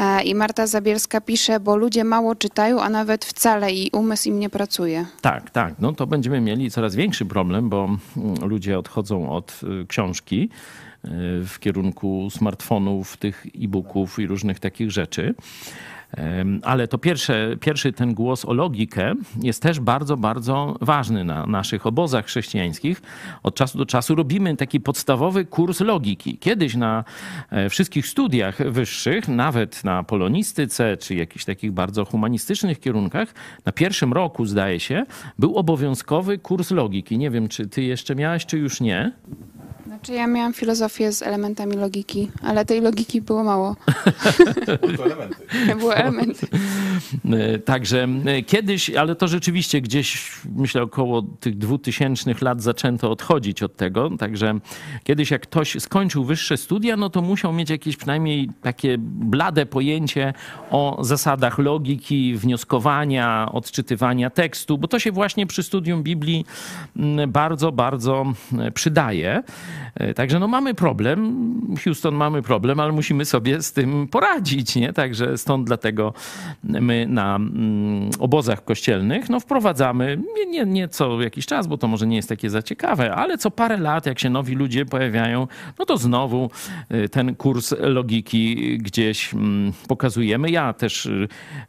E, 0.00 0.22
I 0.22 0.34
Marta 0.34 0.66
Zabielska 0.66 1.20
pisze, 1.20 1.60
bo 1.60 1.76
ludzie 1.76 2.04
mało 2.04 2.34
czytają, 2.34 2.80
a 2.80 2.88
nawet 2.88 3.24
wcale 3.24 3.72
i 3.72 3.90
umysł 3.90 4.28
im 4.28 4.38
nie 4.38 4.50
pracuje. 4.50 5.06
Tak, 5.20 5.50
tak. 5.50 5.74
No 5.78 5.92
to 5.92 6.06
będziemy 6.06 6.40
mieli 6.40 6.70
coraz 6.70 6.94
większy 6.94 7.26
problem, 7.26 7.68
bo 7.68 7.84
mm, 8.16 8.34
ludzie 8.48 8.78
odchodzą 8.78 9.32
od 9.32 9.60
y, 9.82 9.86
książki 9.86 10.48
w 11.44 11.58
kierunku 11.60 12.28
smartfonów, 12.30 13.16
tych 13.16 13.46
e-booków 13.62 14.18
i 14.18 14.26
różnych 14.26 14.60
takich 14.60 14.90
rzeczy. 14.90 15.34
Ale 16.62 16.88
to 16.88 16.98
pierwsze, 16.98 17.56
pierwszy 17.60 17.92
ten 17.92 18.14
głos 18.14 18.44
o 18.44 18.52
logikę 18.52 19.14
jest 19.42 19.62
też 19.62 19.80
bardzo, 19.80 20.16
bardzo 20.16 20.76
ważny 20.80 21.24
na 21.24 21.46
naszych 21.46 21.86
obozach 21.86 22.26
chrześcijańskich. 22.26 23.02
Od 23.42 23.54
czasu 23.54 23.78
do 23.78 23.86
czasu 23.86 24.14
robimy 24.14 24.56
taki 24.56 24.80
podstawowy 24.80 25.44
kurs 25.44 25.80
logiki. 25.80 26.38
Kiedyś 26.38 26.74
na 26.74 27.04
e, 27.50 27.68
wszystkich 27.68 28.06
studiach 28.06 28.70
wyższych, 28.70 29.28
nawet 29.28 29.84
na 29.84 30.02
polonistyce 30.02 30.96
czy 30.96 31.14
jakichś 31.14 31.44
takich 31.44 31.72
bardzo 31.72 32.04
humanistycznych 32.04 32.80
kierunkach, 32.80 33.34
na 33.64 33.72
pierwszym 33.72 34.12
roku, 34.12 34.46
zdaje 34.46 34.80
się, 34.80 35.06
był 35.38 35.56
obowiązkowy 35.56 36.38
kurs 36.38 36.70
logiki. 36.70 37.18
Nie 37.18 37.30
wiem, 37.30 37.48
czy 37.48 37.66
ty 37.66 37.82
jeszcze 37.82 38.14
miałeś, 38.14 38.46
czy 38.46 38.58
już 38.58 38.80
nie. 38.80 39.12
Znaczy 39.90 40.12
ja 40.12 40.26
miałam 40.26 40.52
filozofię 40.52 41.12
z 41.12 41.22
elementami 41.22 41.76
logiki, 41.76 42.30
ale 42.42 42.64
tej 42.64 42.80
logiki 42.80 43.20
było 43.20 43.44
mało. 43.44 43.76
Były 44.96 45.04
elementy. 45.04 45.36
Były 45.80 45.94
elementy. 45.94 46.46
E, 47.32 47.58
także 47.58 48.08
e, 48.26 48.42
kiedyś, 48.42 48.90
ale 48.90 49.14
to 49.14 49.28
rzeczywiście 49.28 49.80
gdzieś, 49.80 50.32
myślę, 50.56 50.82
około 50.82 51.22
tych 51.22 51.58
dwutysięcznych 51.58 52.42
lat 52.42 52.62
zaczęto 52.62 53.10
odchodzić 53.10 53.62
od 53.62 53.76
tego. 53.76 54.10
Także 54.18 54.58
kiedyś 55.04 55.30
jak 55.30 55.42
ktoś 55.42 55.76
skończył 55.80 56.24
wyższe 56.24 56.56
studia, 56.56 56.96
no 56.96 57.10
to 57.10 57.22
musiał 57.22 57.52
mieć 57.52 57.70
jakieś 57.70 57.96
przynajmniej 57.96 58.48
takie 58.62 58.96
blade 58.98 59.66
pojęcie 59.66 60.34
o 60.70 60.98
zasadach 61.00 61.58
logiki, 61.58 62.36
wnioskowania, 62.36 63.48
odczytywania 63.52 64.30
tekstu, 64.30 64.78
bo 64.78 64.88
to 64.88 64.98
się 64.98 65.12
właśnie 65.12 65.46
przy 65.46 65.62
studium 65.62 66.02
Biblii 66.02 66.44
bardzo, 67.28 67.72
bardzo 67.72 68.24
e, 68.58 68.70
przydaje. 68.70 69.42
E, 69.94 70.14
także 70.14 70.38
no 70.38 70.48
mamy 70.48 70.74
problem, 70.74 71.50
Houston 71.84 72.14
mamy 72.14 72.42
problem, 72.42 72.80
ale 72.80 72.92
musimy 72.92 73.24
sobie 73.24 73.62
z 73.62 73.72
tym 73.72 74.08
poradzić, 74.08 74.76
nie? 74.76 74.92
Także 74.92 75.38
stąd 75.38 75.66
dlatego 75.66 76.12
my 76.64 77.06
na 77.08 77.36
mm, 77.36 78.10
obozach 78.18 78.64
kościelnych 78.64 79.28
no 79.28 79.40
wprowadzamy, 79.40 80.22
nie, 80.36 80.46
nie, 80.46 80.66
nie 80.66 80.88
co 80.88 81.22
jakiś 81.22 81.46
czas, 81.46 81.66
bo 81.66 81.78
to 81.78 81.88
może 81.88 82.06
nie 82.06 82.16
jest 82.16 82.28
takie 82.28 82.50
za 82.50 82.62
ciekawe, 82.62 83.14
ale 83.14 83.38
co 83.38 83.50
parę 83.50 83.76
lat, 83.76 84.06
jak 84.06 84.18
się 84.18 84.30
nowi 84.30 84.54
ludzie 84.54 84.86
pojawiają, 84.86 85.46
no 85.78 85.84
to 85.84 85.96
znowu 85.96 86.50
e, 86.88 87.08
ten 87.08 87.34
kurs 87.34 87.74
logiki 87.80 88.78
gdzieś 88.78 89.34
mm, 89.34 89.72
pokazujemy. 89.88 90.50
Ja 90.50 90.72
też 90.72 91.06
e, 91.06 91.10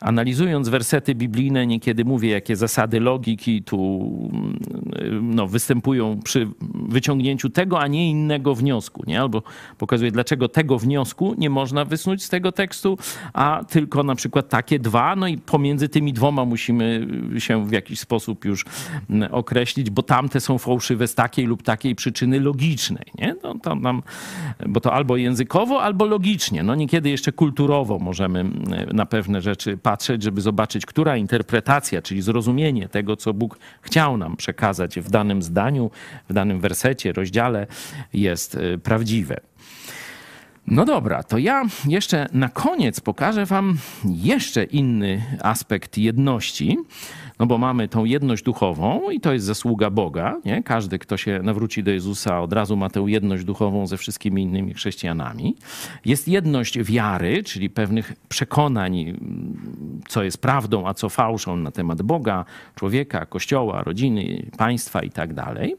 analizując 0.01 0.69
wersety 0.69 1.15
biblijne 1.15 1.67
niekiedy 1.67 2.05
mówię, 2.05 2.29
jakie 2.29 2.55
zasady 2.55 2.99
logiki 2.99 3.63
tu 3.63 4.09
mm, 4.33 5.35
no, 5.35 5.47
występują 5.47 6.19
przy 6.23 6.47
wyciągnięciu 6.89 7.49
tego, 7.49 7.79
a 7.79 7.87
nie 7.87 8.00
innego 8.09 8.55
wniosku, 8.55 9.03
nie? 9.07 9.21
Albo 9.21 9.43
pokazuje, 9.77 10.11
dlaczego 10.11 10.49
tego 10.49 10.79
wniosku 10.79 11.35
nie 11.37 11.49
można 11.49 11.85
wysnuć 11.85 12.23
z 12.23 12.29
tego 12.29 12.51
tekstu, 12.51 12.97
a 13.33 13.63
tylko 13.69 14.03
na 14.03 14.15
przykład 14.15 14.49
takie 14.49 14.79
dwa, 14.79 15.15
no 15.15 15.27
i 15.27 15.37
pomiędzy 15.37 15.89
tymi 15.89 16.13
dwoma 16.13 16.45
musimy 16.45 17.07
się 17.37 17.67
w 17.67 17.71
jakiś 17.71 17.99
sposób 17.99 18.45
już 18.45 18.65
mm, 19.09 19.33
określić, 19.33 19.89
bo 19.89 20.03
tamte 20.03 20.39
są 20.39 20.57
fałszywe 20.57 21.07
z 21.07 21.15
takiej 21.15 21.45
lub 21.45 21.63
takiej 21.63 21.95
przyczyny 21.95 22.39
logicznej, 22.39 23.05
nie? 23.17 23.35
No, 23.43 23.55
to 23.63 23.75
nam, 23.75 24.03
bo 24.67 24.79
to 24.79 24.93
albo 24.93 25.17
językowo, 25.17 25.83
albo 25.83 26.05
logicznie. 26.05 26.63
No 26.63 26.75
niekiedy 26.75 27.09
jeszcze 27.09 27.31
kulturowo 27.31 27.99
możemy 27.99 28.39
mm, 28.39 28.55
na 28.93 29.05
pewne 29.05 29.41
rzeczy 29.41 29.77
patrzeć, 29.77 30.23
żeby 30.23 30.41
zobaczyć, 30.41 30.85
która 30.85 31.17
interpretacja, 31.17 32.01
czyli 32.01 32.21
zrozumienie 32.21 32.89
tego, 32.89 33.15
co 33.15 33.33
Bóg 33.33 33.57
chciał 33.81 34.17
nam 34.17 34.35
przekazać 34.37 34.99
w 34.99 35.09
danym 35.09 35.41
zdaniu, 35.41 35.91
w 36.29 36.33
danym 36.33 36.59
wersecie, 36.59 37.13
rozdziale, 37.13 37.67
jest 38.13 38.55
y, 38.55 38.77
prawdziwe. 38.77 39.41
No 40.67 40.85
dobra, 40.85 41.23
to 41.23 41.37
ja 41.37 41.63
jeszcze 41.87 42.27
na 42.33 42.49
koniec 42.49 42.99
pokażę 42.99 43.45
Wam 43.45 43.77
jeszcze 44.05 44.63
inny 44.63 45.21
aspekt 45.43 45.97
jedności. 45.97 46.77
No 47.39 47.45
bo 47.45 47.57
mamy 47.57 47.87
tą 47.87 48.05
jedność 48.05 48.43
duchową 48.43 49.09
i 49.09 49.19
to 49.19 49.33
jest 49.33 49.45
zasługa 49.45 49.89
Boga. 49.89 50.37
Nie? 50.45 50.63
Każdy, 50.63 50.99
kto 50.99 51.17
się 51.17 51.39
nawróci 51.43 51.83
do 51.83 51.91
Jezusa, 51.91 52.41
od 52.41 52.53
razu 52.53 52.77
ma 52.77 52.89
tę 52.89 52.99
jedność 53.07 53.43
duchową 53.43 53.87
ze 53.87 53.97
wszystkimi 53.97 54.41
innymi 54.41 54.73
chrześcijanami. 54.73 55.55
Jest 56.05 56.27
jedność 56.27 56.79
wiary, 56.79 57.43
czyli 57.43 57.69
pewnych 57.69 58.13
przekonań, 58.29 59.19
co 60.07 60.23
jest 60.23 60.41
prawdą, 60.41 60.87
a 60.87 60.93
co 60.93 61.09
fałszą 61.09 61.57
na 61.57 61.71
temat 61.71 62.01
Boga, 62.01 62.45
człowieka, 62.75 63.25
kościoła, 63.25 63.83
rodziny, 63.83 64.45
państwa 64.57 65.03
i 65.03 65.09
tak 65.09 65.33
dalej. 65.33 65.75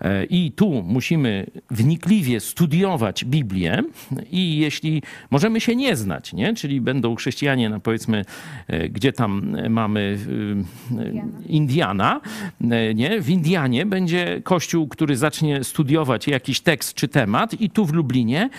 E, 0.00 0.24
I 0.24 0.52
tu 0.52 0.82
musimy 0.82 1.46
wnikliwie 1.70 2.40
studiować 2.40 3.24
Biblię 3.24 3.82
i 4.30 4.58
jeśli 4.58 5.02
możemy 5.30 5.60
się 5.60 5.76
nie 5.76 5.96
znać, 5.96 6.32
nie? 6.32 6.54
czyli 6.54 6.80
będą 6.80 7.14
chrześcijanie, 7.14 7.70
no 7.70 7.80
powiedzmy, 7.80 8.24
e, 8.66 8.88
gdzie 8.88 9.12
tam 9.12 9.56
mamy 9.70 10.18
Indiana, 11.46 12.20
e, 12.70 12.94
nie? 12.94 13.20
W 13.20 13.30
Indianie 13.30 13.86
będzie 13.86 14.40
kościół, 14.44 14.88
który 14.88 15.16
zacznie 15.16 15.64
studiować 15.64 16.28
jakiś 16.28 16.60
tekst 16.60 16.94
czy 16.94 17.08
temat 17.08 17.60
i 17.60 17.70
tu 17.70 17.84
w 17.84 17.92
Lublinie 17.92 18.50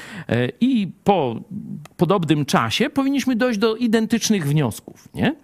i 0.62 0.92
po 1.04 1.42
podobnym 1.98 2.46
czasie 2.46 2.90
powinniśmy 2.90 3.36
dojść 3.36 3.60
do 3.60 3.76
identycznych 3.76 4.48
wniosków, 4.48 5.10
nie? 5.14 5.36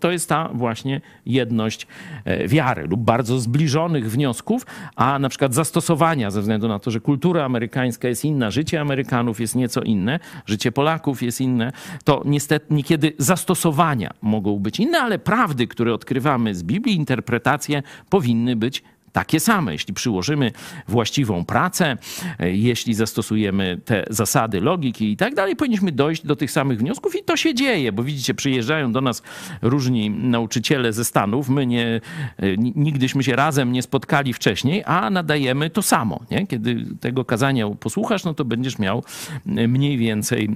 To 0.00 0.10
jest 0.10 0.28
ta 0.28 0.50
właśnie 0.54 1.00
jedność 1.26 1.86
e, 2.24 2.48
wiary 2.48 2.86
lub 2.86 3.00
bardzo 3.00 3.40
zbliżonych 3.40 4.10
wniosków, 4.10 4.66
a 4.96 5.18
na 5.18 5.28
przykład 5.28 5.35
zastosowania 5.54 6.30
ze 6.30 6.40
względu 6.40 6.68
na 6.68 6.78
to, 6.78 6.90
że 6.90 7.00
kultura 7.00 7.44
amerykańska 7.44 8.08
jest 8.08 8.24
inna, 8.24 8.50
życie 8.50 8.80
Amerykanów 8.80 9.40
jest 9.40 9.54
nieco 9.56 9.80
inne, 9.80 10.20
życie 10.46 10.72
Polaków 10.72 11.22
jest 11.22 11.40
inne, 11.40 11.72
to 12.04 12.22
niestety 12.24 12.74
niekiedy 12.74 13.12
zastosowania 13.18 14.10
mogą 14.22 14.58
być 14.58 14.80
inne, 14.80 14.98
ale 14.98 15.18
prawdy, 15.18 15.66
które 15.66 15.94
odkrywamy 15.94 16.54
z 16.54 16.62
Biblii, 16.62 16.96
interpretacje 16.96 17.82
powinny 18.10 18.56
być 18.56 18.82
takie 19.16 19.40
same. 19.40 19.72
Jeśli 19.72 19.94
przyłożymy 19.94 20.52
właściwą 20.88 21.44
pracę, 21.44 21.96
e, 22.38 22.50
jeśli 22.50 22.94
zastosujemy 22.94 23.80
te 23.84 24.04
zasady 24.10 24.60
logiki 24.60 25.12
i 25.12 25.16
tak 25.16 25.34
dalej, 25.34 25.56
powinniśmy 25.56 25.92
dojść 25.92 26.26
do 26.26 26.36
tych 26.36 26.50
samych 26.50 26.78
wniosków 26.78 27.16
i 27.16 27.24
to 27.24 27.36
się 27.36 27.54
dzieje, 27.54 27.92
bo 27.92 28.02
widzicie, 28.02 28.34
przyjeżdżają 28.34 28.92
do 28.92 29.00
nas 29.00 29.22
różni 29.62 30.10
nauczyciele 30.10 30.92
ze 30.92 31.04
Stanów. 31.04 31.48
My 31.48 31.66
nie, 31.66 31.86
e, 31.86 32.56
nigdyśmy 32.56 33.22
się 33.22 33.36
razem 33.36 33.72
nie 33.72 33.82
spotkali 33.82 34.32
wcześniej, 34.32 34.82
a 34.86 35.10
nadajemy 35.10 35.70
to 35.70 35.82
samo. 35.82 36.20
Nie? 36.30 36.46
Kiedy 36.46 36.86
tego 37.00 37.24
kazania 37.24 37.70
posłuchasz, 37.70 38.24
no 38.24 38.34
to 38.34 38.44
będziesz 38.44 38.78
miał 38.78 39.04
e, 39.46 39.68
mniej 39.68 39.98
więcej 39.98 40.50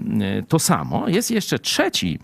to 0.48 0.58
samo. 0.58 1.08
Jest 1.08 1.30
jeszcze 1.30 1.58
trzeci 1.58 2.18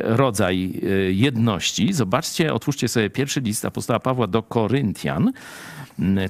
rodzaj 0.00 0.80
jedności. 1.10 1.92
Zobaczcie, 1.92 2.54
otwórzcie 2.54 2.88
sobie 2.88 3.10
pierwszy 3.10 3.40
list 3.40 3.64
apostoła 3.64 4.00
Pawła 4.00 4.26
do 4.26 4.42
Koryntian. 4.42 5.32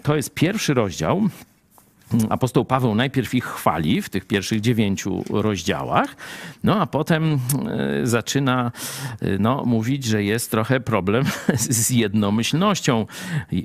To 0.03 0.17
jest 0.17 0.35
pierwszy 0.35 0.75
rozdział. 0.75 1.29
Apostoł 2.29 2.65
Paweł 2.65 2.95
najpierw 2.95 3.35
ich 3.35 3.45
chwali 3.45 4.03
w 4.03 4.09
tych 4.09 4.25
pierwszych 4.25 4.61
dziewięciu 4.61 5.25
rozdziałach, 5.31 6.17
no 6.65 6.81
a 6.81 6.87
potem 6.87 7.33
e, 7.33 8.07
zaczyna 8.07 8.73
e, 9.21 9.39
no, 9.39 9.65
mówić, 9.65 10.05
że 10.05 10.25
jest 10.25 10.51
trochę 10.51 10.81
problem 10.81 11.25
z 11.59 11.91
jednomyślnością 11.91 13.07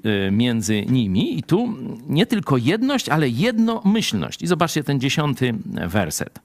e, 0.04 0.32
między 0.32 0.86
nimi. 0.86 1.40
I 1.40 1.44
tu 1.44 1.76
nie 2.08 2.26
tylko 2.26 2.58
jedność, 2.58 3.10
ale 3.10 3.30
jednomyślność. 3.30 4.42
I 4.42 4.48
zobaczcie 4.48 4.84
ten 4.84 5.00
dziesiąty 5.00 5.54
werset. 5.88 6.40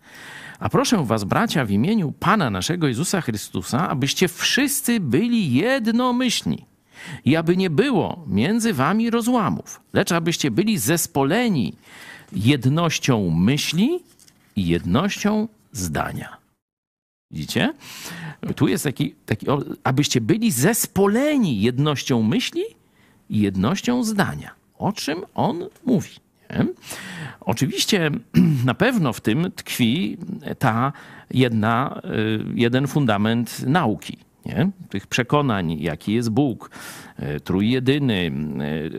A 0.59 0.69
proszę 0.69 1.05
was, 1.05 1.25
bracia, 1.25 1.65
w 1.65 1.71
imieniu 1.71 2.13
Pana 2.13 2.51
naszego 2.51 2.89
Jezusa 2.89 3.21
Chrystusa, 3.21 3.89
abyście 3.89 4.29
wszyscy 4.29 5.01
byli 5.01 5.53
jednomyślni 5.53 6.76
i 7.25 7.37
aby 7.37 7.57
nie 7.57 7.71
było 7.71 8.25
między 8.27 8.73
wami 8.73 9.11
rozłamów, 9.11 9.81
lecz 9.93 10.13
abyście 10.13 10.51
byli 10.51 10.79
zespoleni 10.79 11.75
jednością 12.33 13.31
myśli 13.31 14.01
i 14.57 14.67
jednością 14.67 15.49
zdania. 15.73 16.37
Widzicie? 17.31 17.73
Tu 18.57 18.69
jest 18.69 18.85
taki, 18.85 19.15
taki 19.27 19.47
abyście 19.85 20.21
byli 20.21 20.51
zespoleni 20.51 21.61
jednością 21.61 22.23
myśli 22.23 22.63
i 23.31 23.41
jednością 23.41 24.05
zdania. 24.05 24.51
O 24.79 24.93
czym 24.93 25.19
on 25.35 25.65
mówi? 25.85 26.11
Nie? 26.51 26.67
Oczywiście 27.41 28.11
na 28.65 28.75
pewno 28.75 29.13
w 29.13 29.21
tym 29.21 29.53
tkwi 29.57 30.19
ta 30.59 30.93
jedna, 31.31 32.03
y, 32.05 32.45
jeden 32.55 32.87
fundament 32.87 33.63
nauki 33.67 34.19
nie? 34.47 34.71
tych 34.89 35.07
przekonań, 35.07 35.79
jaki 35.81 36.13
jest 36.13 36.31
Bóg, 36.31 36.71
e, 37.17 37.41
trójjedyny, 37.41 38.33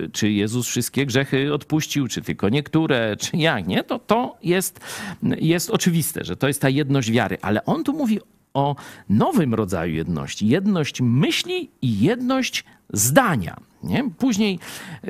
e, 0.06 0.10
czy 0.10 0.32
Jezus 0.32 0.68
wszystkie 0.68 1.06
grzechy 1.06 1.54
odpuścił, 1.54 2.08
czy 2.08 2.22
tylko 2.22 2.50
niektóre, 2.50 3.16
czy 3.20 3.38
jak, 3.38 3.68
nie? 3.68 3.84
To, 3.84 4.00
to 4.00 4.38
jest, 4.44 4.80
jest 5.24 5.70
oczywiste, 5.70 6.24
że 6.26 6.38
to 6.38 6.48
jest 6.48 6.62
ta 6.62 6.70
jedność 6.70 7.12
wiary, 7.12 7.38
ale 7.42 7.66
on 7.66 7.84
tu 7.84 7.94
mówi 7.94 8.20
o 8.54 8.76
nowym 9.10 9.54
rodzaju 9.54 9.96
jedności. 9.96 10.48
Jedność 10.48 11.02
myśli 11.02 11.70
i 11.82 12.00
jedność 12.00 12.64
zdania. 12.94 13.58
Nie? 13.84 14.10
Później 14.18 14.60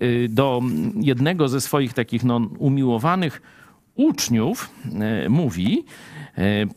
y, 0.02 0.28
do 0.30 0.62
jednego 1.02 1.48
ze 1.48 1.62
swoich 1.62 1.94
takich 1.94 2.24
no, 2.24 2.50
umiłowanych 2.60 3.42
uczniów 3.96 4.70
e, 5.00 5.30
mówi, 5.30 5.86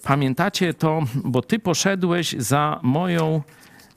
pamiętacie 0.03 0.75
to, 0.75 1.03
bo 1.25 1.43
ty 1.43 1.59
poszedłeś 1.59 2.33
za 2.39 2.81
moją 2.83 3.43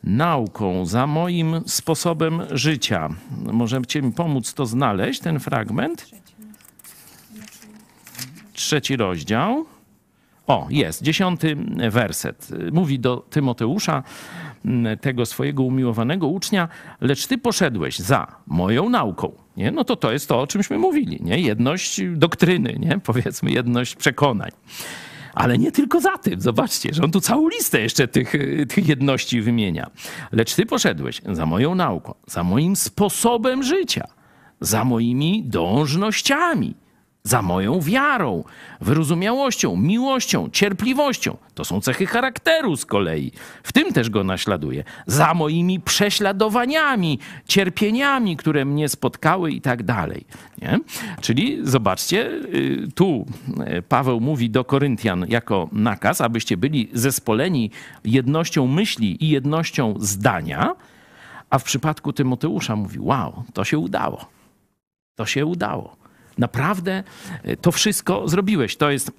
nauką, 0.03 0.86
za 0.86 1.07
moim 1.07 1.61
sposobem 1.66 2.41
życia. 2.51 3.09
Możecie 3.53 4.01
mi 4.01 4.11
pomóc 4.11 4.53
to 4.53 4.66
znaleźć, 4.66 5.20
ten 5.20 5.39
fragment? 5.39 6.11
Trzeci 8.53 8.95
rozdział. 8.95 9.66
O, 10.47 10.68
jest, 10.70 11.03
dziesiąty 11.03 11.57
werset. 11.91 12.49
Mówi 12.72 12.99
do 12.99 13.18
Tymoteusza, 13.18 14.03
tego 15.01 15.26
swojego 15.26 15.64
umiłowanego 15.64 16.28
ucznia, 16.28 16.68
lecz 17.01 17.28
ty 17.28 17.38
poszedłeś 17.38 17.99
za 17.99 18.28
moją 18.47 18.89
nauką. 18.89 19.32
Nie? 19.57 19.72
No 19.72 19.84
to 19.84 19.95
to 19.95 20.11
jest 20.11 20.30
to, 20.30 20.41
o 20.41 20.47
czymśmy 20.47 20.78
mówili. 20.78 21.20
Nie? 21.22 21.39
Jedność 21.39 22.01
doktryny, 22.11 22.76
nie? 22.80 22.99
powiedzmy, 22.99 23.51
jedność 23.51 23.95
przekonań. 23.95 24.51
Ale 25.34 25.57
nie 25.57 25.71
tylko 25.71 26.01
za 26.01 26.17
tym. 26.17 26.41
Zobaczcie, 26.41 26.93
że 26.93 27.03
on 27.03 27.11
tu 27.11 27.21
całą 27.21 27.49
listę 27.49 27.81
jeszcze 27.81 28.07
tych, 28.07 28.34
tych 28.69 28.88
jedności 28.88 29.41
wymienia. 29.41 29.89
Lecz 30.31 30.55
ty 30.55 30.65
poszedłeś 30.65 31.21
za 31.31 31.45
moją 31.45 31.75
nauką, 31.75 32.13
za 32.27 32.43
moim 32.43 32.75
sposobem 32.75 33.63
życia, 33.63 34.07
za 34.61 34.84
moimi 34.84 35.43
dążnościami 35.45 36.82
za 37.26 37.41
moją 37.41 37.82
wiarą, 37.82 38.43
wyrozumiałością, 38.82 39.76
miłością, 39.78 40.49
cierpliwością. 40.49 41.38
To 41.53 41.65
są 41.65 41.82
cechy 41.82 42.05
charakteru 42.05 42.78
z 42.78 42.86
kolei. 42.86 43.32
W 43.63 43.74
tym 43.74 43.93
też 43.93 44.09
go 44.09 44.24
naśladuje. 44.24 44.84
Za 45.07 45.34
moimi 45.34 45.80
prześladowaniami, 45.80 47.19
cierpieniami, 47.47 48.38
które 48.38 48.65
mnie 48.65 48.89
spotkały 48.89 49.51
i 49.51 49.61
tak 49.61 49.84
dalej. 49.84 50.26
Nie? 50.61 50.80
Czyli 51.21 51.59
zobaczcie, 51.63 52.32
y, 52.32 52.88
tu 52.95 53.26
y, 53.78 53.82
Paweł 53.82 54.19
mówi 54.19 54.49
do 54.49 54.65
Koryntian 54.65 55.26
jako 55.30 55.69
nakaz, 55.71 56.21
abyście 56.21 56.57
byli 56.57 56.89
zespoleni 56.93 57.71
jednością 58.05 58.67
myśli 58.67 59.26
i 59.26 59.30
jednością 59.30 59.95
zdania, 59.99 60.76
a 61.49 61.59
w 61.59 61.63
przypadku 61.63 62.13
Tymoteusza 62.13 62.76
mówi: 62.76 62.99
Wow, 62.99 63.43
to 63.53 63.63
się 63.63 63.78
udało. 63.78 64.26
To 65.15 65.26
się 65.26 65.45
udało 65.45 66.03
Naprawdę 66.38 67.03
e, 67.43 67.57
to 67.57 67.71
wszystko 67.71 68.27
zrobiłeś. 68.27 68.77
To 68.77 68.91
jest 68.91 69.11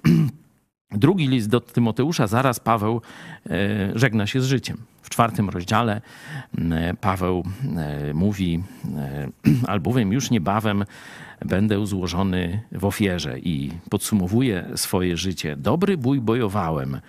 drugi 0.91 1.27
list 1.27 1.49
do 1.49 1.59
Tymoteusza. 1.61 2.27
Zaraz 2.27 2.59
Paweł 2.59 3.01
e, 3.49 3.49
żegna 3.95 4.27
się 4.27 4.41
z 4.41 4.45
życiem. 4.45 4.77
W 5.01 5.09
czwartym 5.09 5.49
rozdziale 5.49 6.01
Paweł 7.01 7.43
e, 7.77 8.13
mówi, 8.13 8.63
albowiem 9.67 10.13
już 10.13 10.31
niebawem 10.31 10.85
będę 11.45 11.85
złożony 11.85 12.61
w 12.71 12.85
ofierze 12.85 13.39
i 13.39 13.71
podsumowuje 13.89 14.65
swoje 14.75 15.17
życie. 15.17 15.55
Dobry 15.55 15.97
bój 15.97 16.21
bojowałem, 16.21 16.99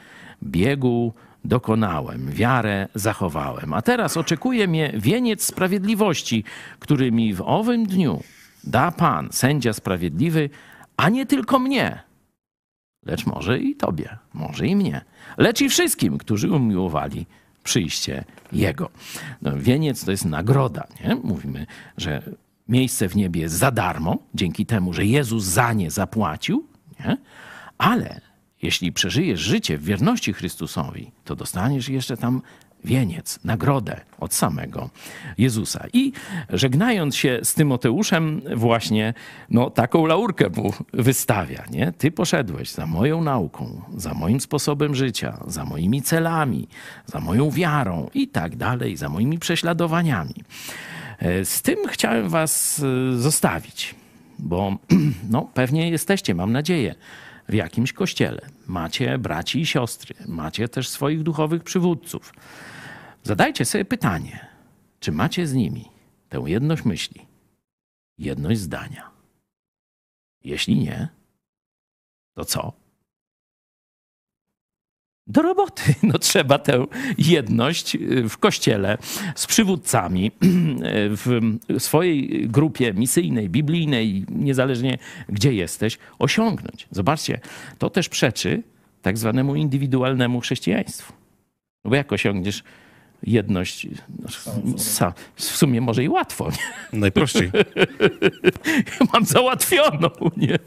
biegu 0.43 1.13
dokonałem, 1.45 2.31
wiarę 2.31 2.89
zachowałem. 2.95 3.73
A 3.73 3.83
teraz 3.83 4.17
oczekuje 4.17 4.69
mnie 4.69 4.93
wieniec 4.95 5.45
sprawiedliwości, 5.45 6.45
który 6.79 7.13
mi 7.13 7.35
w 7.35 7.41
owym 7.41 7.87
dniu 7.87 8.23
da 8.67 8.91
Pan, 8.91 9.29
sędzia 9.33 9.73
sprawiedliwy, 9.73 10.51
a 10.97 11.09
nie 11.09 11.27
tylko 11.27 11.59
mnie, 11.59 12.03
lecz 13.07 13.27
może 13.27 13.59
i 13.59 13.75
Tobie, 13.75 14.17
może 14.35 14.67
i 14.67 14.77
mnie, 14.77 15.01
lecz 15.39 15.61
i 15.61 15.69
wszystkim, 15.69 16.19
którzy 16.19 16.53
umiłowali 16.53 17.27
przyjście 17.65 18.25
Jego. 18.53 18.91
No, 19.43 19.53
wieniec 19.57 20.05
to 20.05 20.11
jest 20.11 20.25
nagroda. 20.25 20.87
Nie? 21.05 21.15
Mówimy, 21.15 21.67
że 21.97 22.23
miejsce 22.69 23.09
w 23.09 23.17
niebie 23.17 23.41
jest 23.41 23.55
za 23.55 23.71
darmo, 23.71 24.19
dzięki 24.35 24.67
temu, 24.67 24.93
że 24.93 25.05
Jezus 25.05 25.45
za 25.45 25.73
nie 25.73 25.91
zapłacił, 25.91 26.67
nie? 27.01 27.17
ale 27.79 28.21
jeśli 28.63 28.93
przeżyjesz 28.93 29.41
życie 29.41 29.79
w 29.79 29.85
wierności 29.85 30.33
Chrystusowi, 30.33 31.13
to 31.25 31.37
dostaniesz 31.37 31.89
jeszcze 31.89 32.17
tam 32.17 32.43
wieniec, 32.87 33.39
nagrodę 33.45 34.01
od 34.21 34.35
samego 34.35 34.91
Jezusa. 35.39 35.85
I 35.93 36.13
żegnając 36.51 37.17
się 37.17 37.41
z 37.43 37.55
Tymoteuszem, 37.55 38.43
właśnie 38.57 39.15
no, 39.51 39.71
taką 39.71 40.07
laurkę 40.07 40.49
mu 40.57 40.73
wystawia. 40.93 41.65
Nie? 41.71 41.93
Ty 41.99 42.11
poszedłeś 42.11 42.71
za 42.71 42.87
moją 42.87 43.25
nauką, 43.25 43.83
za 43.97 44.15
moim 44.15 44.41
sposobem 44.41 44.95
życia, 44.95 45.39
za 45.47 45.65
moimi 45.65 46.03
celami, 46.03 46.69
za 47.07 47.21
moją 47.21 47.51
wiarą 47.51 48.11
i 48.15 48.29
tak 48.29 48.57
dalej, 48.57 48.97
za 48.97 49.09
moimi 49.09 49.39
prześladowaniami. 49.39 50.35
E, 51.19 51.45
z 51.45 51.63
tym 51.63 51.79
chciałem 51.89 52.29
was 52.29 52.83
e, 52.83 53.19
zostawić, 53.19 53.95
bo 54.39 54.77
no, 55.31 55.49
pewnie 55.55 55.91
jesteście, 55.91 56.35
mam 56.35 56.53
nadzieję, 56.53 56.95
w 57.49 57.55
jakimś 57.55 57.93
kościele. 57.93 58.41
Macie 58.67 59.19
braci 59.19 59.61
i 59.61 59.67
siostry, 59.67 60.15
macie 60.27 60.69
też 60.69 60.89
swoich 60.89 61.23
duchowych 61.23 61.65
przywódców. 61.65 62.33
Zadajcie 63.27 63.65
sobie 63.65 63.85
pytanie, 63.85 64.47
czy 65.01 65.13
macie 65.13 65.47
z 65.47 65.55
nimi 65.55 65.85
tę 66.29 66.43
jedność 66.47 66.85
myśli, 66.85 67.27
jedność 68.19 68.61
zdania? 68.61 69.11
Jeśli 70.45 70.77
nie, 70.77 71.09
to 72.35 72.45
co? 72.45 72.73
Do 75.27 75.43
roboty. 75.43 75.83
No, 76.03 76.19
trzeba 76.19 76.59
tę 76.59 76.87
jedność 77.19 77.95
y, 77.95 78.29
w 78.29 78.39
kościele 78.39 78.99
z 79.35 79.47
przywódcami 79.47 80.31
w 81.23 81.51
swojej 81.79 82.49
grupie 82.49 82.93
misyjnej, 82.93 83.51
biblijnej, 83.51 84.25
niezależnie 84.29 84.99
gdzie 85.29 85.53
jesteś, 85.53 85.99
osiągnąć. 86.19 86.89
Zobaczcie, 86.91 87.41
to 87.79 87.91
też 87.91 88.09
przeczy 88.09 88.63
tak 89.03 89.19
zwanemu 89.19 89.57
indywidualnemu 89.57 90.41
chrześcijaństwu. 90.41 91.13
No 91.85 91.91
bo 91.91 91.97
jak 91.97 92.13
osiągniesz 92.13 92.63
jedność. 93.23 93.89
No, 94.19 95.13
w 95.35 95.43
sumie 95.43 95.81
może 95.81 96.05
i 96.05 96.09
łatwo. 96.09 96.51
Nie? 96.51 96.99
Najprościej. 97.01 97.51
Mam 99.13 99.25
załatwioną. 99.25 100.11
Nie? 100.37 100.59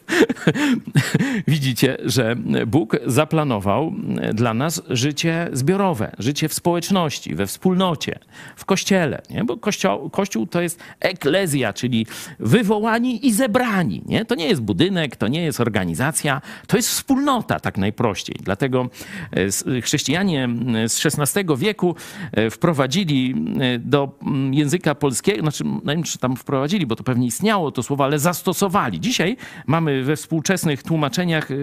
Widzicie, 1.48 1.98
że 2.06 2.36
Bóg 2.68 2.98
zaplanował 3.06 3.94
dla 4.34 4.54
nas 4.54 4.82
życie 4.90 5.50
zbiorowe, 5.54 6.12
życie 6.20 6.50
w 6.50 6.54
społeczności, 6.54 7.36
we 7.36 7.48
wspólnocie, 7.48 8.20
w 8.56 8.66
kościele. 8.66 9.22
Nie? 9.30 9.44
Bo 9.44 9.58
kościół, 9.58 10.10
kościół 10.10 10.48
to 10.48 10.62
jest 10.62 10.80
eklezja, 11.00 11.74
czyli 11.74 12.06
wywołani 12.40 13.28
i 13.28 13.34
zebrani. 13.34 14.02
Nie? 14.06 14.26
To 14.26 14.36
nie 14.36 14.48
jest 14.48 14.62
budynek, 14.62 15.16
to 15.16 15.28
nie 15.28 15.44
jest 15.44 15.60
organizacja, 15.60 16.42
to 16.68 16.78
jest 16.78 16.90
wspólnota 16.90 17.60
tak 17.60 17.78
najprościej. 17.78 18.36
Dlatego 18.44 18.90
e, 19.76 19.82
chrześcijanie 19.82 20.50
z 20.88 21.06
XVI 21.06 21.44
wieku 21.58 21.96
e, 22.32 22.39
wprowadzili 22.52 23.36
e, 23.60 23.80
do 23.80 24.18
mm, 24.22 24.54
języka 24.54 24.96
polskiego, 24.96 25.42
znaczy, 25.42 25.64
nie 25.64 25.80
wiem, 25.86 26.04
czy 26.04 26.18
tam 26.18 26.36
wprowadzili, 26.36 26.86
bo 26.86 26.96
to 26.96 27.04
pewnie 27.04 27.28
istniało 27.28 27.72
to 27.72 27.84
słowo, 27.84 28.04
ale 28.04 28.20
zastosowali. 28.20 29.00
Dzisiaj 29.00 29.38
mamy 29.68 30.04
we 30.04 30.16
współczesnych 30.16 30.84
tłumaczeniach 30.84 31.52
e, 31.52 31.56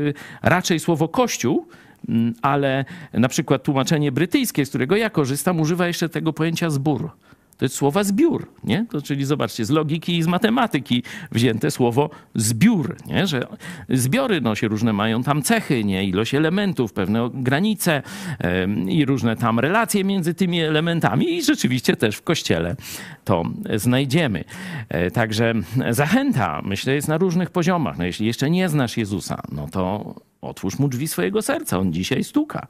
raczej 0.43 0.81
słowo 0.81 1.09
kościół, 1.09 1.66
mm, 2.09 2.35
ale 2.43 2.85
na 3.12 3.29
przykład 3.29 3.62
tłumaczenie 3.62 4.12
brytyjskie, 4.12 4.66
z 4.66 4.68
którego 4.68 4.97
ja 4.97 5.11
korzystam, 5.11 5.61
używa 5.61 5.87
jeszcze 5.87 6.09
tego 6.09 6.33
pojęcia 6.33 6.70
zbór. 6.70 7.11
To 7.59 7.65
jest 7.65 7.75
słowa 7.75 8.05
zbiór, 8.05 8.49
nie? 8.65 8.87
To, 8.91 9.03
czyli 9.03 9.25
zobaczcie, 9.25 9.65
z 9.65 9.71
logiki 9.71 10.19
i 10.19 10.23
z 10.23 10.27
matematyki 10.27 11.03
wzięte 11.33 11.71
słowo 11.71 12.11
zbiór, 12.35 12.97
nie? 13.07 13.27
Że 13.27 13.47
zbiory 13.89 14.41
no, 14.41 14.55
się 14.55 14.69
różne 14.69 14.93
mają 14.93 15.23
tam 15.23 15.43
cechy, 15.43 15.85
nie? 15.85 16.05
Ilość 16.05 16.35
elementów, 16.35 16.93
pewne 16.93 17.31
granice 17.35 18.03
yy, 18.41 18.93
i 18.93 19.05
różne 19.05 19.37
tam 19.37 19.59
relacje 19.59 20.05
między 20.05 20.35
tymi 20.35 20.61
elementami 20.61 21.37
i 21.37 21.43
rzeczywiście 21.43 21.97
też 21.97 22.17
w 22.17 22.23
Kościele 22.23 22.77
to 23.25 23.45
znajdziemy. 23.75 24.45
Yy, 24.91 25.11
także 25.11 25.55
zachęta, 25.91 26.63
myślę, 26.65 26.95
jest 26.95 27.09
na 27.09 27.19
różnych 27.19 27.51
poziomach. 27.51 27.99
No, 27.99 28.05
jeśli 28.05 28.27
jeszcze 28.27 28.51
nie 28.51 28.69
znasz 28.69 28.97
Jezusa, 28.97 29.43
no 29.53 29.69
to 29.73 30.15
otwórz 30.41 30.79
mu 30.79 30.89
drzwi 30.89 31.09
swojego 31.09 31.43
serca. 31.43 31.79
On 31.79 31.93
dzisiaj 31.93 32.25
stuka. 32.25 32.67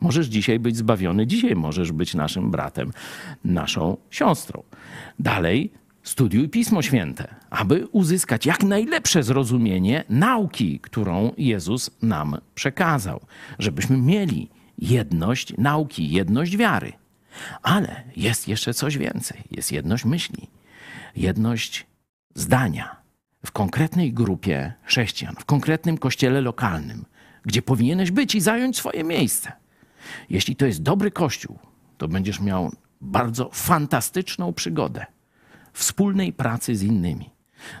Możesz 0.00 0.26
dzisiaj 0.26 0.58
być 0.58 0.76
zbawiony, 0.76 1.26
dzisiaj 1.26 1.56
możesz 1.56 1.92
być 1.92 2.14
naszym 2.14 2.50
bratem, 2.50 2.92
naszą 3.44 3.96
siostrą. 4.10 4.62
Dalej, 5.18 5.72
studiuj 6.02 6.48
Pismo 6.48 6.82
Święte, 6.82 7.34
aby 7.50 7.86
uzyskać 7.92 8.46
jak 8.46 8.62
najlepsze 8.62 9.22
zrozumienie 9.22 10.04
nauki, 10.08 10.80
którą 10.80 11.32
Jezus 11.38 11.90
nam 12.02 12.36
przekazał, 12.54 13.20
żebyśmy 13.58 13.96
mieli 13.96 14.48
jedność 14.78 15.56
nauki, 15.58 16.10
jedność 16.10 16.56
wiary. 16.56 16.92
Ale 17.62 18.02
jest 18.16 18.48
jeszcze 18.48 18.74
coś 18.74 18.98
więcej. 18.98 19.42
Jest 19.50 19.72
jedność 19.72 20.04
myśli, 20.04 20.48
jedność 21.16 21.86
zdania 22.34 22.96
w 23.46 23.52
konkretnej 23.52 24.12
grupie 24.12 24.72
chrześcijan, 24.82 25.34
w 25.38 25.44
konkretnym 25.44 25.98
kościele 25.98 26.40
lokalnym, 26.40 27.04
gdzie 27.44 27.62
powinieneś 27.62 28.10
być 28.10 28.34
i 28.34 28.40
zająć 28.40 28.76
swoje 28.76 29.04
miejsce. 29.04 29.52
Jeśli 30.30 30.56
to 30.56 30.66
jest 30.66 30.82
dobry 30.82 31.10
kościół, 31.10 31.58
to 31.98 32.08
będziesz 32.08 32.40
miał 32.40 32.72
bardzo 33.00 33.50
fantastyczną 33.52 34.52
przygodę 34.52 35.06
wspólnej 35.72 36.32
pracy 36.32 36.76
z 36.76 36.82
innymi. 36.82 37.30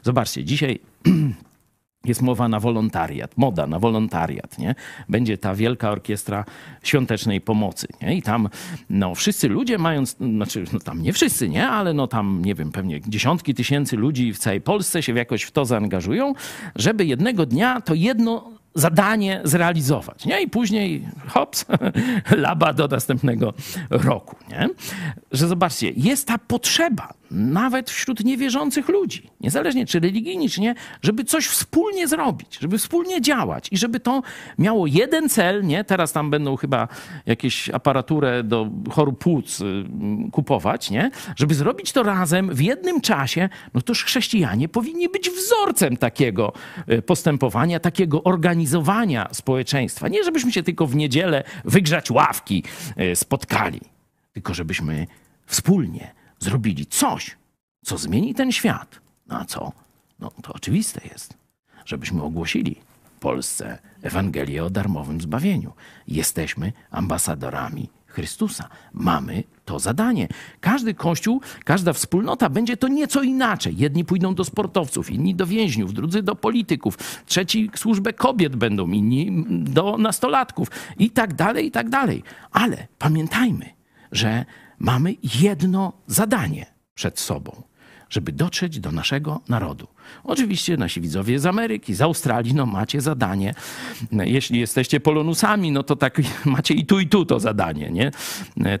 Zobaczcie, 0.02 0.44
dzisiaj 0.44 0.78
jest 2.04 2.22
mowa 2.22 2.48
na 2.48 2.60
wolontariat, 2.60 3.36
moda 3.36 3.66
na 3.66 3.78
wolontariat, 3.78 4.58
nie? 4.58 4.74
Będzie 5.08 5.38
ta 5.38 5.54
wielka 5.54 5.90
orkiestra 5.90 6.44
świątecznej 6.82 7.40
pomocy, 7.40 7.86
nie? 8.02 8.16
I 8.16 8.22
tam, 8.22 8.48
no, 8.90 9.14
wszyscy 9.14 9.48
ludzie 9.48 9.78
mając, 9.78 10.16
znaczy, 10.16 10.64
no, 10.72 10.78
tam 10.78 11.02
nie 11.02 11.12
wszyscy, 11.12 11.48
nie? 11.48 11.68
Ale 11.68 11.94
no 11.94 12.06
tam, 12.06 12.42
nie 12.44 12.54
wiem, 12.54 12.72
pewnie 12.72 13.00
dziesiątki 13.00 13.54
tysięcy 13.54 13.96
ludzi 13.96 14.32
w 14.32 14.38
całej 14.38 14.60
Polsce 14.60 15.02
się 15.02 15.14
jakoś 15.14 15.42
w 15.42 15.50
to 15.50 15.64
zaangażują, 15.64 16.34
żeby 16.76 17.06
jednego 17.06 17.46
dnia 17.46 17.80
to 17.80 17.94
jedno 17.94 18.57
zadanie 18.74 19.40
zrealizować. 19.44 20.24
Nie? 20.24 20.42
I 20.42 20.48
później 20.48 21.08
hops, 21.28 21.64
laba 22.36 22.72
do 22.72 22.88
następnego 22.88 23.54
roku. 23.90 24.36
Nie? 24.50 24.68
Że 25.32 25.48
zobaczcie, 25.48 25.90
jest 25.90 26.26
ta 26.26 26.38
potrzeba, 26.38 27.14
nawet 27.30 27.90
wśród 27.90 28.24
niewierzących 28.24 28.88
ludzi, 28.88 29.30
niezależnie 29.40 29.86
czy 29.86 30.00
religijni, 30.00 30.50
czy 30.50 30.60
nie, 30.60 30.74
żeby 31.02 31.24
coś 31.24 31.46
wspólnie 31.46 32.08
zrobić, 32.08 32.58
żeby 32.60 32.78
wspólnie 32.78 33.20
działać 33.20 33.68
i 33.70 33.78
żeby 33.78 34.00
to 34.00 34.22
miało 34.58 34.86
jeden 34.86 35.28
cel, 35.28 35.64
nie? 35.64 35.84
Teraz 35.84 36.12
tam 36.12 36.30
będą 36.30 36.56
chyba 36.56 36.88
jakieś 37.26 37.70
aparaturę 37.70 38.42
do 38.42 38.70
chorób 38.90 39.18
płuc 39.18 39.60
y, 39.60 39.84
kupować, 40.32 40.90
nie? 40.90 41.10
Żeby 41.36 41.54
zrobić 41.54 41.92
to 41.92 42.02
razem 42.02 42.54
w 42.54 42.60
jednym 42.60 43.00
czasie, 43.00 43.48
no 43.74 43.80
toż 43.80 44.04
chrześcijanie 44.04 44.68
powinni 44.68 45.08
być 45.08 45.30
wzorcem 45.30 45.96
takiego 45.96 46.52
y, 46.92 47.02
postępowania, 47.02 47.80
takiego 47.80 48.24
organizowania 48.24 49.28
społeczeństwa. 49.32 50.08
Nie 50.08 50.24
żebyśmy 50.24 50.52
się 50.52 50.62
tylko 50.62 50.86
w 50.86 50.96
niedzielę 50.96 51.44
wygrzać 51.64 52.10
ławki 52.10 52.62
y, 53.00 53.16
spotkali, 53.16 53.80
tylko 54.32 54.54
żebyśmy 54.54 55.06
wspólnie 55.46 56.17
zrobili 56.40 56.86
coś, 56.86 57.36
co 57.84 57.98
zmieni 57.98 58.34
ten 58.34 58.52
świat. 58.52 59.00
No 59.26 59.38
a 59.40 59.44
co? 59.44 59.72
No 60.18 60.30
to 60.42 60.52
oczywiste 60.52 61.00
jest, 61.12 61.34
żebyśmy 61.84 62.22
ogłosili 62.22 62.76
Polsce 63.20 63.78
Ewangelię 64.02 64.64
o 64.64 64.70
darmowym 64.70 65.20
zbawieniu. 65.20 65.72
Jesteśmy 66.08 66.72
ambasadorami 66.90 67.88
Chrystusa. 68.06 68.68
Mamy 68.92 69.42
to 69.64 69.78
zadanie. 69.78 70.28
Każdy 70.60 70.94
kościół, 70.94 71.40
każda 71.64 71.92
wspólnota 71.92 72.48
będzie 72.48 72.76
to 72.76 72.88
nieco 72.88 73.22
inaczej. 73.22 73.76
Jedni 73.76 74.04
pójdą 74.04 74.34
do 74.34 74.44
sportowców, 74.44 75.10
inni 75.10 75.34
do 75.34 75.46
więźniów, 75.46 75.94
drudzy 75.94 76.22
do 76.22 76.34
polityków, 76.34 76.98
trzeci 77.26 77.70
służbę 77.76 78.12
kobiet 78.12 78.56
będą, 78.56 78.90
inni 78.90 79.44
do 79.48 79.98
nastolatków 79.98 80.68
i 80.98 81.10
tak 81.10 81.34
dalej, 81.34 81.66
i 81.66 81.70
tak 81.70 81.88
dalej. 81.88 82.22
Ale 82.50 82.86
pamiętajmy, 82.98 83.66
że 84.12 84.44
mamy 84.78 85.14
jedno 85.40 85.92
zadanie 86.06 86.66
przed 86.94 87.20
sobą, 87.20 87.62
żeby 88.10 88.32
dotrzeć 88.32 88.80
do 88.80 88.92
naszego 88.92 89.40
narodu. 89.48 89.88
Oczywiście 90.24 90.76
nasi 90.76 91.00
widzowie 91.00 91.38
z 91.38 91.46
Ameryki, 91.46 91.94
z 91.94 92.02
Australii, 92.02 92.54
no 92.54 92.66
macie 92.66 93.00
zadanie. 93.00 93.54
Jeśli 94.12 94.60
jesteście 94.60 95.00
polonusami, 95.00 95.72
no 95.72 95.82
to 95.82 95.96
tak 95.96 96.20
macie 96.44 96.74
i 96.74 96.86
tu, 96.86 97.00
i 97.00 97.06
tu 97.06 97.24
to 97.24 97.40
zadanie, 97.40 97.90
nie? 97.90 98.10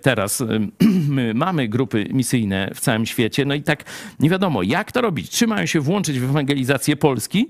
Teraz 0.02 0.44
my 1.16 1.34
mamy 1.34 1.68
grupy 1.68 2.06
misyjne 2.12 2.70
w 2.74 2.80
całym 2.80 3.06
świecie, 3.06 3.44
no 3.44 3.54
i 3.54 3.62
tak 3.62 3.84
nie 4.20 4.30
wiadomo, 4.30 4.62
jak 4.62 4.92
to 4.92 5.00
robić. 5.00 5.30
Czy 5.30 5.46
mają 5.46 5.66
się 5.66 5.80
włączyć 5.80 6.20
w 6.20 6.24
ewangelizację 6.24 6.96
Polski, 6.96 7.48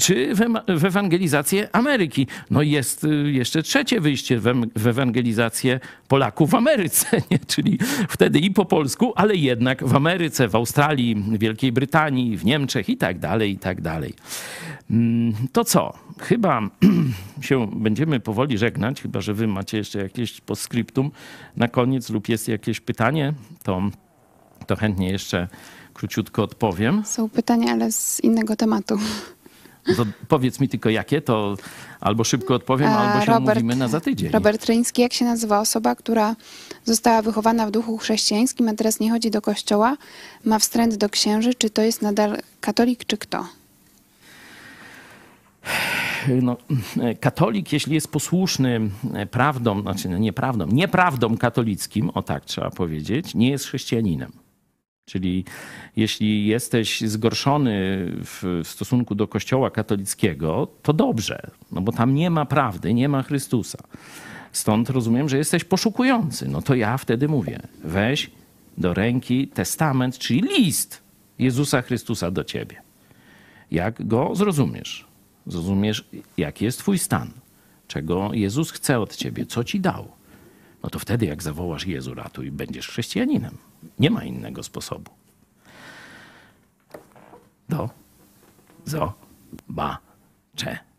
czy 0.00 0.34
w 0.68 0.84
ewangelizację 0.84 1.68
Ameryki? 1.72 2.26
No 2.50 2.62
jest 2.62 3.04
y, 3.04 3.32
jeszcze 3.32 3.62
trzecie 3.62 4.00
wyjście 4.00 4.40
w 4.76 4.86
ewangelizację 4.86 5.80
Polaków 6.08 6.50
w 6.50 6.54
Ameryce, 6.54 7.06
nie? 7.30 7.38
czyli 7.38 7.78
wtedy 8.08 8.38
i 8.38 8.50
po 8.50 8.64
polsku, 8.64 9.12
ale 9.16 9.36
jednak 9.36 9.84
w 9.84 9.96
Ameryce, 9.96 10.48
w 10.48 10.54
Australii, 10.54 11.24
Wielkiej 11.38 11.72
Brytanii, 11.72 12.36
w 12.36 12.44
Niemczech 12.44 12.88
i 12.88 12.96
tak 12.96 13.18
dalej, 13.20 13.50
i 13.52 13.58
tak 13.58 13.80
dalej. 13.80 14.14
Mm, 14.90 15.32
To 15.52 15.64
co? 15.64 15.92
Chyba 16.18 16.60
się 17.40 17.70
będziemy 17.76 18.20
powoli 18.20 18.58
żegnać, 18.58 19.02
chyba 19.02 19.20
że 19.20 19.34
wy 19.34 19.46
macie 19.46 19.78
jeszcze 19.78 19.98
jakieś 20.02 20.40
postscriptum 20.40 21.10
na 21.56 21.68
koniec 21.68 22.10
lub 22.10 22.28
jest 22.28 22.48
jakieś 22.48 22.80
pytanie, 22.80 23.32
to, 23.62 23.82
to 24.66 24.76
chętnie 24.76 25.10
jeszcze 25.10 25.48
króciutko 25.94 26.42
odpowiem. 26.42 27.02
Są 27.04 27.28
pytania, 27.28 27.72
ale 27.72 27.92
z 27.92 28.20
innego 28.24 28.56
tematu. 28.56 28.98
To 29.96 30.06
powiedz 30.28 30.60
mi 30.60 30.68
tylko 30.68 30.90
jakie, 30.90 31.20
to 31.22 31.56
albo 32.00 32.24
szybko 32.24 32.54
odpowiem, 32.54 32.88
A, 32.90 32.98
albo 32.98 33.24
się 33.26 33.32
Robert- 33.32 33.40
umówimy 33.56 33.76
na 33.76 33.88
za 33.88 34.00
tydzień. 34.00 34.30
Robert 34.30 34.64
Ryński, 34.66 35.02
jak 35.02 35.12
się 35.12 35.24
nazywa 35.24 35.60
osoba, 35.60 35.94
która 35.94 36.36
została 36.84 37.22
wychowana 37.22 37.66
w 37.66 37.70
duchu 37.70 37.98
chrześcijańskim, 37.98 38.68
a 38.68 38.74
teraz 38.74 39.00
nie 39.00 39.10
chodzi 39.10 39.30
do 39.30 39.42
kościoła, 39.42 39.96
ma 40.44 40.58
wstręt 40.58 40.94
do 40.94 41.08
księży, 41.08 41.54
czy 41.54 41.70
to 41.70 41.82
jest 41.82 42.02
nadal 42.02 42.38
katolik, 42.60 43.04
czy 43.04 43.18
kto? 43.18 43.46
no, 46.42 46.56
katolik, 47.20 47.72
jeśli 47.72 47.94
jest 47.94 48.08
posłuszny 48.08 48.80
prawdom, 49.30 49.82
znaczy 49.82 50.08
no, 50.08 50.18
nie 50.18 50.32
prawdom, 50.32 50.72
nieprawdom 50.72 51.36
katolickim, 51.36 52.10
o 52.10 52.22
tak 52.22 52.44
trzeba 52.44 52.70
powiedzieć, 52.70 53.34
nie 53.34 53.50
jest 53.50 53.64
chrześcijaninem. 53.64 54.32
Czyli 55.04 55.44
jeśli 55.96 56.46
jesteś 56.46 57.00
zgorszony 57.00 58.06
w 58.24 58.60
stosunku 58.64 59.14
do 59.14 59.28
kościoła 59.28 59.70
katolickiego, 59.70 60.68
to 60.82 60.92
dobrze, 60.92 61.50
no 61.72 61.80
bo 61.80 61.92
tam 61.92 62.14
nie 62.14 62.30
ma 62.30 62.44
prawdy, 62.44 62.94
nie 62.94 63.08
ma 63.08 63.22
Chrystusa. 63.22 63.78
Stąd 64.52 64.90
rozumiem, 64.90 65.28
że 65.28 65.38
jesteś 65.38 65.64
poszukujący. 65.64 66.48
No 66.48 66.62
to 66.62 66.74
ja 66.74 66.98
wtedy 66.98 67.28
mówię, 67.28 67.60
weź 67.84 68.30
do 68.78 68.94
ręki 68.94 69.48
testament, 69.48 70.18
czyli 70.18 70.40
list 70.40 71.02
Jezusa 71.38 71.82
Chrystusa 71.82 72.30
do 72.30 72.44
ciebie. 72.44 72.82
Jak 73.70 74.06
go 74.06 74.34
zrozumiesz? 74.34 75.06
Zrozumiesz, 75.46 76.08
jaki 76.36 76.64
jest 76.64 76.78
twój 76.78 76.98
stan, 76.98 77.30
czego 77.88 78.30
Jezus 78.32 78.70
chce 78.70 79.00
od 79.00 79.16
ciebie, 79.16 79.46
co 79.46 79.64
ci 79.64 79.80
dał. 79.80 80.08
No 80.82 80.90
to 80.90 80.98
wtedy, 80.98 81.26
jak 81.26 81.42
zawołasz 81.42 81.86
Jezu, 81.86 82.14
ratuj, 82.14 82.50
będziesz 82.50 82.88
chrześcijaninem. 82.88 83.58
Nie 83.98 84.10
ma 84.10 84.24
innego 84.24 84.62
sposobu. 84.62 85.10
Do, 87.68 87.90
zo, 88.86 89.12
ba, 89.68 89.98
cze. 90.56 90.89